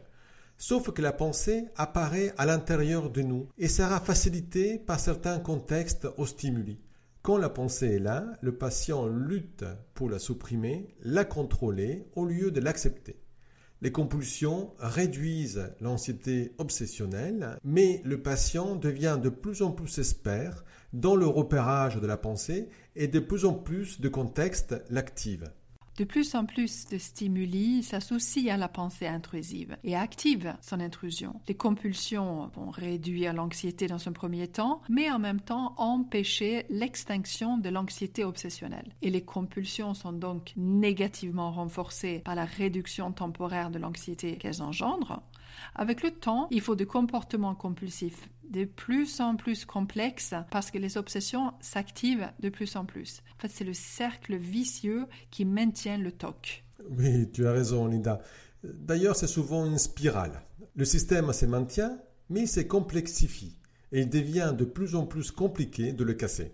Sauf 0.59 0.91
que 0.91 1.03
la 1.03 1.13
pensée 1.13 1.65
apparaît 1.75 2.33
à 2.37 2.47
l'intérieur 2.47 3.11
de 3.11 3.21
nous 3.21 3.47
et 3.59 3.67
sera 3.67 3.99
facilitée 3.99 4.79
par 4.79 4.99
certains 4.99 5.39
contextes 5.39 6.07
aux 6.17 6.25
stimuli, 6.25 6.79
Quand 7.21 7.37
la 7.37 7.49
pensée 7.49 7.95
est 7.95 7.99
là, 7.99 8.25
le 8.41 8.57
patient 8.57 9.05
lutte 9.05 9.65
pour 9.93 10.09
la 10.09 10.17
supprimer, 10.17 10.95
la 11.01 11.25
contrôler 11.25 12.07
au 12.15 12.25
lieu 12.25 12.49
de 12.49 12.59
l'accepter. 12.59 13.21
Les 13.81 13.91
compulsions 13.91 14.73
réduisent 14.79 15.69
l'anxiété 15.79 16.55
obsessionnelle, 16.57 17.59
mais 17.63 18.01
le 18.03 18.23
patient 18.23 18.75
devient 18.75 19.19
de 19.21 19.29
plus 19.29 19.61
en 19.61 19.71
plus 19.71 19.99
expert 19.99 20.65
dans 20.93 21.15
le 21.15 21.27
repérage 21.27 21.97
de 21.97 22.07
la 22.07 22.17
pensée 22.17 22.69
et 22.95 23.07
de 23.07 23.19
plus 23.19 23.45
en 23.45 23.53
plus 23.53 24.01
de 24.01 24.09
contextes 24.09 24.75
l'activent. 24.89 25.51
De 25.97 26.03
plus 26.03 26.35
en 26.35 26.45
plus 26.45 26.85
de 26.89 26.99
stimuli 26.99 27.81
s'associent 27.81 28.53
à 28.53 28.57
la 28.57 28.67
pensée 28.67 29.07
intrusive 29.07 29.77
et 29.83 29.95
activent 29.95 30.55
son 30.61 30.79
intrusion. 30.79 31.41
Les 31.47 31.55
compulsions 31.55 32.51
vont 32.53 32.69
réduire 32.69 33.33
l'anxiété 33.33 33.87
dans 33.87 34.07
un 34.07 34.11
premier 34.11 34.47
temps, 34.47 34.81
mais 34.89 35.09
en 35.09 35.17
même 35.17 35.41
temps 35.41 35.73
empêcher 35.77 36.67
l'extinction 36.69 37.57
de 37.57 37.69
l'anxiété 37.69 38.23
obsessionnelle. 38.23 38.93
Et 39.01 39.09
les 39.09 39.23
compulsions 39.23 39.95
sont 39.95 40.13
donc 40.13 40.53
négativement 40.55 41.51
renforcées 41.51 42.19
par 42.19 42.35
la 42.35 42.45
réduction 42.45 43.11
temporaire 43.11 43.71
de 43.71 43.79
l'anxiété 43.79 44.37
qu'elles 44.37 44.61
engendrent. 44.61 45.23
Avec 45.73 46.03
le 46.03 46.11
temps, 46.11 46.47
il 46.51 46.61
faut 46.61 46.75
des 46.75 46.85
comportements 46.85 47.55
compulsifs 47.55 48.29
de 48.49 48.65
plus 48.65 49.19
en 49.19 49.35
plus 49.35 49.65
complexes 49.65 50.33
parce 50.51 50.71
que 50.71 50.77
les 50.77 50.97
obsessions 50.97 51.53
s'activent 51.59 52.29
de 52.39 52.49
plus 52.49 52.75
en 52.75 52.85
plus. 52.85 53.21
En 53.37 53.41
fait, 53.41 53.51
c'est 53.51 53.63
le 53.63 53.73
cercle 53.73 54.35
vicieux 54.35 55.05
qui 55.31 55.45
maintient 55.45 55.97
le 55.97 56.11
TOC. 56.11 56.63
Oui, 56.89 57.29
tu 57.31 57.47
as 57.47 57.51
raison, 57.51 57.87
Linda. 57.87 58.21
D'ailleurs, 58.63 59.15
c'est 59.15 59.27
souvent 59.27 59.65
une 59.65 59.77
spirale. 59.77 60.41
Le 60.75 60.85
système 60.85 61.31
se 61.33 61.45
maintient, 61.45 61.99
mais 62.29 62.41
il 62.41 62.47
se 62.47 62.61
complexifie 62.61 63.59
et 63.91 64.01
il 64.01 64.09
devient 64.09 64.53
de 64.57 64.65
plus 64.65 64.95
en 64.95 65.05
plus 65.05 65.31
compliqué 65.31 65.93
de 65.93 66.03
le 66.03 66.13
casser. 66.13 66.53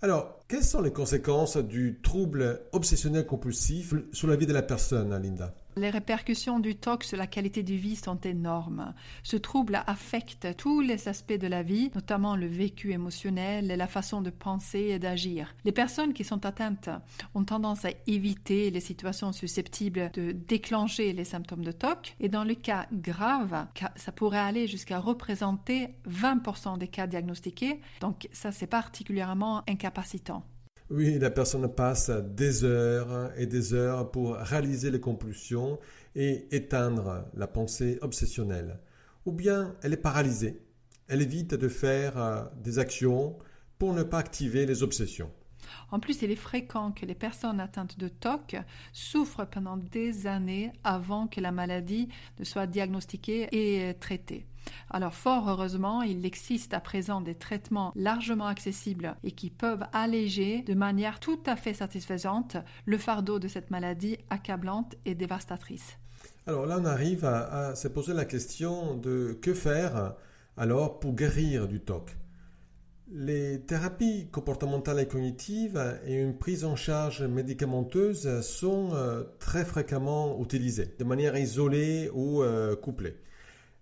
Alors, 0.00 0.38
quelles 0.46 0.64
sont 0.64 0.80
les 0.80 0.92
conséquences 0.92 1.56
du 1.56 2.00
trouble 2.02 2.60
obsessionnel 2.72 3.26
compulsif 3.26 3.94
sur 4.12 4.28
la 4.28 4.36
vie 4.36 4.46
de 4.46 4.52
la 4.52 4.62
personne, 4.62 5.20
Linda? 5.20 5.54
Les 5.78 5.90
répercussions 5.90 6.58
du 6.58 6.74
TOC 6.74 7.04
sur 7.04 7.16
la 7.16 7.26
qualité 7.26 7.62
de 7.62 7.74
vie 7.74 7.96
sont 7.96 8.20
énormes. 8.20 8.94
Ce 9.22 9.36
trouble 9.36 9.80
affecte 9.86 10.56
tous 10.56 10.80
les 10.80 11.08
aspects 11.08 11.32
de 11.32 11.46
la 11.46 11.62
vie, 11.62 11.90
notamment 11.94 12.36
le 12.36 12.46
vécu 12.46 12.92
émotionnel 12.92 13.70
et 13.70 13.76
la 13.76 13.86
façon 13.86 14.20
de 14.20 14.30
penser 14.30 14.80
et 14.90 14.98
d'agir. 14.98 15.54
Les 15.64 15.72
personnes 15.72 16.12
qui 16.12 16.24
sont 16.24 16.44
atteintes 16.44 16.90
ont 17.34 17.44
tendance 17.44 17.84
à 17.84 17.90
éviter 18.06 18.70
les 18.70 18.80
situations 18.80 19.32
susceptibles 19.32 20.10
de 20.14 20.32
déclencher 20.32 21.12
les 21.12 21.24
symptômes 21.24 21.64
de 21.64 21.72
TOC 21.72 22.16
et 22.20 22.28
dans 22.28 22.44
le 22.44 22.54
cas 22.54 22.86
grave, 22.92 23.66
ça 23.96 24.12
pourrait 24.12 24.38
aller 24.38 24.66
jusqu'à 24.66 24.98
représenter 24.98 25.94
20% 26.08 26.78
des 26.78 26.88
cas 26.88 27.06
diagnostiqués. 27.06 27.80
Donc 28.00 28.28
ça, 28.32 28.52
c'est 28.52 28.66
particulièrement 28.66 29.62
incapacitant. 29.68 30.44
Oui, 30.90 31.18
la 31.18 31.30
personne 31.30 31.68
passe 31.68 32.10
des 32.10 32.64
heures 32.64 33.30
et 33.36 33.44
des 33.44 33.74
heures 33.74 34.10
pour 34.10 34.36
réaliser 34.36 34.90
les 34.90 35.00
compulsions 35.00 35.78
et 36.14 36.46
éteindre 36.50 37.26
la 37.34 37.46
pensée 37.46 37.98
obsessionnelle. 38.00 38.78
Ou 39.26 39.32
bien 39.32 39.76
elle 39.82 39.92
est 39.92 39.98
paralysée. 39.98 40.62
Elle 41.06 41.20
évite 41.20 41.54
de 41.54 41.68
faire 41.68 42.16
euh, 42.16 42.42
des 42.62 42.78
actions 42.78 43.36
pour 43.78 43.92
ne 43.92 44.02
pas 44.02 44.18
activer 44.18 44.64
les 44.64 44.82
obsessions. 44.82 45.30
En 45.90 46.00
plus, 46.00 46.22
il 46.22 46.30
est 46.30 46.36
fréquent 46.36 46.92
que 46.92 47.06
les 47.06 47.14
personnes 47.14 47.60
atteintes 47.60 47.98
de 47.98 48.08
TOC 48.08 48.56
souffrent 48.92 49.46
pendant 49.46 49.76
des 49.76 50.26
années 50.26 50.72
avant 50.84 51.26
que 51.26 51.40
la 51.40 51.52
maladie 51.52 52.08
ne 52.38 52.44
soit 52.44 52.66
diagnostiquée 52.66 53.48
et 53.52 53.94
traitée. 53.94 54.46
Alors 54.90 55.14
fort 55.14 55.48
heureusement, 55.48 56.02
il 56.02 56.24
existe 56.24 56.74
à 56.74 56.80
présent 56.80 57.20
des 57.20 57.34
traitements 57.34 57.92
largement 57.96 58.46
accessibles 58.46 59.16
et 59.24 59.32
qui 59.32 59.50
peuvent 59.50 59.84
alléger 59.92 60.62
de 60.62 60.74
manière 60.74 61.20
tout 61.20 61.40
à 61.46 61.56
fait 61.56 61.74
satisfaisante 61.74 62.56
le 62.84 62.98
fardeau 62.98 63.38
de 63.38 63.48
cette 63.48 63.70
maladie 63.70 64.18
accablante 64.30 64.94
et 65.04 65.14
dévastatrice. 65.14 65.98
Alors 66.46 66.66
là, 66.66 66.78
on 66.80 66.84
arrive 66.84 67.24
à, 67.24 67.74
se 67.74 67.88
poser 67.88 68.14
la 68.14 68.24
question 68.24 68.96
de 68.96 69.38
que 69.40 69.54
faire 69.54 70.14
alors 70.56 70.98
pour 70.98 71.14
guérir 71.14 71.68
du 71.68 71.80
TOC? 71.80 72.16
Les 73.10 73.62
thérapies 73.62 74.28
comportementales 74.30 75.00
et 75.00 75.08
cognitives 75.08 75.82
et 76.04 76.14
une 76.14 76.36
prise 76.36 76.66
en 76.66 76.76
charge 76.76 77.22
médicamenteuse 77.22 78.42
sont 78.42 78.90
euh, 78.92 79.24
très 79.38 79.64
fréquemment 79.64 80.38
utilisées, 80.42 80.94
de 80.98 81.04
manière 81.04 81.34
isolée 81.38 82.10
ou 82.12 82.42
euh, 82.42 82.76
couplée. 82.76 83.16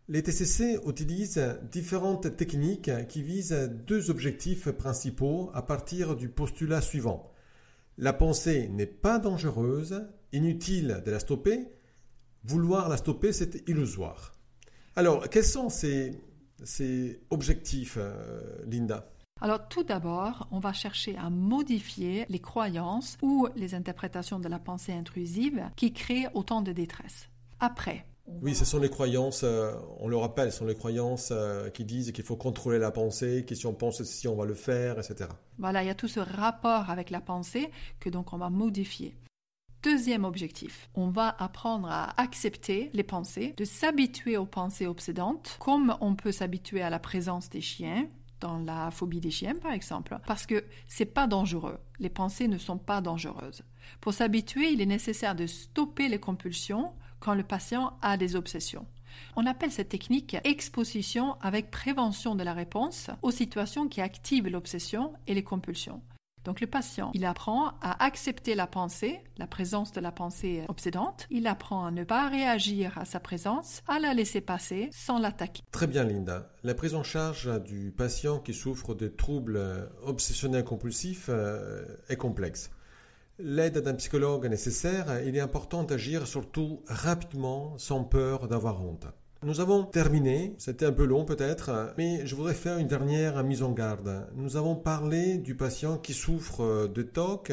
Les 0.09 0.23
TCC 0.23 0.79
utilisent 0.87 1.59
différentes 1.73 2.37
techniques 2.37 2.93
qui 3.09 3.23
visent 3.25 3.69
deux 3.89 4.11
objectifs 4.11 4.71
principaux 4.71 5.51
à 5.55 5.63
partir 5.63 6.15
du 6.15 6.29
postulat 6.29 6.81
suivant. 6.81 7.33
La 7.99 8.13
pensée 8.13 8.69
n'est 8.69 8.87
pas 8.87 9.19
dangereuse, 9.19 10.07
inutile 10.33 11.03
de 11.05 11.11
la 11.11 11.19
stopper, 11.19 11.67
vouloir 12.45 12.89
la 12.89 12.97
stopper 12.97 13.33
c'est 13.33 13.69
illusoire. 13.69 14.35
Alors, 14.95 15.29
quels 15.29 15.45
sont 15.45 15.69
ces, 15.69 16.21
objectifs, 17.31 17.97
euh, 17.99 18.41
Linda? 18.69 19.11
Alors 19.41 19.69
tout 19.69 19.83
d'abord, 19.83 20.49
on 20.51 20.61
va 20.61 20.73
chercher 20.73 21.17
à 21.17 21.29
modifier 21.29 22.25
les 22.29 22.39
croyances 22.39 23.19
ou 23.21 23.49
les 23.55 23.75
interprétations 23.75 24.41
de 24.41 24.49
la 24.49 24.59
pensée 24.59 24.93
intrusive 24.93 25.69
qui 25.77 25.93
créent 25.93 26.29
autant 26.33 26.63
de 26.63 26.73
détresse. 26.73 27.29
Après, 27.61 28.07
oui, 28.43 28.57
ce 28.57 28.65
sont 28.65 28.81
les 28.81 28.91
croyances, 28.91 29.45
euh, 29.45 29.73
on 30.01 30.09
le 30.09 30.17
rappelle, 30.17 30.51
ce 30.51 30.59
sont 30.59 30.65
les 30.65 30.75
croyances 30.75 31.29
euh, 31.31 31.71
qui 31.71 31.85
disent 31.85 32.11
qu'il 32.11 32.25
faut 32.25 32.37
contrôler 32.37 32.79
la 32.79 32.91
pensée, 32.91 33.45
que 33.47 33.55
si 33.55 33.67
on 33.67 33.73
pense 33.73 33.99
ceci, 33.99 34.27
on 34.27 34.35
va 34.35 34.45
le 34.45 34.55
faire, 34.55 34.99
etc. 34.99 35.31
Voilà, 35.59 35.85
il 35.85 35.87
y 35.87 35.91
a 35.91 35.95
tout 35.95 36.09
ce 36.09 36.19
rapport 36.19 36.91
avec 36.91 37.11
la 37.11 37.21
pensée 37.21 37.71
que 38.01 38.11
donc 38.11 38.33
on 38.33 38.37
va 38.37 38.51
modifier. 38.51 39.17
Deuxième 39.85 40.25
objectif, 40.25 40.91
on 40.95 41.09
va 41.09 41.37
apprendre 41.39 41.89
à 41.89 42.21
accepter 42.21 42.91
les 42.93 43.05
pensées, 43.05 43.55
de 43.57 43.65
s'habituer 43.65 44.37
aux 44.37 44.47
pensées 44.47 44.89
obsédantes, 44.89 45.57
comme 45.61 45.97
on 46.01 46.17
peut 46.17 46.33
s'habituer 46.33 46.83
à 46.83 46.91
la 46.91 46.99
présence 46.99 47.49
des 47.49 47.61
chiens, 47.61 48.09
dans 48.41 48.59
la 48.59 48.91
phobie 48.91 49.21
des 49.21 49.31
chiens 49.31 49.55
par 49.55 49.73
exemple, 49.73 50.19
parce 50.27 50.47
que 50.47 50.65
c'est 50.89 51.07
pas 51.07 51.27
dangereux. 51.27 51.79
Les 51.99 52.11
pensées 52.11 52.49
ne 52.49 52.59
sont 52.59 52.79
pas 52.79 53.01
dangereuses. 53.01 53.63
Pour 54.01 54.15
s'habituer, 54.15 54.71
il 54.71 54.81
est 54.81 54.87
nécessaire 54.87 55.35
de 55.35 55.47
stopper 55.47 56.09
les 56.09 56.21
compulsions 56.21 56.93
quand 57.21 57.35
le 57.35 57.43
patient 57.43 57.99
a 58.03 58.17
des 58.17 58.37
obsessions. 58.37 58.87
On 59.37 59.47
appelle 59.47 59.73
cette 59.73 59.89
technique 59.89 60.37
exposition 60.45 61.37
avec 61.41 61.71
prévention 61.71 62.35
de 62.35 62.43
la 62.43 62.53
réponse 62.53 63.11
aux 63.23 63.31
situations 63.31 63.89
qui 63.89 64.01
activent 64.01 64.49
l'obsession 64.49 65.15
et 65.27 65.35
les 65.35 65.45
compulsions. 65.45 66.03
Donc 66.47 66.61
le 66.61 66.69
patient, 66.69 67.11
il 67.13 67.25
apprend 67.25 67.73
à 67.83 68.05
accepter 68.05 68.55
la 68.55 68.69
pensée, 68.69 69.19
la 69.37 69.49
présence 69.49 69.91
de 69.91 70.01
la 70.01 70.13
pensée 70.13 70.63
obsédante. 70.69 71.27
Il 71.29 71.49
apprend 71.49 71.85
à 71.85 71.91
ne 71.91 72.05
pas 72.05 72.29
réagir 72.29 72.97
à 72.99 73.05
sa 73.05 73.19
présence, 73.19 73.83
à 73.89 73.99
la 73.99 74.15
laisser 74.15 74.41
passer 74.41 74.89
sans 74.93 75.19
l'attaquer. 75.19 75.65
Très 75.73 75.89
bien 75.89 76.05
Linda. 76.05 76.53
La 76.63 76.75
prise 76.75 76.95
en 76.95 77.03
charge 77.03 77.51
du 77.65 77.91
patient 77.91 78.39
qui 78.39 78.55
souffre 78.55 78.95
de 78.95 79.09
troubles 79.09 79.61
obsessionnels 80.05 80.63
compulsifs 80.63 81.27
euh, 81.31 81.85
est 82.09 82.17
complexe. 82.17 82.71
L'aide 83.41 83.79
d'un 83.79 83.95
psychologue 83.95 84.45
est 84.45 84.49
nécessaire, 84.49 85.21
il 85.27 85.37
est 85.37 85.41
important 85.41 85.83
d'agir 85.83 86.29
surtout 86.29 86.85
rapidement, 86.87 87.77
sans 87.77 88.05
peur 88.05 88.47
d'avoir 88.47 88.81
honte. 88.81 89.09
Nous 89.47 89.61
avons 89.61 89.85
terminé, 89.85 90.57
c'était 90.59 90.87
un 90.87 90.93
peu 90.93 91.05
long 91.05 91.25
peut-être, 91.25 91.95
mais 91.97 92.27
je 92.27 92.35
voudrais 92.35 92.53
faire 92.53 92.79
une 92.79 92.89
dernière 92.89 93.45
mise 93.45 93.63
en 93.63 93.71
garde. 93.71 94.27
Nous 94.35 94.57
avons 94.57 94.75
parlé 94.75 95.39
du 95.39 95.55
patient 95.55 95.99
qui 95.99 96.15
souffre 96.15 96.89
de 96.89 97.03
TOC, 97.03 97.53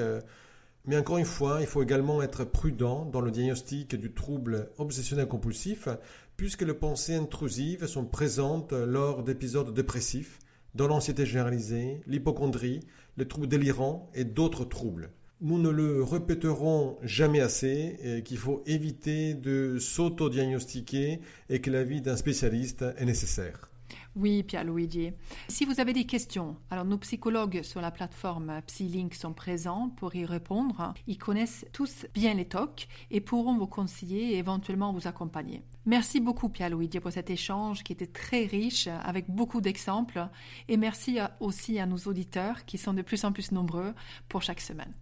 mais 0.87 0.97
encore 0.97 1.19
une 1.19 1.25
fois, 1.25 1.59
il 1.61 1.67
faut 1.67 1.83
également 1.83 2.23
être 2.23 2.45
prudent 2.45 3.05
dans 3.05 3.21
le 3.21 3.29
diagnostic 3.29 3.93
du 3.93 4.11
trouble 4.11 4.71
obsessionnel 4.79 5.27
compulsif, 5.27 5.87
puisque 6.35 6.63
les 6.63 6.73
pensées 6.73 7.13
intrusives 7.13 7.85
sont 7.85 8.05
présentes 8.05 8.73
lors 8.73 9.21
d'épisodes 9.21 9.71
dépressifs, 9.71 10.39
dans 10.73 10.87
l'anxiété 10.87 11.27
généralisée, 11.27 12.01
l'hypochondrie, 12.07 12.79
les 13.17 13.27
troubles 13.27 13.45
délirants 13.45 14.09
et 14.15 14.23
d'autres 14.23 14.65
troubles 14.65 15.11
nous 15.43 15.59
ne 15.59 15.69
le 15.69 16.03
répéterons 16.03 16.97
jamais 17.03 17.41
assez, 17.41 18.23
qu'il 18.25 18.37
faut 18.37 18.63
éviter 18.65 19.33
de 19.33 19.77
s'auto-diagnostiquer 19.77 21.19
et 21.49 21.61
que 21.61 21.69
l'avis 21.69 22.01
d'un 22.01 22.15
spécialiste 22.15 22.83
est 22.97 23.05
nécessaire. 23.05 23.69
Oui, 24.15 24.43
Pierre-Luigi. 24.43 25.11
Si 25.47 25.65
vous 25.65 25.79
avez 25.79 25.91
des 25.91 26.05
questions, 26.05 26.55
alors 26.69 26.85
nos 26.85 26.99
psychologues 26.99 27.63
sur 27.63 27.81
la 27.81 27.89
plateforme 27.89 28.61
PsyLink 28.67 29.15
sont 29.15 29.33
présents 29.33 29.89
pour 29.97 30.15
y 30.15 30.23
répondre. 30.23 30.93
Ils 31.07 31.17
connaissent 31.17 31.65
tous 31.73 32.05
bien 32.13 32.35
les 32.35 32.45
TOC 32.45 32.87
et 33.09 33.21
pourront 33.21 33.57
vous 33.57 33.67
conseiller 33.67 34.33
et 34.33 34.37
éventuellement 34.37 34.93
vous 34.93 35.07
accompagner. 35.07 35.63
Merci 35.85 36.19
beaucoup, 36.19 36.49
Pierre-Luigi, 36.49 36.99
pour 36.99 37.11
cet 37.11 37.31
échange 37.31 37.83
qui 37.83 37.93
était 37.93 38.07
très 38.07 38.45
riche 38.45 38.87
avec 38.87 39.29
beaucoup 39.29 39.61
d'exemples. 39.61 40.27
Et 40.67 40.77
merci 40.77 41.17
aussi 41.39 41.79
à 41.79 41.87
nos 41.87 41.97
auditeurs 41.97 42.65
qui 42.65 42.77
sont 42.77 42.93
de 42.93 43.01
plus 43.01 43.25
en 43.25 43.31
plus 43.31 43.51
nombreux 43.51 43.93
pour 44.29 44.43
chaque 44.43 44.61
semaine. 44.61 44.93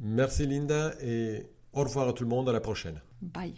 Merci 0.00 0.46
Linda 0.46 0.94
et 1.02 1.46
au 1.72 1.80
revoir 1.84 2.08
à 2.08 2.12
tout 2.12 2.24
le 2.24 2.30
monde, 2.30 2.48
à 2.48 2.52
la 2.52 2.60
prochaine. 2.60 3.00
Bye. 3.20 3.54